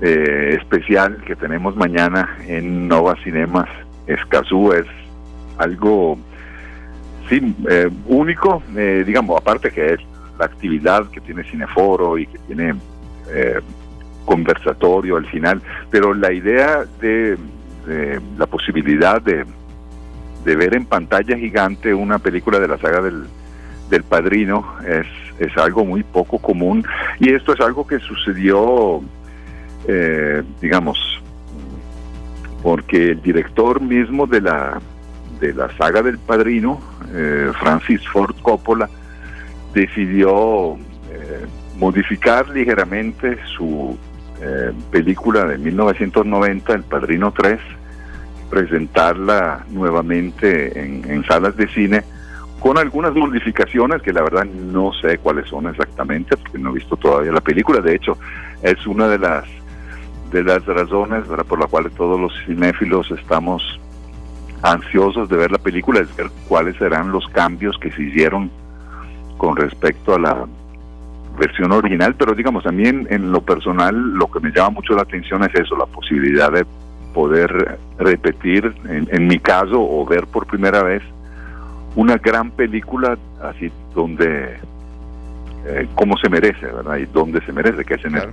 eh, 0.00 0.56
especial 0.60 1.24
que 1.26 1.34
tenemos 1.34 1.74
mañana 1.74 2.36
en 2.46 2.86
Nova 2.86 3.16
Cinemas 3.24 3.68
Escazú 4.06 4.72
es 4.72 4.86
algo 5.58 6.16
sí, 7.28 7.54
único, 8.06 8.62
digamos, 9.04 9.40
aparte 9.40 9.72
que 9.72 9.94
es 9.94 10.00
la 10.38 10.46
actividad 10.46 11.10
que 11.10 11.20
tiene 11.20 11.42
Cineforo 11.44 12.16
y 12.16 12.26
que 12.26 12.38
tiene 12.40 12.74
conversatorio 14.24 15.16
al 15.16 15.26
final, 15.26 15.62
pero 15.90 16.14
la 16.14 16.32
idea 16.32 16.84
de, 17.00 17.38
la 18.38 18.46
posibilidad 18.46 19.20
de, 19.20 19.44
ver 20.44 20.74
en 20.74 20.86
pantalla 20.86 21.36
gigante 21.36 21.94
una 21.94 22.18
película 22.18 22.58
de 22.58 22.68
la 22.68 22.78
saga 22.78 23.00
del, 23.00 23.24
del 23.90 24.02
Padrino 24.02 24.76
es, 24.86 25.06
es 25.38 25.56
algo 25.56 25.84
muy 25.84 26.02
poco 26.02 26.38
común 26.38 26.84
y 27.18 27.32
esto 27.32 27.52
es 27.52 27.60
algo 27.60 27.86
que 27.86 27.98
sucedió, 27.98 29.00
eh, 29.88 30.42
digamos, 30.60 30.98
porque 32.62 33.10
el 33.10 33.22
director 33.22 33.80
mismo 33.80 34.26
de 34.26 34.40
la, 34.40 34.80
de 35.40 35.52
la 35.52 35.70
saga 35.76 36.02
del 36.02 36.18
Padrino, 36.18 36.80
eh, 37.12 37.50
Francis 37.60 38.00
Ford 38.08 38.34
Coppola, 38.42 38.88
decidió 39.74 40.76
eh, 41.10 41.46
modificar 41.76 42.48
ligeramente 42.48 43.38
su 43.56 43.98
eh, 44.40 44.72
película 44.90 45.44
de 45.44 45.58
1990, 45.58 46.72
El 46.72 46.82
Padrino 46.82 47.32
3, 47.32 47.58
presentarla 48.50 49.64
nuevamente 49.70 50.78
en, 50.80 51.24
salas 51.24 51.56
de 51.56 51.68
cine 51.68 52.04
con 52.60 52.78
algunas 52.78 53.14
modificaciones 53.14 54.00
que 54.00 54.12
la 54.12 54.22
verdad 54.22 54.44
no 54.44 54.92
sé 54.94 55.18
cuáles 55.18 55.48
son 55.48 55.66
exactamente 55.66 56.36
porque 56.36 56.58
no 56.58 56.70
he 56.70 56.74
visto 56.74 56.96
todavía 56.96 57.32
la 57.32 57.40
película. 57.40 57.80
De 57.80 57.94
hecho, 57.94 58.16
es 58.62 58.86
una 58.86 59.08
de 59.08 59.18
las 59.18 59.44
de 60.30 60.42
las 60.42 60.64
razones 60.66 61.24
por 61.48 61.60
las 61.60 61.70
cuales 61.70 61.92
todos 61.94 62.18
los 62.18 62.32
cinéfilos 62.44 63.10
estamos 63.10 63.62
ansiosos 64.62 65.28
de 65.28 65.36
ver 65.36 65.52
la 65.52 65.58
película, 65.58 66.00
es 66.00 66.16
ver 66.16 66.28
cuáles 66.48 66.76
serán 66.76 67.12
los 67.12 67.26
cambios 67.28 67.76
que 67.78 67.92
se 67.92 68.02
hicieron 68.02 68.50
con 69.36 69.56
respecto 69.56 70.14
a 70.14 70.18
la 70.18 70.46
versión 71.38 71.72
original, 71.72 72.14
pero 72.16 72.34
digamos, 72.34 72.64
también 72.64 73.06
en 73.10 73.32
lo 73.32 73.40
personal 73.40 73.94
lo 73.94 74.30
que 74.30 74.40
me 74.40 74.50
llama 74.50 74.70
mucho 74.70 74.94
la 74.94 75.02
atención 75.02 75.42
es 75.44 75.54
eso, 75.54 75.76
la 75.76 75.86
posibilidad 75.86 76.52
de 76.52 76.64
poder 77.12 77.78
repetir, 77.98 78.74
en, 78.88 79.26
mi 79.26 79.38
caso, 79.38 79.80
o 79.80 80.04
ver 80.04 80.26
por 80.26 80.46
primera 80.46 80.82
vez 80.82 81.02
una 81.94 82.16
gran 82.16 82.50
película 82.50 83.16
así 83.40 83.70
donde 83.94 84.56
eh, 85.66 85.86
como 85.94 86.16
se 86.18 86.28
merece, 86.28 86.66
¿verdad? 86.66 86.96
Y 86.96 87.06
dónde 87.06 87.40
se 87.42 87.52
merece, 87.52 87.84
que 87.84 87.94
es 87.94 88.04
en, 88.04 88.16
el, 88.16 88.30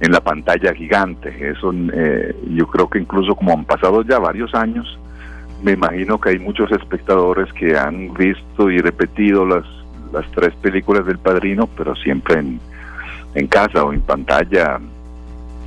en 0.00 0.12
la 0.12 0.20
pantalla 0.20 0.74
gigante. 0.74 1.34
Eso 1.50 1.72
eh, 1.74 2.36
yo 2.50 2.66
creo 2.66 2.88
que 2.88 2.98
incluso 2.98 3.34
como 3.34 3.52
han 3.52 3.64
pasado 3.64 4.02
ya 4.02 4.18
varios 4.18 4.54
años, 4.54 4.98
me 5.62 5.72
imagino 5.72 6.20
que 6.20 6.30
hay 6.30 6.38
muchos 6.38 6.70
espectadores 6.70 7.52
que 7.54 7.76
han 7.76 8.12
visto 8.14 8.70
y 8.70 8.78
repetido 8.78 9.46
las, 9.46 9.64
las 10.12 10.30
tres 10.32 10.54
películas 10.56 11.06
del 11.06 11.18
Padrino, 11.18 11.68
pero 11.76 11.94
siempre 11.96 12.38
en, 12.38 12.60
en 13.34 13.46
casa 13.46 13.84
o 13.84 13.92
en 13.92 14.00
pantalla, 14.00 14.78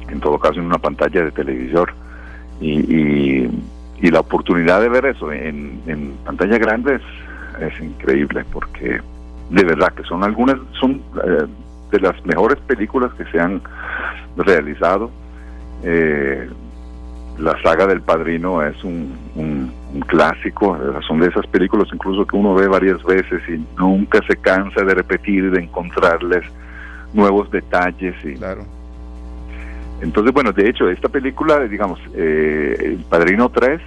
en 0.09 0.19
todo 0.19 0.39
caso 0.39 0.59
en 0.59 0.65
una 0.65 0.77
pantalla 0.77 1.25
de 1.25 1.31
televisor. 1.31 1.93
Y, 2.59 2.79
y, 2.79 3.63
y 4.01 4.11
la 4.11 4.19
oportunidad 4.19 4.81
de 4.81 4.89
ver 4.89 5.05
eso 5.05 5.31
en, 5.31 5.81
en 5.87 6.13
pantalla 6.25 6.57
grande 6.57 6.95
es, 6.95 7.73
es, 7.73 7.81
increíble, 7.81 8.45
porque 8.51 8.99
de 9.49 9.63
verdad 9.63 9.93
que 9.93 10.03
son 10.03 10.23
algunas, 10.23 10.57
son 10.79 11.01
eh, 11.23 11.45
de 11.91 11.99
las 11.99 12.25
mejores 12.25 12.59
películas 12.61 13.13
que 13.13 13.25
se 13.25 13.39
han 13.39 13.61
realizado. 14.37 15.11
Eh, 15.83 16.49
la 17.41 17.59
saga 17.61 17.87
del 17.87 18.01
Padrino 18.01 18.63
es 18.63 18.83
un, 18.83 19.17
un, 19.35 19.71
un, 19.93 20.01
clásico, 20.01 20.77
son 21.07 21.19
de 21.19 21.27
esas 21.27 21.47
películas 21.47 21.87
incluso 21.91 22.25
que 22.25 22.35
uno 22.35 22.53
ve 22.53 22.67
varias 22.67 23.03
veces 23.03 23.41
y 23.49 23.65
nunca 23.79 24.19
se 24.27 24.35
cansa 24.37 24.83
de 24.83 24.93
repetir 24.93 25.49
de 25.49 25.63
encontrarles 25.63 26.43
nuevos 27.13 27.49
detalles. 27.51 28.15
Y, 28.23 28.35
claro. 28.35 28.63
Entonces, 30.01 30.33
bueno, 30.33 30.51
de 30.51 30.69
hecho, 30.69 30.89
esta 30.89 31.09
película, 31.09 31.59
digamos, 31.61 31.99
eh, 32.15 32.75
El 32.79 33.05
Padrino 33.09 33.49
3 33.49 33.81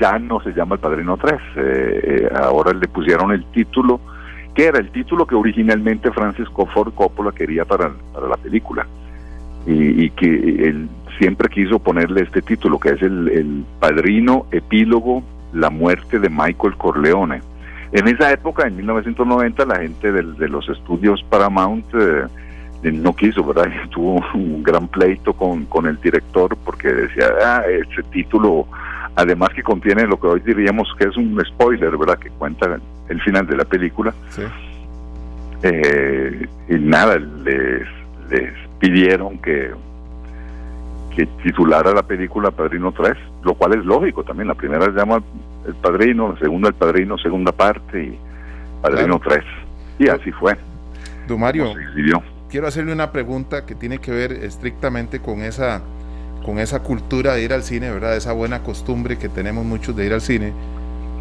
ya 0.00 0.18
no 0.18 0.40
se 0.40 0.52
llama 0.52 0.76
El 0.76 0.80
Padrino 0.80 1.16
3, 1.16 1.32
eh, 1.34 1.40
eh, 1.56 2.28
ahora 2.34 2.72
le 2.72 2.86
pusieron 2.88 3.32
el 3.32 3.44
título, 3.46 4.00
que 4.54 4.66
era 4.66 4.78
el 4.78 4.90
título 4.90 5.26
que 5.26 5.34
originalmente 5.34 6.10
Francis 6.12 6.46
Ford 6.48 6.94
Coppola 6.94 7.32
quería 7.32 7.64
para, 7.64 7.90
para 8.12 8.28
la 8.28 8.36
película. 8.36 8.86
Y, 9.66 10.04
y, 10.04 10.10
que 10.10 10.26
él 10.26 10.88
siempre 11.18 11.48
quiso 11.48 11.78
ponerle 11.78 12.22
este 12.22 12.42
título, 12.42 12.78
que 12.78 12.90
es 12.90 13.02
el, 13.02 13.28
el 13.28 13.64
Padrino 13.80 14.46
Epílogo, 14.50 15.22
la 15.52 15.70
muerte 15.70 16.18
de 16.18 16.28
Michael 16.28 16.76
Corleone. 16.76 17.40
En 17.92 18.06
esa 18.08 18.30
época, 18.32 18.66
en 18.66 18.76
1990, 18.76 19.64
la 19.64 19.76
gente 19.76 20.12
de, 20.12 20.22
de 20.22 20.48
los 20.48 20.68
estudios 20.68 21.24
Paramount 21.30 21.86
eh, 21.94 22.92
no 22.92 23.14
quiso, 23.16 23.44
¿verdad? 23.44 23.70
Tuvo 23.90 24.22
un 24.34 24.62
gran 24.62 24.88
pleito 24.88 25.32
con, 25.32 25.64
con 25.66 25.86
el 25.86 25.98
director 26.00 26.56
porque 26.64 26.88
decía, 26.88 27.26
ah, 27.44 27.62
ese 27.66 28.02
título, 28.10 28.66
además 29.16 29.50
que 29.54 29.62
contiene 29.62 30.06
lo 30.06 30.20
que 30.20 30.26
hoy 30.26 30.40
diríamos 30.40 30.88
que 30.98 31.04
es 31.04 31.16
un 31.16 31.40
spoiler, 31.44 31.96
¿verdad? 31.96 32.18
Que 32.18 32.30
cuenta 32.30 32.78
el 33.08 33.20
final 33.22 33.46
de 33.46 33.56
la 33.56 33.64
película. 33.64 34.14
Sí. 34.30 34.42
Eh, 35.62 36.46
y 36.68 36.74
nada, 36.74 37.16
les, 37.16 37.82
les 38.30 38.52
pidieron 38.78 39.38
que, 39.38 39.72
que 41.18 41.26
titulara 41.42 41.92
la 41.92 42.04
película 42.04 42.52
Padrino 42.52 42.92
3, 42.92 43.12
lo 43.42 43.54
cual 43.54 43.72
es 43.76 43.84
lógico 43.84 44.22
también. 44.22 44.46
La 44.46 44.54
primera 44.54 44.84
se 44.84 44.92
llama 44.92 45.20
El 45.66 45.74
Padrino, 45.74 46.32
la 46.32 46.38
segunda 46.38 46.68
El 46.68 46.74
Padrino, 46.76 47.18
segunda 47.18 47.50
parte 47.50 48.04
y 48.04 48.18
Padrino 48.80 49.18
claro. 49.18 49.42
3. 49.98 50.06
Y 50.06 50.08
así 50.10 50.30
fue. 50.30 50.56
Don 51.26 51.40
Mario, 51.40 51.74
quiero 52.48 52.68
hacerle 52.68 52.92
una 52.92 53.10
pregunta 53.10 53.66
que 53.66 53.74
tiene 53.74 53.98
que 53.98 54.12
ver 54.12 54.30
estrictamente 54.30 55.18
con 55.18 55.40
esa 55.40 55.82
con 56.46 56.60
esa 56.60 56.84
cultura 56.84 57.34
de 57.34 57.42
ir 57.42 57.52
al 57.52 57.64
cine, 57.64 57.90
¿verdad? 57.90 58.16
Esa 58.16 58.32
buena 58.32 58.62
costumbre 58.62 59.18
que 59.18 59.28
tenemos 59.28 59.64
muchos 59.64 59.96
de 59.96 60.06
ir 60.06 60.12
al 60.12 60.20
cine. 60.20 60.52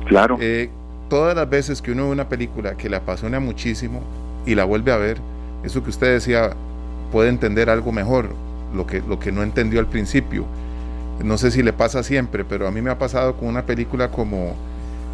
Claro. 0.05 0.37
Eh, 0.39 0.69
todas 1.09 1.35
las 1.35 1.49
veces 1.49 1.81
que 1.81 1.91
uno 1.91 2.05
ve 2.05 2.11
una 2.11 2.29
película 2.29 2.77
que 2.77 2.87
le 2.87 2.97
apasiona 2.97 3.39
muchísimo 3.39 4.03
y 4.45 4.53
la 4.53 4.63
vuelve 4.63 4.91
a 4.91 4.97
ver, 4.97 5.17
eso 5.63 5.83
que 5.83 5.89
usted 5.89 6.13
decía, 6.13 6.51
puede 7.11 7.29
entender 7.29 7.71
algo 7.71 7.91
mejor, 7.91 8.29
lo 8.73 8.85
que, 8.85 9.01
lo 9.01 9.19
que 9.19 9.31
no 9.31 9.43
entendió 9.43 9.79
al 9.79 9.87
principio. 9.87 10.45
No 11.23 11.37
sé 11.37 11.51
si 11.51 11.63
le 11.63 11.73
pasa 11.73 12.03
siempre, 12.03 12.45
pero 12.45 12.67
a 12.67 12.71
mí 12.71 12.81
me 12.81 12.91
ha 12.91 12.97
pasado 12.97 13.35
con 13.35 13.47
una 13.47 13.65
película 13.65 14.09
como 14.11 14.55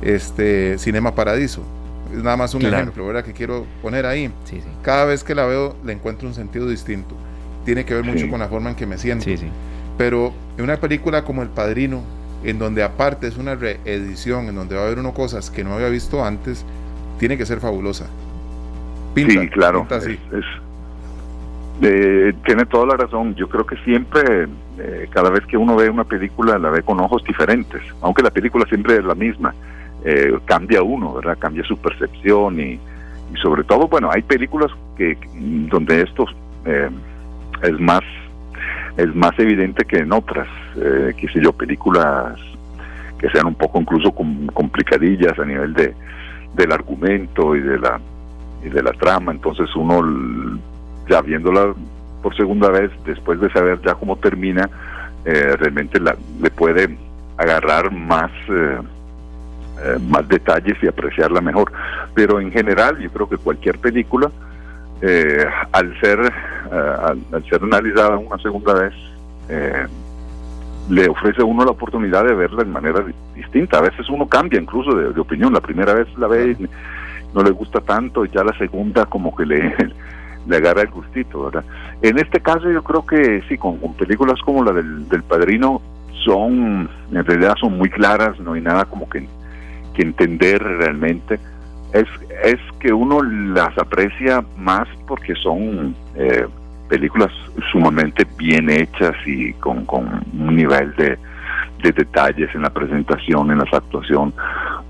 este 0.02 0.78
Cinema 0.78 1.16
Paradiso. 1.16 1.64
Es 2.12 2.24
nada 2.24 2.38
más 2.38 2.54
un 2.54 2.62
claro. 2.62 2.78
ejemplo, 2.78 3.08
¿verdad? 3.08 3.24
Que 3.24 3.34
quiero 3.34 3.66
poner 3.82 4.06
ahí. 4.06 4.28
Sí, 4.44 4.58
sí. 4.58 4.68
Cada 4.82 5.06
vez 5.06 5.24
que 5.24 5.34
la 5.34 5.46
veo 5.46 5.76
le 5.84 5.94
encuentro 5.94 6.28
un 6.28 6.34
sentido 6.34 6.68
distinto. 6.68 7.16
Tiene 7.66 7.86
que 7.86 7.94
ver 7.94 8.04
mucho 8.04 8.30
con 8.30 8.40
la 8.40 8.50
forma 8.50 8.70
en 8.72 8.76
que 8.76 8.86
me 8.86 8.98
siento. 8.98 9.26
Pero 9.98 10.34
en 10.58 10.64
una 10.64 10.78
película 10.78 11.24
como 11.24 11.42
El 11.42 11.50
Padrino, 11.50 12.02
en 12.44 12.60
donde 12.60 12.84
aparte 12.84 13.28
es 13.28 13.38
una 13.38 13.56
reedición, 13.56 14.48
en 14.48 14.56
donde 14.56 14.76
va 14.76 14.82
a 14.82 14.86
haber 14.86 15.00
uno 15.00 15.14
cosas 15.14 15.50
que 15.50 15.64
no 15.64 15.74
había 15.74 15.88
visto 15.88 16.24
antes, 16.24 16.66
tiene 17.20 17.38
que 17.38 17.46
ser 17.46 17.60
fabulosa. 17.60 18.08
Pinta, 19.14 19.42
sí, 19.42 19.50
claro. 19.50 19.80
Pinta 19.82 19.96
así. 19.98 20.12
Es, 20.12 20.40
es, 20.40 20.46
eh, 21.82 22.34
tiene 22.46 22.66
toda 22.66 22.86
la 22.86 22.98
razón. 22.98 23.36
Yo 23.36 23.50
creo 23.50 23.66
que 23.66 23.78
siempre, 23.78 24.48
eh, 24.78 25.08
cada 25.10 25.30
vez 25.30 25.46
que 25.46 25.58
uno 25.58 25.76
ve 25.76 25.90
una 25.90 26.04
película, 26.04 26.58
la 26.58 26.70
ve 26.70 26.84
con 26.84 27.00
ojos 27.00 27.24
diferentes, 27.24 27.82
aunque 28.02 28.24
la 28.24 28.32
película 28.32 28.66
siempre 28.66 28.96
es 28.96 29.04
la 29.04 29.16
misma. 29.16 29.54
Eh, 30.06 30.38
cambia 30.46 30.84
uno, 30.84 31.14
¿verdad? 31.14 31.38
Cambia 31.40 31.64
su 31.64 31.78
percepción 31.78 32.60
y, 32.60 32.74
y, 32.74 33.38
sobre 33.42 33.64
todo, 33.64 33.88
bueno, 33.88 34.10
hay 34.12 34.22
películas 34.22 34.72
que 34.98 35.18
donde 35.70 36.02
esto 36.02 36.26
eh, 36.66 36.90
es 37.62 37.80
más 37.80 38.02
es 38.96 39.14
más 39.16 39.32
evidente 39.40 39.86
que 39.86 39.98
en 39.98 40.14
otras, 40.14 40.48
qué 40.76 41.28
sé 41.34 41.42
yo, 41.42 41.52
películas 41.52 42.40
que 43.18 43.28
sean 43.32 43.48
un 43.48 43.56
poco 43.56 43.82
incluso 43.82 44.12
com 44.12 44.46
complicadillas 44.54 45.40
a 45.40 45.46
nivel 45.46 45.74
de 45.74 45.96
del 46.54 46.72
argumento 46.72 47.56
y 47.56 47.62
de 47.62 47.80
la 47.80 48.00
y 48.64 48.70
de 48.70 48.84
la 48.84 48.92
trama, 48.92 49.32
entonces 49.32 49.76
uno 49.76 50.60
ya 51.10 51.22
viéndola 51.22 51.74
por 52.22 52.36
segunda 52.36 52.70
vez, 52.70 52.90
después 53.06 53.40
de 53.40 53.52
saber 53.52 53.80
ya 53.86 53.96
cómo 53.96 54.16
termina, 54.16 54.70
eh, 55.26 55.56
realmente 55.58 56.00
la, 56.00 56.16
le 56.42 56.50
puede 56.50 56.98
agarrar 57.38 57.92
más 57.92 58.32
eh, 58.50 58.78
eh, 59.84 60.00
más 60.08 60.28
detalles 60.28 60.78
y 60.82 60.88
apreciarla 60.88 61.42
mejor. 61.42 61.72
Pero 62.14 62.40
en 62.40 62.52
general, 62.52 62.98
yo 63.00 63.10
creo 63.12 63.30
que 63.30 63.38
cualquier 63.38 63.78
película, 63.80 64.32
al 65.74 66.00
ser 66.00 66.20
al, 66.72 67.20
al, 67.34 67.44
ser 67.50 67.62
analizada 67.62 68.18
una 68.18 68.38
segunda 68.38 68.74
vez, 68.74 68.94
le 70.90 71.10
ofrece 71.10 71.42
a 71.42 71.46
uno 71.46 71.66
la 71.66 71.72
oportunidad 71.72 72.24
de 72.24 72.34
verla 72.34 72.64
de 72.64 72.70
manera 72.70 73.04
distinta. 73.36 73.80
A 73.80 73.82
veces 73.82 74.10
uno 74.10 74.28
cambia 74.28 74.62
incluso 74.62 74.96
de, 74.96 75.12
de 75.12 75.20
opinión. 75.20 75.52
La 75.52 75.60
primera 75.60 75.94
vez 75.94 76.08
la 76.18 76.28
ve 76.28 76.56
y 76.58 76.68
no 77.34 77.44
le 77.44 77.52
gusta 77.52 77.82
tanto, 77.82 78.24
y 78.24 78.30
ya 78.30 78.44
la 78.44 78.58
segunda 78.58 79.06
como 79.06 79.36
que 79.36 79.46
le 79.46 79.76
le 80.48 80.58
agarra 80.58 80.82
el 80.82 80.90
gustito, 80.90 81.46
¿verdad? 81.46 81.64
En 82.02 82.18
este 82.20 82.40
caso 82.40 82.70
yo 82.70 82.84
creo 82.84 83.06
que 83.06 83.42
sí, 83.48 83.58
con, 83.58 83.78
películas 83.96 84.40
como 84.42 84.64
la 84.64 84.72
del, 84.72 85.08
del, 85.10 85.24
Padrino 85.24 85.82
son, 86.24 86.90
en 87.12 87.26
realidad 87.26 87.56
son 87.60 87.78
muy 87.78 87.90
claras, 87.90 88.40
no 88.40 88.54
hay 88.54 88.62
nada 88.62 88.86
como 88.86 89.10
que, 89.10 89.28
que 89.94 90.02
entender 90.02 90.62
realmente. 90.62 91.40
Es, 91.94 92.08
es 92.44 92.60
que 92.80 92.92
uno 92.92 93.22
las 93.22 93.78
aprecia 93.78 94.44
más 94.58 94.88
porque 95.08 95.36
son 95.36 95.96
eh, 96.16 96.48
películas 96.90 97.32
sumamente 97.72 98.26
bien 98.38 98.70
hechas 98.70 99.16
y 99.26 99.54
con, 99.54 99.86
con 99.86 100.26
un 100.38 100.56
nivel 100.56 100.96
de, 100.96 101.18
de 101.84 101.92
detalles 101.92 102.54
en 102.56 102.64
la 102.64 102.70
presentación, 102.70 103.52
en 103.52 103.60
la 103.60 103.66
actuación, 103.72 104.34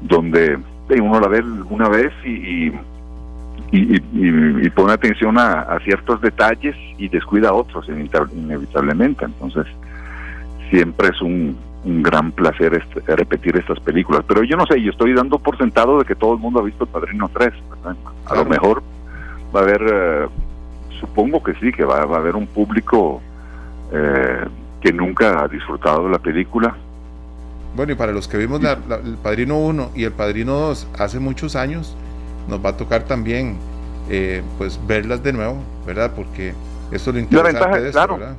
donde 0.02 0.58
uno 1.02 1.20
la 1.20 1.28
ve 1.28 1.44
una 1.70 1.90
vez 1.90 2.12
y, 2.24 2.30
y 2.68 2.74
y, 3.74 3.96
y, 3.96 4.02
y, 4.14 4.70
pone 4.70 4.94
atención 4.94 5.40
a, 5.40 5.62
a, 5.62 5.80
ciertos 5.80 6.22
detalles 6.22 6.76
y 7.00 7.10
descuida 7.10 7.50
a 7.50 7.54
otros 7.54 7.88
inevitablemente. 7.90 9.26
Entonces, 9.26 9.66
siempre 10.70 11.08
es 11.10 11.20
un, 11.22 11.58
un 11.86 12.04
gran 12.04 12.32
placer 12.32 12.74
este, 12.76 13.16
repetir 13.16 13.58
estas 13.58 13.80
películas. 13.80 14.24
Pero 14.28 14.44
yo 14.44 14.56
no 14.58 14.66
sé, 14.68 14.80
yo 14.82 14.92
estoy 14.92 15.14
dando 15.14 15.40
por 15.40 15.58
sentado 15.58 16.00
de 16.00 16.06
que 16.06 16.16
todo 16.16 16.34
el 16.34 16.40
mundo 16.40 16.60
ha 16.60 16.64
visto 16.64 16.84
El 16.84 16.90
Padrino 16.92 17.30
3. 17.34 17.54
¿verdad? 17.70 17.96
A 18.26 18.30
claro. 18.30 18.44
lo 18.44 18.50
mejor 18.50 18.84
va 19.56 19.62
a 19.62 19.64
haber, 19.64 19.82
eh, 19.92 20.28
supongo 21.00 21.44
que 21.44 21.54
sí, 21.56 21.72
que 21.72 21.84
va, 21.84 22.06
va 22.06 22.18
a 22.18 22.20
haber 22.20 22.36
un 22.36 22.48
público 22.48 23.22
eh, 23.92 24.46
que 24.82 24.94
nunca 24.94 25.44
ha 25.44 25.48
disfrutado 25.48 26.06
de 26.06 26.12
la 26.12 26.20
película. 26.20 26.76
Bueno, 27.76 27.94
y 27.94 27.96
para 27.96 28.12
los 28.12 28.28
que 28.28 28.38
vimos 28.38 28.62
la, 28.62 28.78
la, 28.88 28.98
El 28.98 29.18
Padrino 29.18 29.58
1 29.58 29.92
y 29.96 30.04
El 30.04 30.12
Padrino 30.12 30.54
2 30.54 30.90
hace 31.00 31.20
muchos 31.20 31.56
años, 31.56 31.98
nos 32.48 32.64
va 32.64 32.70
a 32.70 32.78
tocar 32.78 33.04
también 33.04 33.58
eh, 34.10 34.42
pues 34.58 34.80
verlas 34.86 35.24
de 35.24 35.34
nuevo, 35.34 35.64
¿verdad? 35.86 36.12
Porque 36.16 36.54
esto 36.92 37.10
es 37.10 37.16
lo 37.16 37.20
interesante 37.20 37.60
la 37.60 37.66
ventaja, 37.66 37.82
de 37.82 37.88
esto, 37.90 38.00
claro. 38.00 38.18
¿verdad? 38.18 38.36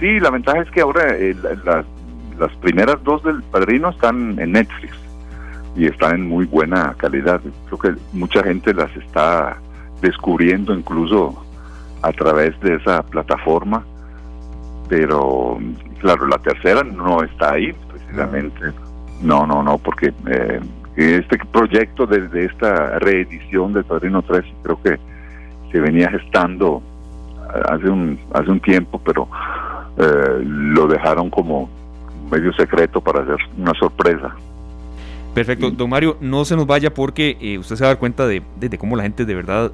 Sí, 0.00 0.20
la 0.20 0.30
ventaja 0.30 0.60
es 0.60 0.70
que 0.70 0.80
ahora 0.80 1.16
eh, 1.16 1.34
la, 1.42 1.54
la, 1.64 1.84
las 2.38 2.52
primeras 2.56 3.02
dos 3.04 3.22
del 3.22 3.42
Padrino 3.44 3.90
están 3.90 4.38
en 4.38 4.52
Netflix 4.52 4.96
y 5.76 5.86
están 5.86 6.16
en 6.16 6.28
muy 6.28 6.44
buena 6.46 6.94
calidad. 6.96 7.40
Creo 7.66 7.78
que 7.78 8.00
mucha 8.12 8.42
gente 8.42 8.74
las 8.74 8.94
está 8.96 9.56
descubriendo 10.00 10.74
incluso 10.74 11.42
a 12.02 12.12
través 12.12 12.58
de 12.60 12.74
esa 12.76 13.02
plataforma, 13.02 13.84
pero 14.88 15.58
claro, 16.00 16.26
la 16.26 16.38
tercera 16.38 16.84
no 16.84 17.22
está 17.22 17.52
ahí 17.54 17.72
precisamente. 17.88 18.72
No, 19.22 19.46
no, 19.46 19.62
no, 19.62 19.78
porque 19.78 20.12
eh, 20.26 20.60
este 20.96 21.38
proyecto 21.38 22.06
de, 22.06 22.28
de, 22.28 22.44
esta 22.46 22.98
reedición 22.98 23.72
del 23.72 23.84
Padrino 23.84 24.22
3 24.22 24.44
creo 24.62 24.80
que 24.82 24.98
se 25.72 25.80
venía 25.80 26.08
gestando 26.10 26.82
hace 27.68 27.88
un, 27.88 28.18
hace 28.32 28.50
un 28.50 28.60
tiempo, 28.60 29.00
pero 29.04 29.28
eh, 29.96 30.42
lo 30.44 30.86
dejaron 30.86 31.30
como 31.30 31.68
medio 32.30 32.52
secreto 32.54 33.00
para 33.00 33.22
hacer 33.22 33.36
una 33.58 33.74
sorpresa. 33.74 34.34
Perfecto, 35.34 35.70
don 35.70 35.90
Mario, 35.90 36.16
no 36.20 36.44
se 36.44 36.56
nos 36.56 36.66
vaya 36.66 36.94
porque 36.94 37.36
eh, 37.40 37.58
usted 37.58 37.76
se 37.76 37.82
va 37.82 37.88
a 37.88 37.92
dar 37.94 37.98
cuenta 37.98 38.26
de, 38.26 38.42
de, 38.58 38.78
cómo 38.78 38.96
la 38.96 39.02
gente 39.02 39.24
de 39.24 39.34
verdad 39.34 39.72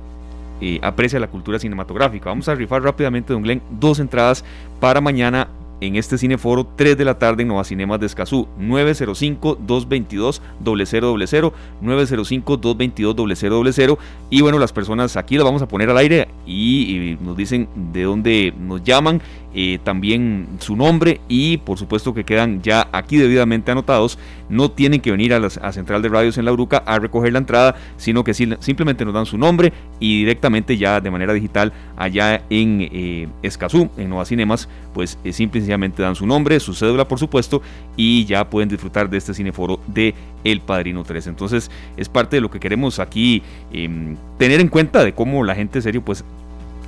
eh, 0.61 0.79
aprecia 0.83 1.21
la 1.21 1.29
cultura 1.29 1.59
cinematográfica. 1.59 2.31
Vamos 2.31 2.49
a 2.49 2.55
rifar 2.55 2.83
rápidamente, 2.83 3.33
don 3.33 3.43
Glenn, 3.43 3.63
dos 3.71 4.01
entradas 4.01 4.45
para 4.81 5.01
mañana 5.01 5.49
en 5.81 5.97
este 5.97 6.19
cineforo 6.19 6.69
3 6.77 6.97
de 6.97 7.05
la 7.05 7.19
tarde 7.19 7.43
en 7.43 7.49
Nova 7.49 7.65
Cinemas 7.65 7.99
de 8.01 8.07
Escazú 8.07 8.47
905-222-0000 8.61 11.53
905-222-0000 11.83 13.99
y 14.31 14.41
bueno 14.43 14.59
las 14.59 14.73
personas 14.73 15.17
aquí 15.17 15.37
las 15.37 15.45
vamos 15.45 15.63
a 15.63 15.69
poner 15.69 15.89
al 15.91 15.99
aire 15.99 16.29
y, 16.47 17.17
nos 17.21 17.37
dicen 17.37 17.69
de 17.93 18.05
dónde 18.05 18.55
nos 18.59 18.83
llaman 18.83 19.21
eh, 19.55 19.79
también 19.83 20.47
su 20.59 20.77
nombre 20.77 21.21
y 21.29 21.59
por 21.59 21.79
supuesto 21.79 22.15
que 22.15 22.25
quedan 22.25 22.63
ya 22.63 22.89
aquí 22.93 23.17
debidamente 23.17 23.71
anotados 23.71 24.19
no 24.49 24.71
tienen 24.71 25.01
que 25.01 25.11
venir 25.11 25.35
a 25.35 25.41
la 25.41 25.51
central 25.73 26.03
de 26.03 26.09
radios 26.09 26.39
en 26.39 26.45
la 26.45 26.51
Bruca 26.51 26.83
a 26.87 26.99
recoger 26.99 27.33
la 27.33 27.39
entrada 27.39 27.75
sino 27.97 28.25
que 28.25 28.35
simplemente 28.35 29.05
nos 29.05 29.15
dan 29.15 29.27
su 29.27 29.39
nombre 29.39 29.73
y 29.99 30.21
directamente 30.21 30.77
ya 30.77 31.01
de 31.01 31.11
manera 31.11 31.33
digital 31.33 31.73
allá 31.97 32.43
en 32.51 32.89
eh, 32.93 33.29
Escazú 33.43 33.91
en 33.97 34.09
Nova 34.11 34.25
Cinemas 34.25 34.69
pues 34.93 35.19
eh, 35.25 35.33
simplemente 35.33 36.03
dan 36.03 36.15
su 36.15 36.27
nombre, 36.27 36.59
su 36.61 36.75
cédula 36.75 37.07
por 37.07 37.19
supuesto, 37.19 37.63
y 37.97 38.25
ya 38.25 38.49
pueden 38.49 38.69
disfrutar 38.69 39.09
de 39.09 39.19
este 39.19 39.35
cineforo 39.35 39.81
de 39.87 40.15
El 40.45 40.61
Padrino 40.61 41.05
3. 41.05 41.29
Entonces 41.29 41.71
es 41.97 42.09
parte 42.09 42.37
de 42.37 42.41
lo 42.41 42.51
que 42.51 42.61
queremos 42.61 42.99
aquí 42.99 43.43
em, 43.73 44.17
tener 44.39 44.61
en 44.61 44.69
cuenta 44.69 45.05
de 45.05 45.13
cómo 45.13 45.45
la 45.45 45.55
gente 45.55 45.81
serio 45.81 46.03
pues 46.03 46.25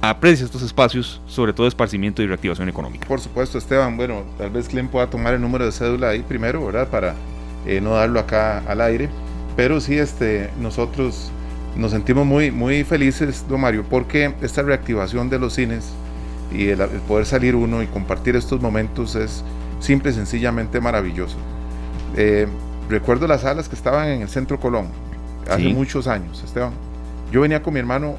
aprecia 0.03 0.45
estos 0.45 0.63
espacios, 0.63 1.23
sobre 1.29 1.53
todo 1.53 1.69
esparcimiento 1.69 2.23
y 2.23 2.27
reactivación 2.27 2.69
económica. 2.69 3.07
Por 3.07 3.21
supuesto, 3.21 3.57
Esteban. 3.57 3.97
Bueno, 3.97 4.25
tal 4.37 4.51
vez 4.51 4.69
Clem 4.69 4.89
pueda 4.89 5.09
tomar 5.09 5.33
el 5.33 5.41
número 5.41 5.65
de 5.65 5.71
cédula 5.71 6.09
ahí 6.09 6.23
primero, 6.23 6.67
¿verdad? 6.67 6.89
Para 6.89 7.15
eh, 7.67 7.81
no 7.81 7.95
darlo 7.95 8.19
acá 8.19 8.59
al 8.67 8.81
aire. 8.81 9.09
Pero 9.57 9.81
sí, 9.81 9.97
este, 9.97 10.51
nosotros 10.61 11.31
nos 11.77 11.93
sentimos 11.93 12.27
muy, 12.27 12.51
muy 12.51 12.83
felices, 12.83 13.45
don 13.49 13.61
Mario, 13.61 13.85
porque 13.89 14.35
esta 14.43 14.63
reactivación 14.63 15.31
de 15.31 15.39
los 15.39 15.55
cines 15.55 15.93
y 16.53 16.69
el, 16.69 16.81
poder 17.07 17.25
salir 17.25 17.55
uno 17.55 17.81
y 17.83 17.87
compartir 17.87 18.35
estos 18.35 18.61
momentos 18.61 19.15
es 19.15 19.45
simple 19.79 20.11
y 20.11 20.15
sencillamente 20.15 20.81
maravilloso. 20.81 21.37
Eh, 22.17 22.49
recuerdo 22.91 23.29
las 23.29 23.43
salas 23.43 23.69
que 23.69 23.77
estaban 23.77 24.09
en 24.09 24.23
el 24.23 24.29
Centro 24.29 24.59
Colón 24.59 24.89
hace 25.49 25.69
muchos 25.69 26.09
años, 26.09 26.43
Esteban. 26.45 26.73
Yo 27.31 27.41
venía 27.41 27.63
con 27.63 27.73
mi 27.73 27.81
hermano 27.81 28.17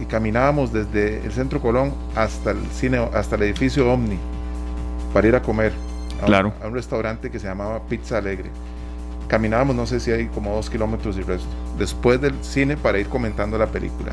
y 0.00 0.06
caminábamos 0.06 0.72
desde 0.72 1.24
el 1.24 1.32
Centro 1.32 1.60
Colón 1.60 1.92
hasta 2.16 2.52
el 2.52 2.58
cine, 2.72 2.98
hasta 3.14 3.36
el 3.36 3.42
edificio 3.42 3.92
Omni 3.92 4.18
para 5.12 5.28
ir 5.28 5.34
a 5.36 5.42
comer 5.42 5.72
a, 6.22 6.26
claro. 6.26 6.52
un, 6.58 6.64
a 6.64 6.68
un 6.68 6.74
restaurante 6.74 7.30
que 7.30 7.38
se 7.38 7.46
llamaba 7.46 7.80
Pizza 7.88 8.18
Alegre. 8.18 8.50
Caminábamos, 9.28 9.76
no 9.76 9.86
sé 9.86 10.00
si 10.00 10.10
hay 10.10 10.26
como 10.26 10.54
dos 10.54 10.70
kilómetros 10.70 11.16
y 11.16 11.22
resto, 11.22 11.48
después 11.78 12.20
del 12.20 12.34
cine 12.42 12.76
para 12.76 12.98
ir 12.98 13.06
comentando 13.08 13.58
la 13.58 13.66
película. 13.66 14.12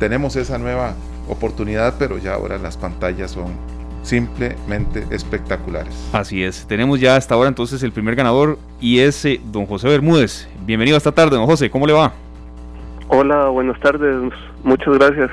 Tenemos 0.00 0.36
esa 0.36 0.58
nueva 0.58 0.94
oportunidad, 1.28 1.94
pero 1.98 2.18
ya 2.18 2.34
ahora 2.34 2.58
las 2.58 2.76
pantallas 2.76 3.30
son 3.30 3.52
simplemente 4.02 5.04
espectaculares. 5.10 5.94
Así 6.12 6.42
es, 6.42 6.64
tenemos 6.66 7.00
ya 7.00 7.16
hasta 7.16 7.34
ahora 7.34 7.48
entonces 7.48 7.82
el 7.82 7.92
primer 7.92 8.14
ganador 8.14 8.58
y 8.80 9.00
es 9.00 9.24
eh, 9.24 9.40
don 9.52 9.66
José 9.66 9.88
Bermúdez. 9.88 10.48
Bienvenido 10.64 10.96
esta 10.96 11.12
tarde, 11.12 11.36
don 11.36 11.46
José, 11.46 11.70
¿cómo 11.70 11.86
le 11.86 11.92
va? 11.92 12.12
Hola, 13.08 13.48
buenas 13.48 13.78
tardes, 13.80 14.32
muchas 14.62 14.94
gracias. 14.98 15.30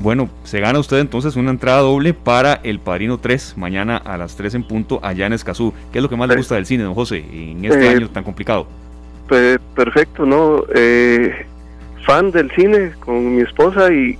Bueno, 0.00 0.28
se 0.42 0.58
gana 0.60 0.78
usted 0.80 0.98
entonces 0.98 1.36
una 1.36 1.50
entrada 1.50 1.80
doble 1.80 2.12
para 2.12 2.54
El 2.54 2.80
Padrino 2.80 3.18
3, 3.18 3.54
mañana 3.56 3.96
a 3.96 4.16
las 4.16 4.36
3 4.36 4.54
en 4.56 4.64
punto, 4.64 4.98
allá 5.02 5.26
en 5.26 5.32
Escazú. 5.32 5.72
¿Qué 5.92 5.98
es 5.98 6.02
lo 6.02 6.08
que 6.08 6.16
más 6.16 6.28
le 6.28 6.36
gusta 6.36 6.56
del 6.56 6.66
cine, 6.66 6.82
don 6.82 6.94
José, 6.94 7.24
en 7.32 7.64
este 7.64 7.86
eh, 7.86 7.88
año 7.88 8.08
tan 8.08 8.24
complicado? 8.24 8.66
perfecto, 9.74 10.26
¿no? 10.26 10.64
Eh, 10.74 11.46
fan 12.04 12.30
del 12.32 12.50
cine 12.50 12.92
con 13.00 13.36
mi 13.36 13.42
esposa 13.42 13.90
y 13.90 14.18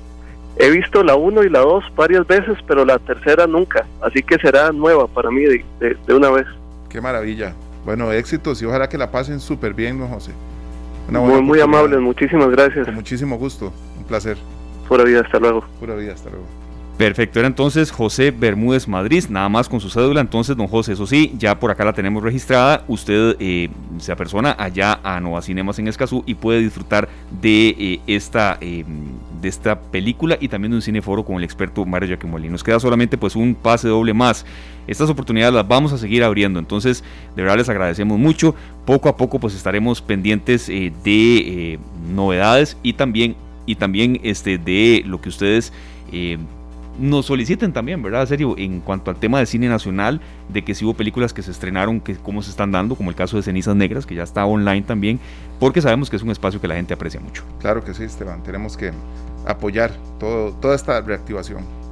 He 0.56 0.70
visto 0.70 1.02
la 1.02 1.16
1 1.16 1.44
y 1.44 1.48
la 1.48 1.60
2 1.60 1.84
varias 1.96 2.26
veces, 2.26 2.58
pero 2.66 2.84
la 2.84 2.98
tercera 2.98 3.46
nunca. 3.46 3.86
Así 4.02 4.22
que 4.22 4.38
será 4.38 4.70
nueva 4.70 5.06
para 5.06 5.30
mí 5.30 5.42
de, 5.42 5.64
una 6.14 6.30
vez. 6.30 6.46
Qué 6.88 7.00
maravilla. 7.00 7.54
Bueno, 7.84 8.12
éxitos 8.12 8.60
y 8.62 8.66
ojalá 8.66 8.88
que 8.88 8.98
la 8.98 9.10
pasen 9.10 9.40
súper 9.40 9.72
bien, 9.74 9.98
don 9.98 10.08
José. 10.08 10.32
Muy, 11.08 11.42
muy 11.42 11.60
amables, 11.60 12.00
muchísimas 12.00 12.48
gracias. 12.50 12.86
Con 12.86 12.94
muchísimo 12.94 13.36
gusto, 13.36 13.72
un 13.98 14.04
placer. 14.04 14.36
Pura 14.88 15.04
vida, 15.04 15.20
hasta 15.20 15.38
luego. 15.38 15.64
Pura 15.80 15.94
vida, 15.94 16.12
hasta 16.12 16.30
luego. 16.30 16.46
Perfecto, 16.98 17.38
era 17.38 17.48
entonces 17.48 17.90
José 17.90 18.30
Bermúdez 18.30 18.86
Madrid, 18.86 19.24
nada 19.28 19.48
más 19.48 19.68
con 19.68 19.80
su 19.80 19.88
cédula. 19.88 20.20
Entonces, 20.20 20.56
don 20.56 20.68
José, 20.68 20.92
eso 20.92 21.06
sí, 21.06 21.34
ya 21.38 21.58
por 21.58 21.70
acá 21.70 21.84
la 21.84 21.94
tenemos 21.94 22.22
registrada. 22.22 22.84
Usted 22.86 23.36
eh, 23.40 23.70
se 23.98 24.12
apersona 24.12 24.54
allá 24.58 25.00
a 25.02 25.18
Nova 25.18 25.42
Cinemas 25.42 25.78
en 25.78 25.88
Escazú 25.88 26.22
y 26.26 26.34
puede 26.34 26.60
disfrutar 26.60 27.08
de 27.40 27.68
eh, 27.78 28.00
esta 28.06 28.58
eh, 28.60 28.84
de 29.42 29.48
esta 29.48 29.78
película 29.78 30.38
y 30.40 30.48
también 30.48 30.70
de 30.70 30.76
un 30.76 30.82
cineforo 30.82 31.24
con 31.24 31.36
el 31.36 31.44
experto 31.44 31.84
Mario 31.84 32.08
Giacomoli. 32.08 32.48
Nos 32.48 32.64
queda 32.64 32.80
solamente 32.80 33.18
pues 33.18 33.36
un 33.36 33.54
pase 33.54 33.88
doble 33.88 34.14
más. 34.14 34.46
Estas 34.86 35.10
oportunidades 35.10 35.54
las 35.54 35.68
vamos 35.68 35.92
a 35.92 35.98
seguir 35.98 36.24
abriendo, 36.24 36.58
entonces 36.58 37.04
de 37.36 37.42
verdad 37.42 37.58
les 37.58 37.68
agradecemos 37.68 38.18
mucho. 38.18 38.54
Poco 38.86 39.08
a 39.08 39.16
poco 39.16 39.38
pues 39.38 39.54
estaremos 39.54 40.00
pendientes 40.00 40.68
de 40.68 40.92
eh, 41.04 41.78
novedades 42.14 42.76
y 42.82 42.94
también 42.94 43.36
y 43.66 43.76
también 43.76 44.20
este 44.22 44.58
de 44.58 45.02
lo 45.06 45.20
que 45.20 45.28
ustedes 45.28 45.72
eh, 46.12 46.38
nos 46.98 47.26
soliciten 47.26 47.72
también, 47.72 48.02
¿verdad? 48.02 48.26
serio, 48.26 48.54
en 48.58 48.80
cuanto 48.80 49.10
al 49.10 49.16
tema 49.16 49.38
de 49.38 49.46
cine 49.46 49.68
nacional, 49.68 50.20
de 50.48 50.62
que 50.62 50.74
si 50.74 50.84
hubo 50.84 50.94
películas 50.94 51.32
que 51.32 51.42
se 51.42 51.50
estrenaron, 51.50 52.00
que 52.00 52.16
cómo 52.16 52.42
se 52.42 52.50
están 52.50 52.70
dando, 52.70 52.96
como 52.96 53.10
el 53.10 53.16
caso 53.16 53.36
de 53.36 53.42
Cenizas 53.42 53.74
Negras, 53.74 54.04
que 54.04 54.14
ya 54.14 54.22
está 54.22 54.44
online 54.44 54.82
también, 54.82 55.18
porque 55.58 55.80
sabemos 55.80 56.10
que 56.10 56.16
es 56.16 56.22
un 56.22 56.30
espacio 56.30 56.60
que 56.60 56.68
la 56.68 56.74
gente 56.74 56.92
aprecia 56.92 57.20
mucho. 57.20 57.44
Claro 57.60 57.82
que 57.82 57.94
sí, 57.94 58.04
Esteban, 58.04 58.42
tenemos 58.42 58.76
que 58.76 58.92
apoyar 59.46 59.92
todo, 60.18 60.52
toda 60.52 60.74
esta 60.74 61.00
reactivación. 61.00 61.82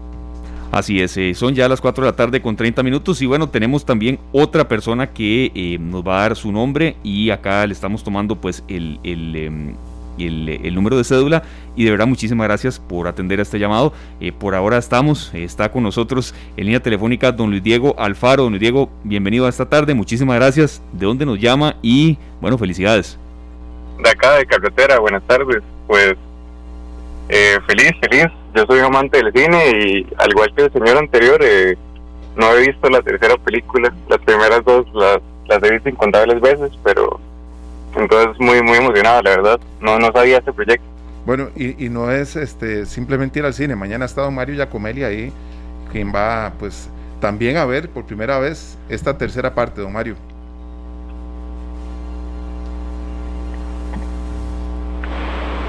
Así 0.73 1.01
es, 1.01 1.17
eh, 1.17 1.35
son 1.35 1.55
ya 1.55 1.69
las 1.69 1.81
4 1.81 2.05
de 2.05 2.11
la 2.13 2.17
tarde 2.17 2.41
con 2.41 2.55
30 2.55 2.85
minutos 2.85 3.21
y 3.23 3.27
bueno, 3.27 3.49
tenemos 3.49 3.85
también 3.85 4.21
otra 4.31 4.69
persona 4.69 5.09
que 5.09 5.51
eh, 5.53 5.79
nos 5.81 6.07
va 6.07 6.19
a 6.19 6.23
dar 6.23 6.37
su 6.37 6.53
nombre 6.53 6.97
y 7.03 7.31
acá 7.31 7.67
le 7.67 7.73
estamos 7.73 8.05
tomando 8.05 8.37
pues 8.37 8.63
el, 8.69 9.01
el, 9.03 9.35
em, 9.35 9.75
el, 10.17 10.75
número 10.75 10.97
de 10.97 11.03
cédula. 11.03 11.43
Y 11.75 11.85
de 11.85 11.91
verdad, 11.91 12.07
muchísimas 12.07 12.47
gracias 12.47 12.79
por 12.79 13.09
atender 13.09 13.41
a 13.41 13.43
este 13.43 13.59
llamado. 13.59 13.93
Eh, 14.21 14.31
por 14.31 14.55
ahora 14.55 14.79
estamos, 14.79 15.33
está 15.35 15.73
con 15.73 15.83
nosotros 15.83 16.35
en 16.57 16.67
línea 16.67 16.81
telefónica 16.81 17.33
don 17.33 17.51
Luis 17.51 17.65
Diego 17.65 17.97
Alfaro. 17.99 18.45
Don 18.45 18.53
Luis 18.53 18.61
Diego, 18.61 18.91
bienvenido 19.03 19.47
a 19.47 19.49
esta 19.49 19.69
tarde. 19.69 19.95
Muchísimas 19.95 20.37
gracias. 20.37 20.81
¿De 20.93 21.05
dónde 21.07 21.27
nos 21.27 21.41
llama? 21.41 21.77
Y 21.83 22.17
bueno, 22.41 22.57
felicidades. 22.59 23.19
De 24.03 24.09
acá, 24.09 24.37
de 24.37 24.47
carretera. 24.47 25.01
Buenas 25.01 25.23
tardes. 25.27 25.63
Pues 25.89 26.15
eh, 27.31 27.59
feliz, 27.67 27.93
feliz. 28.01 28.27
Yo 28.55 28.65
soy 28.67 28.81
amante 28.81 29.19
del 29.19 29.33
cine 29.33 29.71
y 29.71 30.07
al 30.19 30.31
igual 30.31 30.53
que 30.55 30.65
el 30.65 30.73
señor 30.73 30.99
anterior, 30.99 31.41
eh, 31.43 31.77
no 32.37 32.53
he 32.53 32.67
visto 32.67 32.89
la 32.91 33.01
tercera 33.03 33.37
película. 33.37 33.93
Las 34.09 34.19
primeras 34.21 34.65
dos 34.65 34.87
las, 34.95 35.19
las 35.47 35.63
he 35.63 35.73
visto 35.73 35.89
incontables 35.89 36.41
veces, 36.41 36.71
pero 36.83 37.21
entonces 37.97 38.39
muy 38.41 38.63
muy 38.63 38.79
emocionado, 38.79 39.23
la 39.23 39.31
verdad. 39.31 39.61
No 39.81 39.99
no 39.99 40.13
sabía 40.13 40.39
este 40.39 40.53
proyecto. 40.53 40.85
Bueno, 41.27 41.49
y, 41.55 41.85
y 41.85 41.89
no 41.89 42.11
es 42.11 42.35
este 42.37 42.87
simplemente 42.87 43.39
ir 43.39 43.45
al 43.45 43.55
cine. 43.55 43.77
Mañana 43.77 44.05
ha 44.05 44.07
estado 44.07 44.31
Mario 44.31 44.57
Giacomelli 44.57 45.05
ahí, 45.05 45.33
quien 45.93 46.13
va 46.13 46.53
pues 46.59 46.91
también 47.21 47.57
a 47.57 47.67
ver 47.67 47.89
por 47.91 48.05
primera 48.05 48.39
vez 48.39 48.79
esta 48.89 49.17
tercera 49.17 49.55
parte, 49.55 49.81
don 49.81 49.93
Mario. 49.93 50.17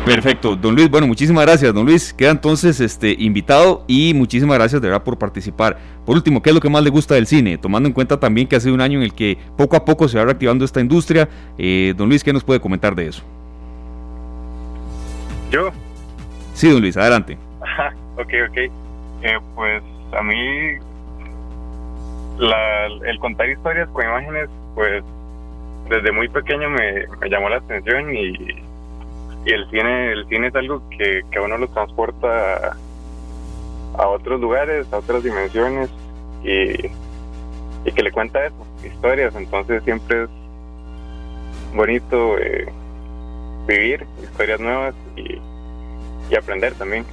Perfecto, 0.06 0.56
don 0.56 0.74
Luis, 0.74 0.90
bueno, 0.90 1.06
muchísimas 1.06 1.46
gracias, 1.46 1.72
don 1.76 1.86
Luis. 1.86 2.12
Queda 2.12 2.32
entonces 2.32 2.80
este 2.80 3.16
invitado 3.20 3.86
y 3.88 4.16
muchísimas 4.16 4.58
gracias 4.58 4.82
de 4.82 4.88
verdad 4.88 5.04
por 5.04 5.20
participar. 5.20 5.78
Por 6.08 6.16
último, 6.16 6.42
¿qué 6.42 6.50
es 6.50 6.56
lo 6.56 6.60
que 6.60 6.70
más 6.72 6.84
le 6.84 6.90
gusta 6.90 7.14
del 7.14 7.28
cine? 7.28 7.60
Tomando 7.60 7.88
en 7.88 7.94
cuenta 7.94 8.20
también 8.20 8.48
que 8.48 8.56
ha 8.56 8.60
sido 8.60 8.74
un 8.74 8.82
año 8.82 8.98
en 8.98 9.04
el 9.04 9.14
que 9.14 9.38
poco 9.56 9.76
a 9.76 9.86
poco 9.86 10.08
se 10.08 10.18
va 10.18 10.26
reactivando 10.26 10.66
esta 10.66 10.82
industria. 10.82 11.30
Eh, 11.56 11.94
don 11.96 12.10
Luis, 12.10 12.24
¿qué 12.24 12.34
nos 12.34 12.44
puede 12.44 12.60
comentar 12.60 12.96
de 12.96 13.10
eso? 13.10 13.22
¿Yo? 15.52 15.70
Sí, 16.56 16.72
don 16.72 16.82
Luis, 16.82 16.98
adelante. 16.98 17.38
ok, 18.18 18.34
ok. 18.50 18.58
Eh, 18.58 19.40
pues 19.54 19.84
a 20.18 20.24
mí 20.24 20.80
el 23.06 23.20
contar 23.20 23.48
historias 23.48 23.88
con 23.90 24.04
imágenes, 24.04 24.50
pues 24.74 25.04
desde 25.90 26.12
muy 26.12 26.28
pequeño 26.28 26.72
me, 26.72 27.06
me 27.20 27.30
llamó 27.30 27.50
la 27.50 27.58
atención 27.58 28.16
y 28.16 28.71
y 29.46 29.54
el 29.54 29.70
cine 29.70 30.12
el 30.12 30.28
cine 30.28 30.48
es 30.48 30.56
algo 30.56 30.82
que, 30.90 31.22
que 31.32 31.40
uno 31.40 31.58
lo 31.58 31.68
transporta 31.68 32.78
a, 33.98 34.08
otros 34.08 34.40
lugares 34.40 34.92
a 34.92 34.98
otras 34.98 35.24
dimensiones 35.24 35.90
y, 36.44 36.88
y 37.86 37.92
que 37.94 38.04
le 38.04 38.12
cuenta 38.12 38.46
eso 38.46 38.66
historias. 38.84 39.36
Entonces 39.36 39.84
siempre 39.84 40.24
es 40.24 40.30
bonito 41.74 42.38
eh, 42.38 42.68
vivir 43.68 44.06
historias 44.22 44.60
nuevas 44.60 44.96
y, 45.16 45.40
y 46.30 46.36
aprender 46.36 46.74
también 46.76 47.06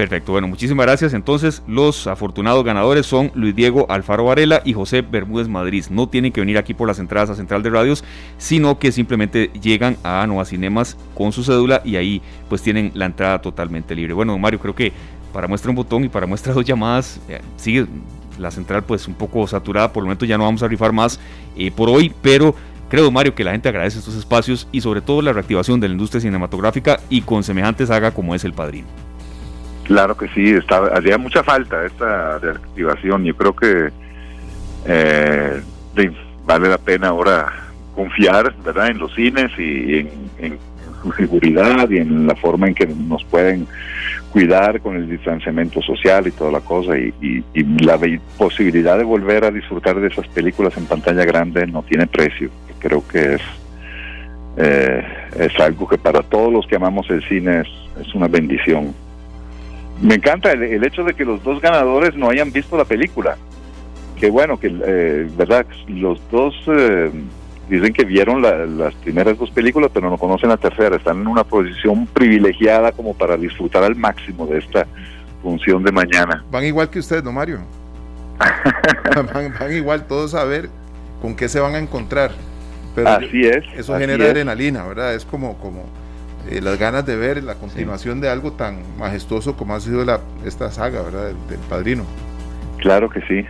Perfecto, 0.00 0.32
bueno, 0.32 0.48
muchísimas 0.48 0.86
gracias. 0.86 1.12
Entonces, 1.12 1.62
los 1.66 2.06
afortunados 2.06 2.64
ganadores 2.64 3.04
son 3.04 3.30
Luis 3.34 3.54
Diego 3.54 3.84
Alfaro 3.90 4.24
Varela 4.24 4.62
y 4.64 4.72
José 4.72 5.02
Bermúdez 5.02 5.46
Madrid. 5.46 5.84
No 5.90 6.08
tienen 6.08 6.32
que 6.32 6.40
venir 6.40 6.56
aquí 6.56 6.72
por 6.72 6.88
las 6.88 6.98
entradas 6.98 7.28
a 7.28 7.34
Central 7.34 7.62
de 7.62 7.68
Radios, 7.68 8.02
sino 8.38 8.78
que 8.78 8.92
simplemente 8.92 9.50
llegan 9.60 9.98
a 10.02 10.26
Nova 10.26 10.46
Cinemas 10.46 10.96
con 11.14 11.32
su 11.32 11.44
cédula 11.44 11.82
y 11.84 11.96
ahí 11.96 12.22
pues 12.48 12.62
tienen 12.62 12.92
la 12.94 13.04
entrada 13.04 13.42
totalmente 13.42 13.94
libre. 13.94 14.14
Bueno, 14.14 14.38
Mario, 14.38 14.58
creo 14.58 14.74
que 14.74 14.90
para 15.34 15.46
muestra 15.46 15.68
un 15.68 15.76
botón 15.76 16.02
y 16.04 16.08
para 16.08 16.26
muestra 16.26 16.54
dos 16.54 16.64
llamadas, 16.64 17.20
eh, 17.28 17.42
sigue 17.58 17.86
la 18.38 18.50
central 18.50 18.84
pues 18.84 19.06
un 19.06 19.12
poco 19.12 19.46
saturada, 19.46 19.92
por 19.92 20.00
el 20.00 20.06
momento 20.06 20.24
ya 20.24 20.38
no 20.38 20.44
vamos 20.44 20.62
a 20.62 20.68
rifar 20.68 20.94
más 20.94 21.20
eh, 21.58 21.70
por 21.70 21.90
hoy, 21.90 22.10
pero 22.22 22.54
creo 22.88 23.10
Mario 23.10 23.34
que 23.34 23.44
la 23.44 23.52
gente 23.52 23.68
agradece 23.68 23.98
estos 23.98 24.14
espacios 24.14 24.66
y 24.72 24.80
sobre 24.80 25.02
todo 25.02 25.20
la 25.20 25.34
reactivación 25.34 25.78
de 25.78 25.88
la 25.88 25.92
industria 25.92 26.22
cinematográfica 26.22 27.00
y 27.10 27.20
con 27.20 27.44
semejante 27.44 27.84
saga 27.84 28.12
como 28.12 28.34
es 28.34 28.44
El 28.44 28.54
Padrino. 28.54 29.09
Claro 29.90 30.16
que 30.16 30.28
sí, 30.28 30.50
está, 30.50 30.86
hacía 30.96 31.18
mucha 31.18 31.42
falta 31.42 31.84
esta 31.84 32.38
reactivación. 32.38 33.24
Yo 33.24 33.34
creo 33.34 33.56
que 33.56 33.88
eh, 34.86 35.60
vale 36.46 36.68
la 36.68 36.78
pena 36.78 37.08
ahora 37.08 37.52
confiar 37.96 38.54
¿verdad? 38.64 38.90
en 38.90 38.98
los 38.98 39.12
cines 39.16 39.50
y 39.58 40.06
en, 40.38 40.58
su 41.02 41.10
seguridad 41.10 41.90
y 41.90 41.96
en 41.96 42.24
la 42.24 42.36
forma 42.36 42.68
en 42.68 42.74
que 42.76 42.86
nos 42.86 43.24
pueden 43.24 43.66
cuidar 44.30 44.80
con 44.80 44.94
el 44.94 45.10
distanciamiento 45.10 45.82
social 45.82 46.24
y 46.28 46.30
toda 46.30 46.52
la 46.52 46.60
cosa 46.60 46.96
y, 46.96 47.44
la 47.80 47.98
posibilidad 48.38 48.96
de 48.96 49.02
volver 49.02 49.44
a 49.44 49.50
disfrutar 49.50 49.98
de 49.98 50.06
esas 50.06 50.28
películas 50.28 50.76
en 50.76 50.86
pantalla 50.86 51.24
grande 51.24 51.66
no 51.66 51.82
tiene 51.82 52.06
precio. 52.06 52.48
Creo 52.78 53.02
que 53.08 53.34
es 53.34 53.42
eh, 54.56 55.02
es 55.36 55.58
algo 55.58 55.88
que 55.88 55.98
para 55.98 56.22
todos 56.22 56.52
los 56.52 56.64
que 56.68 56.76
amamos 56.76 57.10
el 57.10 57.28
cine 57.28 57.62
es 58.00 58.14
una 58.14 58.28
bendición. 58.28 58.94
Me 60.00 60.14
encanta 60.14 60.52
el, 60.52 60.82
hecho 60.84 61.04
de 61.04 61.14
que 61.14 61.24
los 61.24 61.42
dos 61.42 61.60
ganadores 61.60 62.14
no 62.16 62.30
hayan 62.30 62.50
visto 62.52 62.76
la 62.76 62.84
película. 62.84 63.36
Que 64.16 64.30
bueno, 64.30 64.58
que 64.58 64.68
eh, 64.68 65.28
verdad, 65.36 65.66
los 65.88 66.20
dos 66.30 66.54
eh, 66.66 67.10
dicen 67.68 67.92
que 67.92 68.04
vieron 68.04 68.42
las 68.42 68.94
primeras 68.96 69.38
dos 69.38 69.50
películas, 69.50 69.90
pero 69.92 70.08
no 70.08 70.16
conocen 70.16 70.48
la 70.48 70.56
tercera. 70.56 70.96
Están 70.96 71.20
en 71.20 71.26
una 71.26 71.44
posición 71.44 72.06
privilegiada 72.06 72.92
como 72.92 73.14
para 73.14 73.36
disfrutar 73.36 73.82
al 73.84 73.96
máximo 73.96 74.46
de 74.46 74.58
esta 74.58 74.86
función 75.42 75.82
de 75.82 75.92
mañana. 75.92 76.44
Van 76.50 76.64
igual 76.64 76.88
que 76.88 76.98
ustedes, 76.98 77.22
¿no, 77.22 77.32
Mario? 77.32 77.60
van, 79.34 79.54
van, 79.58 79.72
igual 79.72 80.06
todos 80.06 80.34
a 80.34 80.44
ver 80.44 80.70
con 81.20 81.34
qué 81.36 81.48
se 81.48 81.60
van 81.60 81.74
a 81.74 81.78
encontrar. 81.78 82.32
Pero 82.94 83.08
así 83.08 83.42
es. 83.46 83.64
Eso 83.76 83.96
genera 83.98 84.24
adrenalina, 84.24 84.84
¿verdad? 84.86 85.14
Es 85.14 85.24
como, 85.24 85.58
como 85.58 85.84
eh, 86.48 86.60
las 86.60 86.78
ganas 86.78 87.04
de 87.06 87.16
ver 87.16 87.42
la 87.42 87.54
continuación 87.54 88.20
de 88.20 88.28
algo 88.28 88.52
tan 88.52 88.78
majestuoso 88.98 89.56
como 89.56 89.74
ha 89.74 89.80
sido 89.80 90.04
la, 90.04 90.20
esta 90.44 90.70
saga, 90.70 91.02
¿verdad? 91.02 91.32
Del, 91.48 91.58
Padrino. 91.68 92.04
Claro 92.78 93.10
que 93.10 93.20
sí. 93.22 93.44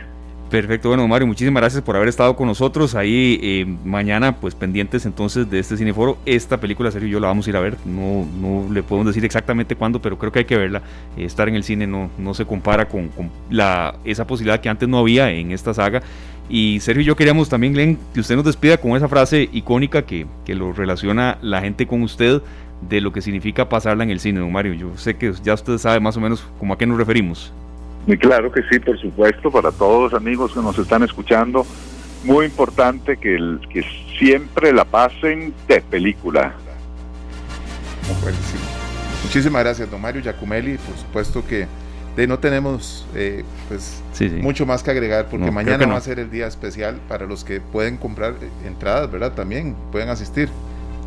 Perfecto, 0.51 0.89
bueno 0.89 1.07
Mario, 1.07 1.29
muchísimas 1.29 1.61
gracias 1.61 1.81
por 1.81 1.95
haber 1.95 2.09
estado 2.09 2.35
con 2.35 2.49
nosotros 2.49 2.97
ahí 2.97 3.39
eh, 3.41 3.67
mañana, 3.85 4.35
pues 4.35 4.57
pendientes 4.57 5.07
entonces 5.07 5.49
de 5.49 5.61
este 5.61 5.77
cineforo. 5.77 6.19
Esta 6.27 6.59
película, 6.59 6.91
serio, 6.91 7.09
yo 7.09 7.21
la 7.21 7.29
vamos 7.29 7.47
a 7.47 7.51
ir 7.51 7.57
a 7.57 7.61
ver, 7.61 7.77
no, 7.85 8.27
no 8.41 8.73
le 8.73 8.83
podemos 8.83 9.07
decir 9.07 9.25
exactamente 9.25 9.77
cuándo, 9.77 10.03
pero 10.03 10.19
creo 10.19 10.33
que 10.33 10.41
hay 10.41 10.45
que 10.47 10.57
verla. 10.57 10.83
Eh, 11.17 11.25
estar 11.25 11.49
en 11.49 11.55
el 11.55 11.63
cine 11.63 11.87
no, 11.87 12.11
no 12.19 12.35
se 12.35 12.45
compara 12.45 12.89
con, 12.89 13.09
con, 13.11 13.31
la, 13.49 13.95
esa 14.05 14.27
posibilidad 14.27 14.61
que 14.61 14.69
antes 14.69 14.89
no 14.89 14.99
había 14.99 15.31
en 15.31 15.53
esta 15.53 15.73
saga. 15.73 16.03
Y 16.51 16.81
Sergio 16.81 17.03
y 17.03 17.05
yo 17.05 17.15
queríamos 17.15 17.49
también, 17.49 17.73
Glenn, 17.73 17.97
que 18.13 18.19
usted 18.19 18.35
nos 18.35 18.45
despida 18.45 18.77
con 18.77 18.97
esa 18.97 19.07
frase 19.07 19.49
icónica 19.53 20.03
que, 20.03 20.27
que 20.45 20.57
lo 20.57 20.73
relaciona 20.73 21.39
la 21.43 21.61
gente 21.61 21.87
con 21.87 22.03
usted 22.03 22.43
de 22.89 23.01
lo 23.01 23.13
que 23.13 23.21
significa 23.21 23.69
pasarla 23.69 24.05
en 24.05 24.11
el 24.11 24.21
cine, 24.21 24.41
don 24.41 24.53
Mario. 24.53 24.75
Yo 24.75 24.97
sé 24.97 25.17
que 25.17 25.33
ya 25.43 25.55
usted 25.55 25.79
sabe 25.79 26.01
más 26.01 26.17
o 26.17 26.21
menos 26.21 26.47
cómo 26.59 26.75
a 26.75 26.79
qué 26.79 26.87
nos 26.87 26.99
referimos. 26.99 27.53
Muy 28.07 28.17
claro 28.17 28.51
que 28.51 28.63
sí, 28.71 28.79
por 28.79 28.99
supuesto, 28.99 29.51
para 29.51 29.71
todos 29.71 30.11
los 30.11 30.21
amigos 30.21 30.53
que 30.53 30.61
nos 30.61 30.79
están 30.79 31.03
escuchando, 31.03 31.67
muy 32.25 32.47
importante 32.47 33.17
que, 33.17 33.35
el, 33.35 33.61
que 33.71 33.85
siempre 34.19 34.73
la 34.73 34.85
pasen 34.85 35.55
de 35.69 35.81
película. 35.83 36.55
Muchísimas 39.23 39.63
gracias, 39.63 39.91
don 39.91 40.01
Mario 40.01 40.23
Giacomelli. 40.23 40.79
Por 40.79 40.97
supuesto 40.97 41.47
que 41.47 41.67
de 42.17 42.27
no 42.27 42.39
tenemos 42.39 43.07
eh, 43.15 43.45
pues 43.69 44.03
mucho 44.43 44.67
más 44.67 44.83
que 44.83 44.91
agregar 44.91 45.29
porque 45.31 45.51
mañana 45.51 45.87
va 45.87 45.97
a 45.97 46.01
ser 46.01 46.19
el 46.19 46.31
día 46.31 46.47
especial 46.47 47.01
para 47.09 47.27
los 47.27 47.45
que 47.45 47.61
pueden 47.61 47.97
comprar 47.97 48.35
entradas, 48.67 49.11
¿verdad? 49.11 49.33
También 49.33 49.77
pueden 49.93 50.09
asistir 50.09 50.49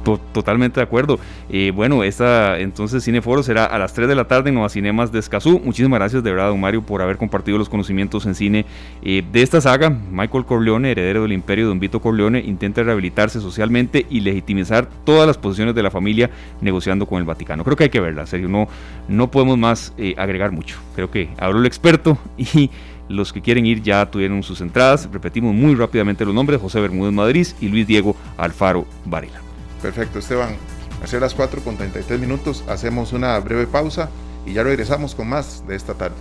totalmente 0.04 0.80
de 0.80 0.84
acuerdo. 0.84 1.20
Eh, 1.49 1.72
bueno, 1.74 2.04
esta 2.04 2.60
entonces 2.60 3.04
Cineforo 3.04 3.43
será 3.43 3.66
a 3.66 3.78
las 3.78 3.93
3 3.93 4.08
de 4.08 4.16
la 4.16 4.26
tarde 4.26 4.49
en 4.49 4.56
Nueva 4.56 4.70
Cinemas 4.70 5.12
de 5.12 5.20
Escazú. 5.20 5.60
Muchísimas 5.64 5.99
gracias 5.99 6.24
de 6.24 6.32
verdad, 6.32 6.49
don 6.49 6.60
Mario, 6.60 6.82
por 6.82 7.01
haber 7.01 7.18
compartido 7.18 7.58
los 7.58 7.70
conocimientos 7.70 8.26
en 8.26 8.36
cine 8.36 8.66
eh, 9.01 9.24
de 9.32 9.41
esta 9.41 9.62
saga. 9.62 9.89
Michael 9.89 10.45
Corleone, 10.45 10.91
heredero 10.91 11.24
del 11.24 11.32
imperio 11.32 11.66
de 11.66 11.70
Don 11.70 11.80
Vito 11.80 12.01
Corleone, 12.01 12.39
intenta 12.39 12.84
rehabilitarse 12.84 13.39
socialmente 13.39 14.06
y 14.10 14.20
legitimizar 14.20 14.88
todas 15.06 15.28
las 15.28 15.38
posiciones 15.38 15.76
de 15.76 15.84
la 15.84 15.91
familia 15.91 16.30
negociando 16.62 17.06
con 17.06 17.20
el 17.20 17.26
Vaticano. 17.26 17.64
Creo 17.64 17.76
que 17.76 17.86
hay 17.86 17.89
que 17.89 17.99
verla, 17.99 18.26
serio, 18.26 18.49
no, 18.49 18.68
no 19.08 19.32
podemos 19.32 19.58
más 19.58 19.93
eh, 19.97 20.16
agregar 20.18 20.51
mucho. 20.51 20.78
Creo 20.95 21.10
que 21.10 21.30
habló 21.38 21.60
el 21.60 21.66
experto 21.66 22.18
y 22.38 22.70
los 23.10 23.34
que 23.34 23.41
quieren 23.41 23.66
ir 23.66 23.82
ya 23.82 24.10
tuvieron 24.10 24.43
sus 24.43 24.62
entradas. 24.62 25.10
Repetimos 25.12 25.54
muy 25.54 25.76
rápidamente 25.76 26.26
los 26.26 26.34
nombres: 26.34 26.62
José 26.62 26.80
Bermúdez 26.80 27.14
Madrid 27.14 27.47
y 27.62 27.70
Luis 27.70 27.88
Diego 27.88 28.16
Alfaro 28.38 28.86
Varela. 29.06 29.53
Perfecto, 29.84 30.20
Esteban. 30.20 30.56
A 31.04 31.20
las 31.20 31.34
4 31.34 31.62
con 31.62 31.76
33 31.76 32.18
minutos 32.18 32.64
hacemos 32.70 33.12
una 33.12 33.38
breve 33.40 33.68
pausa 33.68 34.10
y 34.46 34.54
ya 34.54 34.64
regresamos 34.64 35.14
con 35.14 35.28
más 35.28 35.68
de 35.68 35.76
esta 35.76 35.94
tarde. 35.94 36.16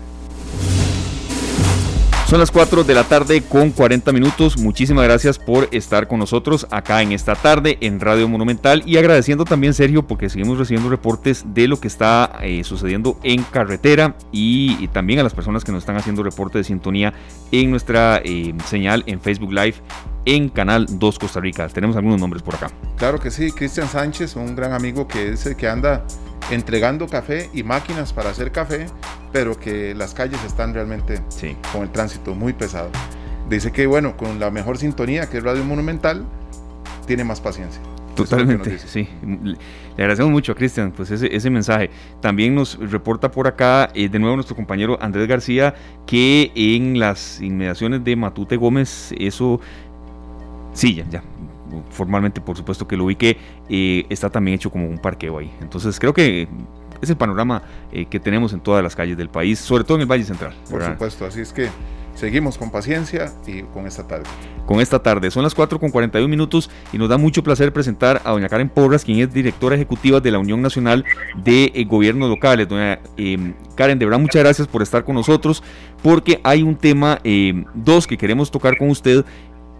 Son 2.26 2.40
las 2.40 2.50
4 2.50 2.82
de 2.82 2.94
la 2.94 3.04
tarde 3.04 3.42
con 3.42 3.70
40 3.70 4.10
minutos. 4.10 4.58
Muchísimas 4.58 5.04
gracias 5.04 5.38
por 5.38 5.68
estar 5.70 6.08
con 6.08 6.18
nosotros 6.18 6.66
acá 6.70 7.02
en 7.02 7.12
esta 7.12 7.36
tarde 7.36 7.78
en 7.80 8.00
Radio 8.00 8.28
Monumental 8.28 8.82
y 8.84 8.96
agradeciendo 8.96 9.44
también 9.44 9.74
Sergio 9.74 10.08
porque 10.08 10.28
seguimos 10.28 10.58
recibiendo 10.58 10.90
reportes 10.90 11.44
de 11.54 11.68
lo 11.68 11.78
que 11.78 11.86
está 11.86 12.38
eh, 12.42 12.64
sucediendo 12.64 13.20
en 13.22 13.44
carretera 13.44 14.16
y, 14.32 14.88
también 14.88 15.20
a 15.20 15.22
las 15.22 15.34
personas 15.34 15.62
que 15.62 15.70
nos 15.70 15.82
están 15.82 15.96
haciendo 15.96 16.24
reporte 16.24 16.58
de 16.58 16.64
sintonía 16.64 17.12
en 17.52 17.70
nuestra 17.70 18.20
eh, 18.24 18.54
señal 18.66 19.04
en 19.06 19.20
Facebook 19.20 19.52
Live 19.52 19.76
en 20.24 20.48
Canal 20.48 20.86
2 20.88 21.18
Costa 21.18 21.40
Rica. 21.40 21.68
Tenemos 21.68 21.96
algunos 21.96 22.20
nombres 22.20 22.42
por 22.42 22.54
acá. 22.54 22.70
Claro 22.96 23.18
que 23.18 23.30
sí, 23.30 23.50
Cristian 23.52 23.88
Sánchez, 23.88 24.36
un 24.36 24.54
gran 24.54 24.72
amigo 24.72 25.08
que 25.08 25.32
es 25.32 25.46
el 25.46 25.56
que 25.56 25.68
anda 25.68 26.04
entregando 26.50 27.06
café 27.06 27.50
y 27.52 27.62
máquinas 27.62 28.12
para 28.12 28.30
hacer 28.30 28.52
café, 28.52 28.86
pero 29.32 29.58
que 29.58 29.94
las 29.94 30.14
calles 30.14 30.42
están 30.44 30.74
realmente 30.74 31.20
con 31.72 31.82
el 31.82 31.90
tránsito 31.90 32.34
muy 32.34 32.52
pesado. 32.52 32.90
Dice 33.48 33.72
que 33.72 33.86
bueno, 33.86 34.16
con 34.16 34.38
la 34.38 34.50
mejor 34.50 34.78
sintonía 34.78 35.28
que 35.28 35.38
es 35.38 35.44
Radio 35.44 35.64
Monumental, 35.64 36.24
tiene 37.06 37.24
más 37.24 37.40
paciencia. 37.40 37.80
Totalmente, 38.14 38.78
sí. 38.78 39.08
Le 39.22 39.56
agradecemos 39.96 40.30
mucho 40.30 40.52
a 40.52 40.54
Cristian 40.54 40.92
pues 40.92 41.10
ese, 41.10 41.34
ese, 41.34 41.48
mensaje. 41.48 41.90
También 42.20 42.54
nos 42.54 42.78
reporta 42.78 43.30
por 43.30 43.46
acá 43.46 43.88
eh, 43.94 44.08
de 44.08 44.18
nuevo 44.18 44.36
nuestro 44.36 44.54
compañero 44.54 44.98
Andrés 45.00 45.26
García 45.26 45.74
que 46.06 46.52
en 46.54 46.98
las 46.98 47.40
inmediaciones 47.40 48.04
de 48.04 48.14
Matute 48.16 48.56
Gómez 48.56 49.14
eso 49.18 49.60
Sí, 50.72 50.94
ya, 50.94 51.06
ya. 51.10 51.22
Formalmente, 51.90 52.40
por 52.40 52.56
supuesto 52.56 52.86
que 52.86 52.96
lo 52.96 53.04
ubique, 53.04 53.38
eh, 53.68 54.04
está 54.08 54.30
también 54.30 54.56
hecho 54.56 54.70
como 54.70 54.86
un 54.88 54.98
parqueo 54.98 55.38
ahí. 55.38 55.50
Entonces, 55.60 55.98
creo 55.98 56.12
que 56.12 56.48
es 57.00 57.10
el 57.10 57.16
panorama 57.16 57.62
eh, 57.90 58.06
que 58.06 58.20
tenemos 58.20 58.52
en 58.52 58.60
todas 58.60 58.82
las 58.82 58.94
calles 58.94 59.16
del 59.16 59.28
país, 59.28 59.58
sobre 59.58 59.84
todo 59.84 59.96
en 59.96 60.02
el 60.02 60.06
Valle 60.10 60.24
Central. 60.24 60.54
Por 60.70 60.82
supuesto, 60.84 61.24
así 61.24 61.40
es 61.40 61.52
que 61.52 61.68
seguimos 62.14 62.58
con 62.58 62.70
paciencia 62.70 63.32
y 63.46 63.62
con 63.62 63.86
esta 63.86 64.06
tarde. 64.06 64.24
Con 64.66 64.80
esta 64.80 65.02
tarde, 65.02 65.30
son 65.30 65.42
las 65.42 65.54
4 65.54 65.80
con 65.80 65.90
41 65.90 66.28
minutos 66.28 66.70
y 66.92 66.98
nos 66.98 67.08
da 67.08 67.16
mucho 67.16 67.42
placer 67.42 67.72
presentar 67.72 68.20
a 68.24 68.30
doña 68.30 68.48
Karen 68.48 68.68
Porras, 68.68 69.04
quien 69.04 69.18
es 69.18 69.32
directora 69.32 69.74
ejecutiva 69.74 70.20
de 70.20 70.30
la 70.30 70.38
Unión 70.38 70.62
Nacional 70.62 71.04
de 71.42 71.72
eh, 71.74 71.84
Gobiernos 71.84 72.28
Locales. 72.28 72.68
Doña 72.68 73.00
Karen, 73.74 73.98
de 73.98 74.04
verdad 74.04 74.20
muchas 74.20 74.42
gracias 74.42 74.68
por 74.68 74.82
estar 74.82 75.04
con 75.04 75.16
nosotros, 75.16 75.62
porque 76.02 76.40
hay 76.44 76.62
un 76.62 76.76
tema, 76.76 77.20
dos, 77.74 78.06
que 78.06 78.18
queremos 78.18 78.50
tocar 78.50 78.76
con 78.76 78.90
usted 78.90 79.24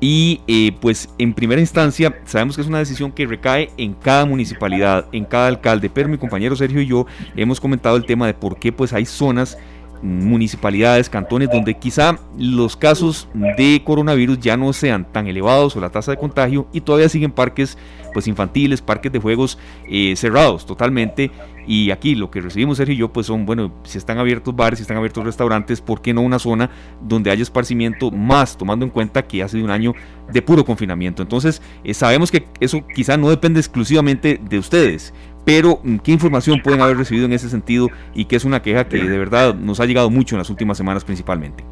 y 0.03 0.41
eh, 0.49 0.77
pues 0.81 1.09
en 1.17 1.33
primera 1.33 1.61
instancia 1.61 2.21
sabemos 2.25 2.57
que 2.57 2.63
es 2.63 2.67
una 2.67 2.81
decisión 2.81 3.13
que 3.13 3.25
recae 3.25 3.71
en 3.77 3.95
cada 3.95 4.27
municipalidad, 4.27 5.07
en 5.13 5.25
cada 5.25 5.47
alcalde, 5.47 5.89
pero 5.89 6.09
mi 6.09 6.19
compañero 6.19 6.57
Sergio 6.57 6.81
y 6.81 6.89
yo 6.89 7.07
hemos 7.37 7.61
comentado 7.61 7.97
el 7.97 8.05
tema 8.05 8.27
de 8.27 8.35
por 8.35 8.59
qué 8.59 8.73
pues 8.73 8.93
hay 8.93 9.07
zonas 9.07 9.57
municipalidades, 10.03 11.09
cantones, 11.09 11.49
donde 11.51 11.75
quizá 11.75 12.19
los 12.37 12.77
casos 12.77 13.29
de 13.35 13.83
coronavirus 13.85 14.41
ya 14.41 14.57
no 14.57 14.73
sean 14.73 15.11
tan 15.11 15.29
elevados 15.29 15.77
o 15.77 15.81
la 15.81 15.91
tasa 15.91 16.11
de 16.11 16.19
contagio 16.19 16.67
y 16.73 16.81
todavía 16.81 17.09
siguen 17.09 17.31
parques 17.31 17.79
pues 18.13 18.29
infantiles, 18.29 18.83
parques 18.83 19.11
de 19.13 19.19
juegos 19.19 19.59
eh, 19.89 20.15
cerrados 20.17 20.67
totalmente. 20.67 21.31
Y 21.65 21.93
aquí 21.93 22.17
lo 22.17 22.31
que 22.31 22.41
recibimos 22.41 22.79
Sergio 22.79 22.95
y 22.95 22.99
yo 22.99 23.13
pues 23.13 23.27
son, 23.27 23.47
bueno, 23.47 23.73
si 23.85 23.97
están 23.97 24.19
abiertos 24.19 24.55
bares, 24.55 24.79
si 24.79 24.83
están 24.83 24.97
abiertos 24.97 25.25
restaurantes, 25.25 25.81
¿por 25.81 26.03
qué 26.03 26.13
no 26.13 26.21
una 26.21 26.41
zona 26.41 26.71
donde 27.01 27.31
haya 27.31 27.43
esparcimiento 27.43 28.11
más, 28.11 28.59
tomando 28.59 28.85
en 28.85 28.91
cuenta 28.91 29.23
que 29.23 29.43
ha 29.43 29.49
sido 29.49 29.65
un 29.65 29.71
año 29.71 29.95
de 30.33 30.43
puro 30.43 30.65
confinamiento? 30.65 31.23
Entonces, 31.23 31.63
eh, 31.85 31.95
sabemos 31.95 32.33
que 32.33 32.47
eso 32.59 32.85
quizá 32.95 33.17
no 33.17 33.31
depende 33.31 33.61
exclusivamente 33.61 34.41
de 34.43 34.59
ustedes, 34.59 35.15
pero 35.45 35.81
mm, 35.83 35.99
¿qué 35.99 36.13
información 36.13 36.61
pueden 36.63 36.81
haber 36.81 36.97
recibido 36.97 37.27
en 37.27 37.33
ese 37.33 37.49
sentido 37.49 37.89
y 38.15 38.27
que 38.27 38.37
es 38.37 38.45
una 38.45 38.63
queja 38.63 38.89
que 38.89 38.99
de 38.99 39.19
verdad 39.19 39.55
nos 39.55 39.81
ha 39.81 39.87
llegado 39.87 40.11
mucho 40.11 40.35
en 40.35 40.39
las 40.39 40.51
últimas 40.51 40.77
semanas 40.77 41.05
principalmente? 41.05 41.65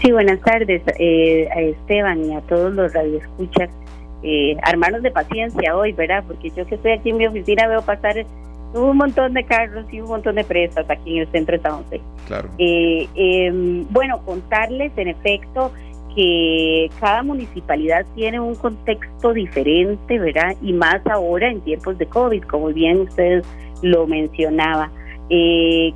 Sí, 0.00 0.12
buenas 0.12 0.40
tardes 0.40 0.82
eh, 0.98 1.48
a 1.54 1.60
Esteban 1.60 2.24
y 2.24 2.34
a 2.34 2.40
todos 2.42 2.72
los 2.72 2.92
radioescuchas. 2.92 3.70
Eh, 4.22 4.56
armarnos 4.62 5.02
de 5.02 5.10
paciencia 5.10 5.76
hoy, 5.76 5.92
¿verdad? 5.92 6.24
Porque 6.26 6.50
yo 6.50 6.66
que 6.66 6.74
estoy 6.76 6.92
aquí 6.92 7.10
en 7.10 7.18
mi 7.18 7.26
oficina 7.26 7.68
veo 7.68 7.82
pasar 7.82 8.24
un 8.74 8.96
montón 8.96 9.32
de 9.34 9.44
carros 9.44 9.86
y 9.90 10.00
un 10.00 10.08
montón 10.08 10.34
de 10.34 10.44
presas 10.44 10.88
aquí 10.88 11.16
en 11.16 11.22
el 11.22 11.32
centro 11.32 11.56
de 11.56 11.62
San 11.62 11.82
José. 11.82 12.00
Claro. 12.26 12.48
Eh, 12.58 13.08
em, 13.14 13.86
bueno, 13.90 14.20
contarles 14.24 14.92
en 14.96 15.08
efecto 15.08 15.72
que 16.18 16.90
cada 16.98 17.22
municipalidad 17.22 18.04
tiene 18.16 18.40
un 18.40 18.56
contexto 18.56 19.32
diferente, 19.32 20.18
¿verdad? 20.18 20.56
Y 20.60 20.72
más 20.72 21.00
ahora 21.06 21.48
en 21.48 21.60
tiempos 21.60 21.96
de 21.96 22.06
COVID, 22.06 22.42
como 22.42 22.66
bien 22.72 23.02
usted 23.02 23.44
lo 23.82 24.04
mencionaba. 24.08 24.90
Eh, 25.30 25.92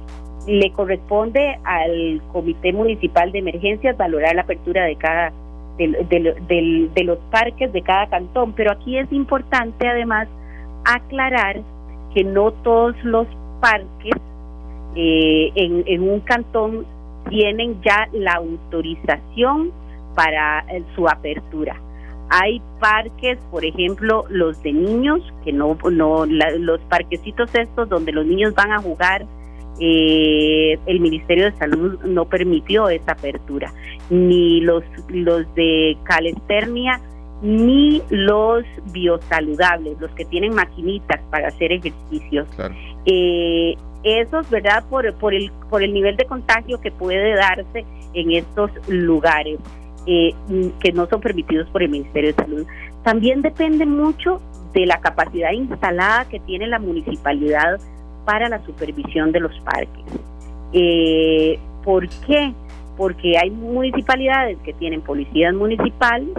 le 0.47 0.71
corresponde 0.71 1.59
al 1.65 2.23
Comité 2.33 2.73
Municipal 2.73 3.33
de 3.33 3.41
Emergencias 3.41 3.97
valorar 3.97 4.37
la 4.37 4.43
apertura 4.43 4.85
de 4.85 4.95
cada 4.95 5.33
de, 5.77 7.03
los 7.05 7.19
parques 7.33 7.73
de 7.73 7.83
cada 7.83 8.07
cantón, 8.07 8.53
pero 8.53 8.71
aquí 8.71 8.99
es 8.99 9.11
importante 9.11 9.89
además 9.89 10.29
aclarar 10.85 11.61
que 12.15 12.23
no 12.23 12.53
todos 12.53 12.95
los 13.03 13.27
parques 13.61 14.15
eh, 14.95 15.51
en 15.57 16.09
un 16.09 16.21
cantón 16.21 16.87
tienen 17.29 17.83
ya 17.83 18.09
la 18.13 18.35
autorización 18.35 19.73
para 20.15 20.61
eh, 20.69 20.83
su 20.95 21.09
apertura. 21.09 21.81
Hay 22.31 22.63
parques, 22.81 23.39
por 23.51 23.65
ejemplo, 23.65 24.25
los 24.31 24.63
de 24.63 24.73
niños, 24.73 25.21
que 25.45 25.53
no, 25.53 25.77
no 25.91 26.25
los 26.25 26.81
parquecitos 26.89 27.55
estos 27.55 27.89
donde 27.89 28.13
los 28.13 28.25
niños 28.25 28.55
van 28.55 28.73
a 28.73 28.79
jugar 28.79 29.27
eh, 29.81 30.79
el 30.87 31.01
Ministerio 31.01 31.47
de 31.47 31.59
Salud 31.59 31.99
no 32.05 32.27
permitió 32.27 32.89
esa 32.89 33.13
apertura, 33.13 33.73
ni 34.11 34.61
los, 34.61 34.85
los 35.09 35.53
de 35.55 35.97
calesternia, 36.05 37.01
ni 37.43 38.03
los 38.11 38.65
biosaludables, 38.93 40.01
los 40.01 40.11
que 40.13 40.25
tienen 40.27 40.55
maquinitas 40.55 41.21
para 41.31 41.49
hacer 41.49 41.73
ejercicios. 41.73 42.47
Eh, 43.07 43.75
esos, 44.05 44.49
¿verdad? 44.51 44.85
Por, 44.89 45.13
por, 45.15 45.35
el, 45.35 45.51
por 45.71 45.83
el 45.83 45.93
nivel 45.93 46.17
de 46.17 46.27
contagio 46.27 46.81
que 46.81 46.91
puede 46.93 47.35
darse 47.35 47.85
en 48.15 48.33
estos 48.33 48.71
lugares 48.89 49.59
eh, 50.07 50.35
que 50.81 50.93
no 50.93 51.07
son 51.07 51.21
permitidos 51.21 51.69
por 51.71 51.83
el 51.83 51.91
Ministerio 51.91 52.33
de 52.35 52.43
Salud. 52.43 52.67
También 53.05 53.43
depende 53.43 53.87
mucho 53.87 54.41
de 54.73 54.87
la 54.87 55.01
capacidad 55.01 55.53
instalada 55.53 56.25
que 56.29 56.41
tiene 56.41 56.67
la 56.67 56.79
municipalidad 56.79 57.79
para 58.25 58.49
la 58.49 58.65
supervisión 58.65 59.33
de 59.33 59.41
los 59.41 59.53
parques. 59.61 60.05
Eh, 60.73 61.59
¿Por 61.85 62.09
qué? 62.09 62.53
Porque 62.97 63.39
hay 63.39 63.51
municipalidades 63.51 64.59
que 64.65 64.73
tienen 64.75 65.03
policías 65.03 65.55
municipales 65.55 66.31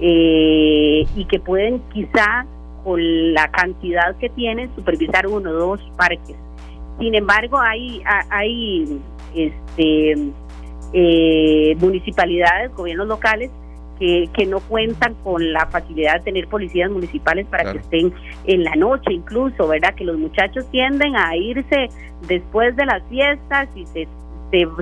eh, 0.00 1.06
y 1.16 1.24
que 1.24 1.40
pueden 1.40 1.80
quizá 1.92 2.46
con 2.84 3.00
la 3.32 3.50
cantidad 3.50 4.14
que 4.16 4.28
tienen 4.28 4.74
supervisar 4.74 5.26
uno 5.26 5.50
o 5.50 5.54
dos 5.54 5.80
parques. 5.96 6.36
Sin 6.98 7.14
embargo, 7.14 7.58
hay, 7.58 8.02
hay 8.30 9.00
este, 9.34 10.32
eh, 10.96 11.76
municipalidades, 11.80 12.72
gobiernos 12.72 13.08
locales 13.08 13.50
que, 13.98 14.28
que, 14.32 14.46
no 14.46 14.60
cuentan 14.60 15.14
con 15.24 15.52
la 15.52 15.66
facilidad 15.66 16.18
de 16.18 16.20
tener 16.20 16.46
policías 16.46 16.88
municipales 16.88 17.46
para 17.48 17.72
que 17.72 17.78
estén 17.78 18.12
en 18.44 18.62
la 18.62 18.76
noche 18.76 19.12
incluso, 19.12 19.66
¿verdad? 19.66 19.94
Que 19.96 20.04
los 20.04 20.16
muchachos 20.16 20.64
tienden 20.70 21.16
a 21.16 21.36
irse 21.36 21.88
después 22.28 22.76
de 22.76 22.86
las 22.86 23.02
fiestas 23.08 23.68
y 23.74 23.86
se, 23.86 24.08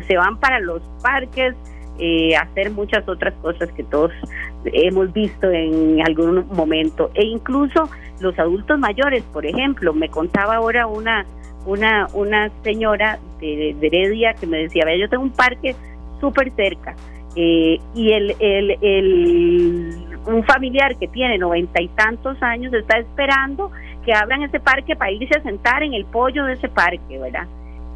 se, 0.07 0.17
van 0.17 0.39
para 0.39 0.61
los 0.61 0.83
parques, 1.03 1.55
eh, 1.99 2.37
hacer 2.37 2.71
muchas 2.71 3.09
otras 3.09 3.33
cosas 3.41 3.71
que 3.73 3.83
todos 3.85 4.13
hemos 4.65 5.13
visto 5.15 5.51
en 5.51 6.01
algún 6.07 6.47
momento. 6.49 7.11
E 7.15 7.25
incluso 7.25 7.89
los 8.21 8.39
adultos 8.39 8.79
mayores, 8.79 9.23
por 9.33 9.47
ejemplo, 9.47 9.95
me 9.95 10.11
contaba 10.11 10.57
ahora 10.57 10.87
una 10.87 11.25
una 11.65 12.09
una 12.13 12.51
señora 12.65 13.19
de, 13.41 13.75
de 13.79 13.87
Heredia 13.87 14.35
que 14.35 14.47
me 14.47 14.59
decía, 14.59 14.85
vea, 14.85 14.97
yo 14.99 15.09
tengo 15.09 15.23
un 15.23 15.31
parque 15.31 15.75
súper 16.23 16.53
cerca, 16.53 16.95
eh, 17.35 17.81
y 17.95 18.12
el, 18.12 18.37
el, 18.39 18.79
el, 18.81 19.97
un 20.25 20.45
familiar 20.45 20.97
que 20.97 21.09
tiene 21.09 21.37
noventa 21.37 21.83
y 21.83 21.89
tantos 21.89 22.41
años 22.43 22.73
está 22.73 22.99
esperando 22.99 23.73
que 24.05 24.14
abran 24.14 24.43
ese 24.43 24.61
parque 24.61 24.95
para 24.95 25.11
irse 25.11 25.37
a 25.37 25.43
sentar 25.43 25.83
en 25.83 25.95
el 25.95 26.05
pollo 26.05 26.45
de 26.45 26.55
ese 26.55 26.68
parque, 26.68 27.18
¿verdad? 27.18 27.47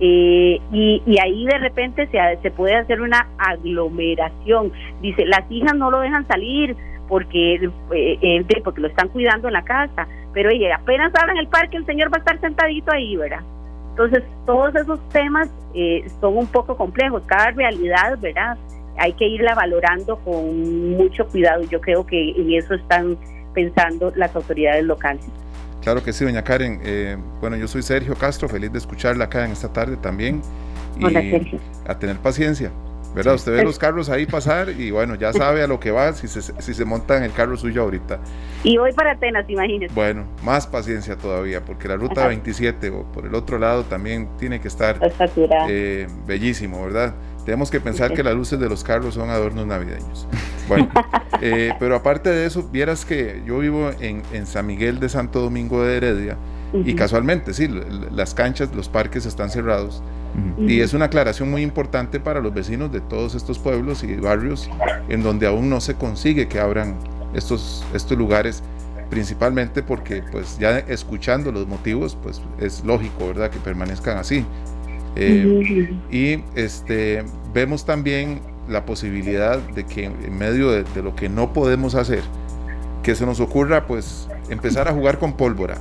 Eh, 0.00 0.60
y, 0.72 1.02
y, 1.06 1.18
ahí 1.20 1.46
de 1.46 1.58
repente 1.58 2.06
se, 2.08 2.18
se 2.42 2.50
puede 2.50 2.74
hacer 2.74 3.00
una 3.00 3.28
aglomeración. 3.38 4.72
Dice, 5.00 5.24
las 5.24 5.50
hijas 5.50 5.74
no 5.74 5.90
lo 5.90 6.00
dejan 6.00 6.26
salir 6.26 6.76
porque, 7.08 7.70
eh, 7.92 8.46
porque 8.62 8.80
lo 8.80 8.88
están 8.88 9.08
cuidando 9.08 9.48
en 9.48 9.54
la 9.54 9.64
casa, 9.64 10.06
pero 10.34 10.50
oye, 10.50 10.70
apenas 10.72 11.14
abran 11.14 11.38
el 11.38 11.48
parque, 11.48 11.76
el 11.76 11.86
señor 11.86 12.12
va 12.12 12.16
a 12.16 12.18
estar 12.18 12.40
sentadito 12.40 12.92
ahí, 12.92 13.16
¿verdad? 13.16 13.40
Entonces, 13.96 14.22
todos 14.44 14.74
esos 14.74 15.00
temas 15.08 15.48
son 16.20 16.36
un 16.36 16.46
poco 16.46 16.76
complejos, 16.76 17.22
cada 17.26 17.50
realidad, 17.52 18.18
¿verdad? 18.18 18.58
hay 18.98 19.12
que 19.12 19.26
irla 19.26 19.54
valorando 19.54 20.16
con 20.18 20.96
mucho 20.96 21.26
cuidado. 21.26 21.62
Yo 21.64 21.80
creo 21.80 22.06
que 22.06 22.30
en 22.30 22.52
eso 22.52 22.74
están 22.74 23.16
pensando 23.54 24.12
las 24.16 24.34
autoridades 24.34 24.84
locales. 24.84 25.24
Claro 25.82 26.02
que 26.02 26.12
sí, 26.12 26.24
doña 26.24 26.42
Karen. 26.42 26.80
Eh, 26.84 27.16
bueno, 27.40 27.56
yo 27.56 27.68
soy 27.68 27.82
Sergio 27.82 28.14
Castro, 28.14 28.48
feliz 28.48 28.72
de 28.72 28.78
escucharla 28.78 29.24
acá 29.24 29.44
en 29.44 29.52
esta 29.52 29.72
tarde 29.72 29.96
también. 29.96 30.42
Y 30.98 31.04
Hola, 31.04 31.20
Sergio. 31.20 31.58
A 31.86 31.98
tener 31.98 32.16
paciencia, 32.16 32.70
¿verdad? 33.16 33.34
Usted 33.34 33.52
ve 33.52 33.64
los 33.64 33.78
carros 33.78 34.10
ahí 34.10 34.26
pasar 34.26 34.68
y 34.68 34.90
bueno, 34.90 35.14
ya 35.14 35.32
sabe 35.32 35.62
a 35.62 35.66
lo 35.66 35.80
que 35.80 35.90
va 35.90 36.12
si 36.12 36.28
se, 36.28 36.42
si 36.42 36.74
se 36.74 36.84
monta 36.84 37.16
en 37.16 37.22
el 37.22 37.32
carro 37.32 37.56
suyo 37.56 37.82
ahorita. 37.82 38.20
Y 38.62 38.76
voy 38.76 38.92
para 38.92 39.12
Atenas, 39.12 39.48
imagínese. 39.48 39.94
Bueno, 39.94 40.24
más 40.42 40.66
paciencia 40.66 41.16
todavía, 41.16 41.64
porque 41.64 41.88
la 41.88 41.96
ruta 41.96 42.28
27 42.28 42.90
o 42.90 43.04
por 43.04 43.24
el 43.24 43.34
otro 43.34 43.58
lado 43.58 43.84
también 43.84 44.28
tiene 44.38 44.60
que 44.60 44.68
estar 44.68 45.00
eh, 45.68 46.06
bellísimo, 46.26 46.84
¿verdad? 46.84 47.14
Tenemos 47.46 47.70
que 47.70 47.80
pensar 47.80 48.12
que 48.12 48.22
las 48.22 48.34
luces 48.34 48.60
de 48.60 48.68
los 48.68 48.84
carros 48.84 49.14
son 49.14 49.30
adornos 49.30 49.66
navideños. 49.66 50.28
Bueno, 50.68 50.90
eh, 51.40 51.72
pero 51.78 51.96
aparte 51.96 52.28
de 52.28 52.44
eso, 52.44 52.68
vieras 52.70 53.06
que 53.06 53.40
yo 53.46 53.60
vivo 53.60 53.92
en, 54.00 54.22
en 54.32 54.46
San 54.46 54.66
Miguel 54.66 55.00
de 55.00 55.08
Santo 55.08 55.40
Domingo 55.40 55.82
de 55.82 55.96
Heredia 55.96 56.36
y 56.72 56.94
casualmente, 56.94 57.54
sí, 57.54 57.68
las 58.10 58.34
canchas, 58.34 58.74
los 58.74 58.88
parques 58.88 59.24
están 59.26 59.50
cerrados. 59.50 60.02
Y 60.58 60.80
es 60.80 60.94
una 60.94 61.06
aclaración 61.06 61.50
muy 61.50 61.62
importante 61.62 62.18
para 62.20 62.40
los 62.40 62.52
vecinos 62.52 62.92
de 62.92 63.00
todos 63.00 63.34
estos 63.34 63.58
pueblos 63.58 64.02
y 64.02 64.16
barrios 64.16 64.68
en 65.08 65.22
donde 65.22 65.46
aún 65.46 65.70
no 65.70 65.80
se 65.80 65.94
consigue 65.94 66.48
que 66.48 66.58
abran 66.58 66.96
estos, 67.34 67.84
estos 67.94 68.16
lugares 68.16 68.62
principalmente 69.10 69.82
porque 69.82 70.22
pues 70.32 70.58
ya 70.58 70.78
escuchando 70.78 71.52
los 71.52 71.66
motivos 71.66 72.16
pues 72.22 72.40
es 72.58 72.84
lógico 72.84 73.28
verdad 73.28 73.50
que 73.50 73.58
permanezcan 73.58 74.18
así. 74.18 74.44
Eh, 75.14 75.96
y 76.10 76.44
este, 76.54 77.24
vemos 77.54 77.86
también 77.86 78.40
la 78.68 78.84
posibilidad 78.84 79.58
de 79.58 79.84
que 79.84 80.04
en 80.04 80.38
medio 80.38 80.70
de, 80.70 81.02
lo 81.02 81.14
que 81.14 81.28
no 81.28 81.52
podemos 81.52 81.94
hacer, 81.94 82.20
que 83.02 83.14
se 83.14 83.24
nos 83.24 83.40
ocurra 83.40 83.86
pues 83.86 84.28
empezar 84.50 84.88
a 84.88 84.92
jugar 84.92 85.18
con 85.18 85.34
pólvora. 85.34 85.78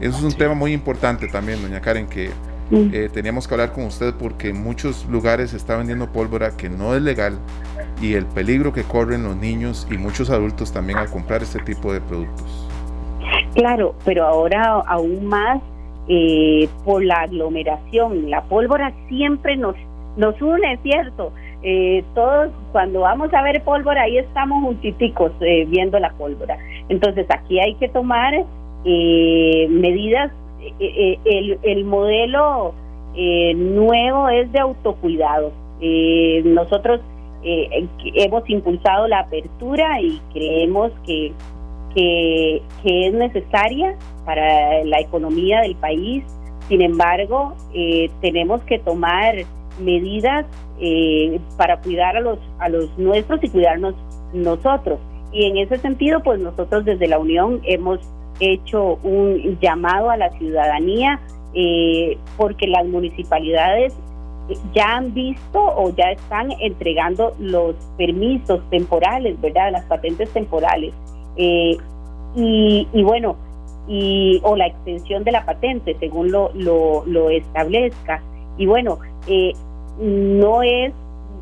Eso 0.00 0.18
es 0.18 0.24
un 0.24 0.32
tema 0.32 0.54
muy 0.54 0.72
importante 0.72 1.28
también, 1.28 1.62
doña 1.62 1.80
Karen, 1.80 2.06
que 2.06 2.30
eh, 2.70 3.08
teníamos 3.12 3.46
que 3.46 3.54
hablar 3.54 3.72
con 3.72 3.84
usted 3.84 4.14
porque 4.18 4.48
en 4.48 4.62
muchos 4.62 5.06
lugares 5.06 5.50
se 5.50 5.56
está 5.56 5.76
vendiendo 5.76 6.10
pólvora 6.10 6.56
que 6.56 6.68
no 6.68 6.94
es 6.94 7.02
legal 7.02 7.38
y 8.00 8.14
el 8.14 8.26
peligro 8.26 8.72
que 8.72 8.82
corren 8.82 9.24
los 9.24 9.36
niños 9.36 9.86
y 9.90 9.98
muchos 9.98 10.30
adultos 10.30 10.72
también 10.72 10.98
al 10.98 11.10
comprar 11.10 11.42
este 11.42 11.60
tipo 11.60 11.92
de 11.92 12.00
productos. 12.00 12.68
Claro, 13.54 13.94
pero 14.04 14.24
ahora 14.24 14.82
aún 14.86 15.26
más 15.26 15.60
eh, 16.08 16.68
por 16.84 17.04
la 17.04 17.22
aglomeración. 17.22 18.30
La 18.30 18.42
pólvora 18.44 18.92
siempre 19.08 19.56
nos, 19.56 19.76
nos 20.16 20.40
une, 20.42 20.78
¿cierto? 20.82 21.32
Eh, 21.66 22.04
todos 22.14 22.50
cuando 22.72 23.00
vamos 23.00 23.32
a 23.32 23.42
ver 23.42 23.62
pólvora, 23.62 24.02
ahí 24.02 24.18
estamos 24.18 24.62
juntiticos 24.62 25.32
eh, 25.40 25.64
viendo 25.66 25.98
la 25.98 26.10
pólvora. 26.12 26.58
Entonces 26.90 27.26
aquí 27.30 27.58
hay 27.58 27.74
que 27.76 27.88
tomar 27.88 28.34
eh, 28.84 29.66
medidas. 29.70 30.30
El, 30.78 31.58
el 31.62 31.84
modelo 31.84 32.74
nuevo 33.14 34.28
es 34.28 34.50
de 34.52 34.60
autocuidado. 34.60 35.52
nosotros 36.44 37.00
hemos 37.42 38.48
impulsado 38.48 39.06
la 39.06 39.20
apertura 39.20 40.00
y 40.00 40.20
creemos 40.32 40.90
que 41.06 41.32
que, 41.94 42.62
es 42.84 43.14
necesaria 43.14 43.96
para 44.24 44.84
la 44.84 45.00
economía 45.00 45.60
del 45.62 45.76
país. 45.76 46.24
Sin 46.68 46.82
embargo, 46.82 47.54
eh, 47.72 48.10
tenemos 48.20 48.62
que 48.62 48.78
tomar 48.78 49.34
medidas 49.80 50.46
eh, 50.80 51.38
para 51.56 51.80
cuidar 51.80 52.16
a 52.16 52.20
los, 52.20 52.38
a 52.58 52.68
los 52.68 52.96
nuestros 52.98 53.42
y 53.42 53.48
cuidarnos 53.48 53.94
nosotros. 54.32 54.98
Y 55.32 55.46
en 55.46 55.58
ese 55.58 55.78
sentido, 55.78 56.22
pues 56.22 56.40
nosotros 56.40 56.84
desde 56.84 57.08
la 57.08 57.18
Unión 57.18 57.60
hemos 57.64 58.00
hecho 58.40 58.98
un 59.02 59.58
llamado 59.60 60.10
a 60.10 60.16
la 60.16 60.30
ciudadanía 60.38 61.20
eh, 61.54 62.18
porque 62.36 62.66
las 62.66 62.86
municipalidades 62.86 63.94
ya 64.74 64.96
han 64.96 65.14
visto 65.14 65.58
o 65.58 65.94
ya 65.94 66.10
están 66.10 66.52
entregando 66.60 67.34
los 67.38 67.76
permisos 67.96 68.60
temporales, 68.70 69.40
¿verdad? 69.40 69.72
Las 69.72 69.84
patentes 69.84 70.30
temporales. 70.30 70.92
Eh, 71.36 71.76
y, 72.36 72.88
y, 72.92 73.02
bueno, 73.02 73.36
y, 73.88 74.40
o 74.42 74.56
la 74.56 74.66
extensión 74.66 75.24
de 75.24 75.32
la 75.32 75.44
patente 75.44 75.96
según 76.00 76.30
lo, 76.30 76.50
lo, 76.54 77.30
establezca. 77.30 78.22
Y 78.58 78.66
bueno, 78.66 78.98
eh, 79.26 79.52
no 79.98 80.62
es, 80.62 80.92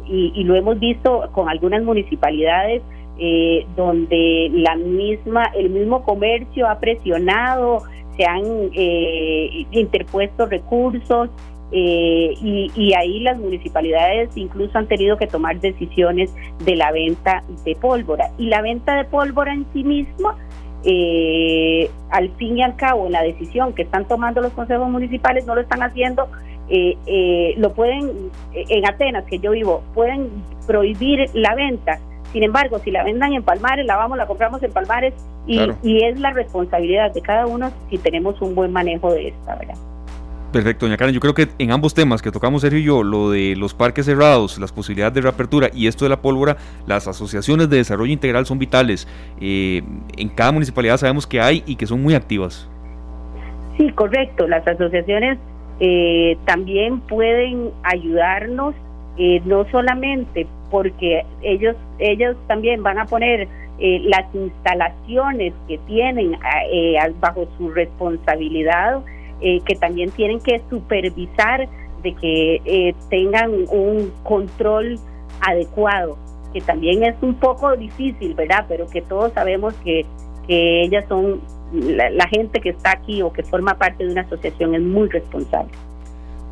y, 0.06 0.44
lo 0.44 0.54
hemos 0.54 0.78
visto 0.78 1.28
con 1.32 1.48
algunas 1.48 1.82
municipalidades, 1.82 2.82
eh, 3.24 3.64
donde 3.76 4.50
la 4.52 4.74
misma, 4.74 5.44
el 5.56 5.70
mismo 5.70 6.02
comercio 6.02 6.68
ha 6.68 6.80
presionado, 6.80 7.84
se 8.16 8.24
han 8.24 8.42
eh, 8.74 9.64
interpuesto 9.70 10.46
recursos 10.46 11.30
eh, 11.70 12.34
y, 12.42 12.92
ahí 12.94 13.20
las 13.20 13.38
municipalidades 13.38 14.36
incluso 14.36 14.76
han 14.76 14.88
tenido 14.88 15.16
que 15.16 15.28
tomar 15.28 15.60
decisiones 15.60 16.34
de 16.64 16.74
la 16.74 16.90
venta 16.90 17.44
de 17.64 17.76
pólvora. 17.76 18.32
Y 18.38 18.46
la 18.46 18.60
venta 18.60 18.96
de 18.96 19.04
pólvora 19.04 19.54
en 19.54 19.66
sí 19.72 19.84
misma, 19.84 20.36
eh, 20.84 21.88
al 22.10 22.28
fin 22.30 22.58
y 22.58 22.62
al 22.64 22.74
cabo, 22.74 23.06
en 23.06 23.12
la 23.12 23.22
decisión 23.22 23.72
que 23.72 23.82
están 23.82 24.08
tomando 24.08 24.40
los 24.40 24.52
consejos 24.52 24.90
municipales, 24.90 25.46
no 25.46 25.54
lo 25.54 25.60
están 25.60 25.84
haciendo, 25.84 26.26
eh, 26.68 26.96
eh, 27.06 27.54
lo 27.56 27.72
pueden, 27.72 28.30
en 28.52 28.84
Atenas, 28.84 29.24
que 29.26 29.38
yo 29.38 29.52
vivo, 29.52 29.84
pueden 29.94 30.28
prohibir 30.66 31.30
la 31.34 31.54
venta. 31.54 32.00
Sin 32.32 32.42
embargo, 32.42 32.78
si 32.78 32.90
la 32.90 33.04
vendan 33.04 33.32
en 33.32 33.42
Palmares, 33.42 33.84
la 33.86 33.96
vamos, 33.96 34.16
la 34.16 34.26
compramos 34.26 34.62
en 34.62 34.72
Palmares 34.72 35.14
y, 35.46 35.56
claro. 35.56 35.76
y 35.82 36.04
es 36.04 36.18
la 36.18 36.30
responsabilidad 36.30 37.12
de 37.12 37.20
cada 37.20 37.46
uno 37.46 37.70
si 37.90 37.98
tenemos 37.98 38.40
un 38.40 38.54
buen 38.54 38.72
manejo 38.72 39.12
de 39.12 39.28
esta, 39.28 39.56
¿verdad? 39.56 39.76
Perfecto, 40.52 40.84
doña 40.84 40.98
Karen. 40.98 41.14
Yo 41.14 41.20
creo 41.20 41.32
que 41.32 41.48
en 41.58 41.72
ambos 41.72 41.94
temas 41.94 42.20
que 42.20 42.30
tocamos 42.30 42.60
Sergio 42.60 42.78
y 42.78 42.84
yo, 42.84 43.02
lo 43.02 43.30
de 43.30 43.56
los 43.56 43.72
parques 43.72 44.04
cerrados, 44.04 44.58
las 44.58 44.70
posibilidades 44.70 45.14
de 45.14 45.22
reapertura 45.22 45.70
y 45.72 45.86
esto 45.86 46.04
de 46.04 46.10
la 46.10 46.20
pólvora, 46.20 46.58
las 46.86 47.08
asociaciones 47.08 47.70
de 47.70 47.78
desarrollo 47.78 48.12
integral 48.12 48.44
son 48.44 48.58
vitales. 48.58 49.08
Eh, 49.40 49.82
en 50.18 50.28
cada 50.28 50.52
municipalidad 50.52 50.98
sabemos 50.98 51.26
que 51.26 51.40
hay 51.40 51.62
y 51.66 51.76
que 51.76 51.86
son 51.86 52.02
muy 52.02 52.14
activas. 52.14 52.68
Sí, 53.78 53.90
correcto. 53.92 54.46
Las 54.46 54.66
asociaciones 54.68 55.38
eh, 55.80 56.36
también 56.44 57.00
pueden 57.00 57.70
ayudarnos, 57.82 58.74
eh, 59.18 59.40
no 59.44 59.64
solamente 59.70 60.46
porque 60.70 61.24
ellos, 61.42 61.76
ellos 61.98 62.36
también 62.46 62.82
van 62.82 62.98
a 62.98 63.06
poner 63.06 63.48
las 63.78 64.32
instalaciones 64.32 65.52
que 65.66 65.76
tienen 65.88 66.36
bajo 67.20 67.48
su 67.58 67.70
responsabilidad 67.70 69.02
eh, 69.44 69.60
que 69.66 69.74
también 69.74 70.12
tienen 70.12 70.38
que 70.38 70.62
supervisar 70.70 71.68
de 72.04 72.14
que 72.14 72.62
eh, 72.64 72.94
tengan 73.10 73.50
un 73.50 74.12
control 74.22 75.00
adecuado, 75.40 76.16
que 76.52 76.60
también 76.60 77.02
es 77.02 77.16
un 77.22 77.34
poco 77.34 77.76
difícil, 77.76 78.34
¿verdad? 78.34 78.66
Pero 78.68 78.86
que 78.86 79.02
todos 79.02 79.32
sabemos 79.32 79.74
que, 79.82 80.06
que 80.46 80.82
ellas 80.82 81.06
son, 81.08 81.40
la, 81.72 82.08
la 82.10 82.28
gente 82.28 82.60
que 82.60 82.68
está 82.68 82.92
aquí 82.92 83.20
o 83.20 83.32
que 83.32 83.42
forma 83.42 83.74
parte 83.74 84.04
de 84.04 84.12
una 84.12 84.20
asociación 84.20 84.76
es 84.76 84.82
muy 84.82 85.08
responsable. 85.08 85.72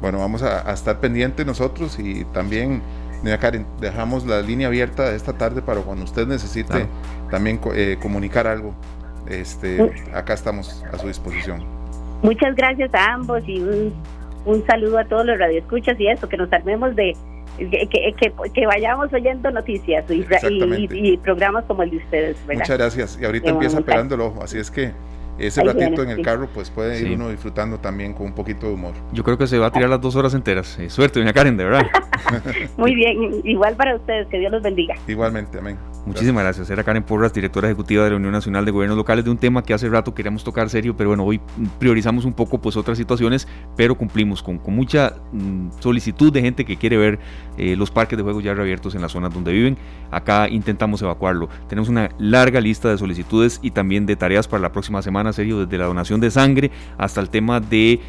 Bueno, 0.01 0.19
vamos 0.19 0.43
a, 0.43 0.69
a 0.69 0.73
estar 0.73 0.99
pendientes 1.01 1.45
nosotros 1.47 1.99
y 1.99 2.25
también, 2.27 2.83
doña 3.23 3.39
Karen, 3.39 3.67
dejamos 3.81 4.27
la 4.27 4.41
línea 4.41 4.69
abierta 4.69 5.15
esta 5.15 5.35
tarde 5.35 5.61
para 5.63 5.81
cuando 5.81 6.05
usted 6.05 6.27
necesite 6.27 6.69
claro. 6.69 6.89
también 7.31 7.61
eh, 7.75 7.99
comunicar 8.01 8.47
algo. 8.47 8.75
Este, 9.29 9.79
acá 10.15 10.35
estamos 10.35 10.83
a 10.93 10.99
su 10.99 11.07
disposición. 11.07 11.63
Muchas 12.23 12.55
gracias 12.55 12.93
a 12.95 13.13
ambos 13.13 13.43
y 13.47 13.61
un, 13.61 13.93
un 14.45 14.67
saludo 14.67 14.99
a 14.99 15.05
todos 15.05 15.25
los 15.25 15.39
radioescuchas 15.39 15.99
y 16.01 16.09
eso, 16.09 16.29
que 16.29 16.37
nos 16.37 16.53
armemos 16.53 16.97
de, 16.97 17.15
que, 17.59 18.15
que, 18.19 18.33
que, 18.53 18.67
vayamos 18.67 19.13
oyendo 19.13 19.51
noticias 19.51 20.05
y, 20.11 20.27
y, 20.49 20.89
y, 20.91 21.17
programas 21.19 21.65
como 21.67 21.83
el 21.83 21.91
de 21.91 21.97
ustedes. 21.99 22.37
¿verdad? 22.47 22.63
Muchas 22.63 22.79
gracias. 22.79 23.19
Y 23.21 23.25
ahorita 23.25 23.51
empieza 23.51 23.81
pegando 23.83 24.15
el 24.15 24.23
ojo, 24.23 24.43
así 24.43 24.59
es 24.59 24.71
que 24.71 24.93
ese 25.41 25.61
Ahí 25.61 25.67
ratito 25.67 25.89
viene, 25.89 26.03
en 26.03 26.11
el 26.11 26.17
sí. 26.17 26.23
carro 26.23 26.49
pues 26.53 26.71
puede 26.71 27.01
ir 27.01 27.09
sí. 27.09 27.15
uno 27.15 27.31
disfrutando 27.31 27.79
también 27.79 28.13
con 28.13 28.27
un 28.27 28.35
poquito 28.35 28.67
de 28.67 28.75
humor. 28.75 28.95
Yo 29.13 29.25
creo 29.25 29.39
que 29.39 29.47
se 29.47 29.59
va 29.59 29.67
a 29.67 29.73
tirar 29.73 29.89
las 29.89 30.01
dos 30.01 30.17
horas 30.17 30.35
enteras. 30.35 30.79
Eh, 30.79 30.91
suerte, 30.91 31.21
doña 31.21 31.33
Karen, 31.33 31.57
de 31.57 31.65
verdad. 31.65 31.87
Muy 32.77 32.95
bien, 32.95 33.41
igual 33.45 33.77
para 33.77 33.97
ustedes, 33.97 34.27
que 34.29 34.39
Dios 34.39 34.53
los 34.53 34.63
bendiga. 34.63 34.95
Igualmente, 35.07 35.59
amén. 35.59 35.79
Muchísimas 36.07 36.43
gracias. 36.43 36.51
gracias. 36.51 36.71
Era 36.71 36.83
Karen 36.83 37.03
Porras, 37.03 37.33
directora 37.33 37.69
ejecutiva 37.69 38.05
de 38.05 38.11
la 38.11 38.17
Unión 38.17 38.33
Nacional 38.33 38.65
de 38.65 38.71
Gobiernos 38.71 38.97
Locales, 38.97 39.25
de 39.25 39.31
un 39.31 39.39
tema 39.39 39.63
que 39.63 39.75
hace 39.75 39.89
rato 39.89 40.15
queríamos 40.15 40.43
tocar 40.43 40.69
serio, 40.71 40.97
pero 40.97 41.11
bueno, 41.11 41.25
hoy 41.25 41.41
priorizamos 41.79 42.25
un 42.25 42.33
poco 42.33 42.59
pues 42.59 42.77
otras 42.77 42.97
situaciones, 42.97 43.47
pero 43.77 43.95
cumplimos 43.97 44.43
con, 44.43 44.59
con 44.59 44.75
mucha 44.75 45.15
mm, 45.33 45.71
solicitud 45.79 46.33
de 46.33 46.41
gente 46.41 46.65
que 46.65 46.77
quiere 46.77 46.97
ver 46.97 47.19
eh, 47.59 47.77
los 47.77 47.91
parques 47.91 48.17
de 48.17 48.23
juegos 48.23 48.43
ya 48.43 48.55
reabiertos 48.55 48.95
en 48.95 49.03
las 49.03 49.13
zonas 49.13 49.33
donde 49.33 49.53
viven. 49.53 49.77
Acá 50.11 50.49
intentamos 50.49 51.03
evacuarlo. 51.03 51.49
Tenemos 51.69 51.89
una 51.89 52.09
larga 52.19 52.61
lista 52.61 52.89
de 52.89 52.99
solicitudes 52.99 53.61
y 53.63 53.71
también 53.71 54.07
de 54.07 54.17
tareas 54.17 54.49
para 54.49 54.63
la 54.63 54.73
próxima 54.73 55.03
semana, 55.03 55.30
serio, 55.33 55.65
desde 55.65 55.79
la 55.79 55.87
donación 55.87 56.21
de 56.21 56.31
sangre 56.31 56.71
hasta 56.99 57.21
el 57.21 57.31
tema 57.31 57.61
de 57.61 58.01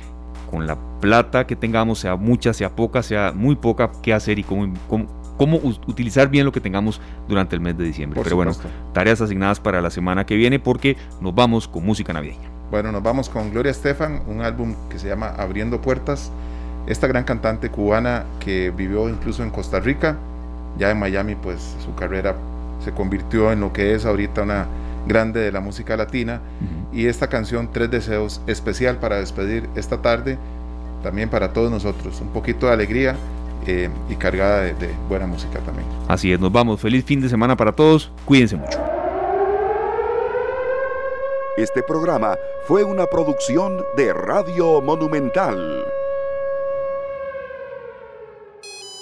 con 0.49 0.67
la 0.67 0.77
plata 0.99 1.47
que 1.47 1.55
tengamos, 1.55 1.99
sea 1.99 2.15
mucha, 2.17 2.53
sea 2.53 2.75
poca, 2.75 3.01
sea 3.03 3.31
muy 3.33 3.55
poca, 3.55 3.89
qué 4.03 4.13
hacer 4.13 4.37
y 4.37 4.43
cómo, 4.43 4.73
cómo 4.89 5.21
cómo 5.41 5.57
utilizar 5.87 6.29
bien 6.29 6.45
lo 6.45 6.51
que 6.51 6.61
tengamos 6.61 7.01
durante 7.27 7.55
el 7.55 7.61
mes 7.61 7.75
de 7.75 7.83
diciembre. 7.83 8.15
Por 8.15 8.25
Pero 8.25 8.37
supuesto. 8.37 8.61
bueno, 8.61 8.93
tareas 8.93 9.21
asignadas 9.21 9.59
para 9.59 9.81
la 9.81 9.89
semana 9.89 10.23
que 10.23 10.35
viene 10.35 10.59
porque 10.59 10.97
nos 11.19 11.33
vamos 11.33 11.67
con 11.67 11.83
música 11.83 12.13
navideña. 12.13 12.47
Bueno, 12.69 12.91
nos 12.91 13.01
vamos 13.01 13.27
con 13.27 13.49
Gloria 13.49 13.71
Estefan, 13.71 14.21
un 14.27 14.41
álbum 14.41 14.75
que 14.87 14.99
se 14.99 15.07
llama 15.07 15.29
Abriendo 15.29 15.81
Puertas. 15.81 16.31
Esta 16.85 17.07
gran 17.07 17.23
cantante 17.23 17.69
cubana 17.69 18.25
que 18.39 18.69
vivió 18.69 19.09
incluso 19.09 19.41
en 19.41 19.49
Costa 19.49 19.79
Rica, 19.79 20.15
ya 20.77 20.91
en 20.91 20.99
Miami, 20.99 21.33
pues 21.33 21.75
su 21.83 21.95
carrera 21.95 22.35
se 22.83 22.91
convirtió 22.91 23.51
en 23.51 23.61
lo 23.61 23.73
que 23.73 23.95
es 23.95 24.05
ahorita 24.05 24.43
una 24.43 24.67
grande 25.07 25.39
de 25.39 25.51
la 25.51 25.59
música 25.59 25.97
latina. 25.97 26.41
Uh 26.59 26.95
-huh. 26.95 26.99
Y 26.99 27.07
esta 27.07 27.27
canción, 27.27 27.69
Tres 27.71 27.91
Deseos, 27.91 28.41
especial 28.47 28.97
para 28.97 29.17
despedir 29.17 29.69
esta 29.75 30.01
tarde, 30.01 30.37
también 31.03 31.29
para 31.29 31.53
todos 31.53 31.71
nosotros. 31.71 32.21
Un 32.21 32.29
poquito 32.29 32.67
de 32.67 32.73
alegría, 32.73 33.15
eh, 33.67 33.89
y 34.09 34.15
cargada 34.15 34.61
de, 34.61 34.73
de, 34.73 34.89
buena 35.07 35.27
música 35.27 35.59
también. 35.59 35.87
Así 36.07 36.33
es, 36.33 36.39
nos 36.39 36.51
vamos. 36.51 36.81
Feliz 36.81 37.05
fin 37.05 37.21
de 37.21 37.29
semana 37.29 37.55
para 37.55 37.71
todos. 37.71 38.11
Cuídense 38.25 38.55
mucho. 38.55 38.79
Este 41.57 41.83
programa 41.83 42.35
fue 42.65 42.83
una 42.83 43.05
producción 43.05 43.83
de 43.95 44.13
Radio 44.13 44.81
Monumental. 44.81 45.85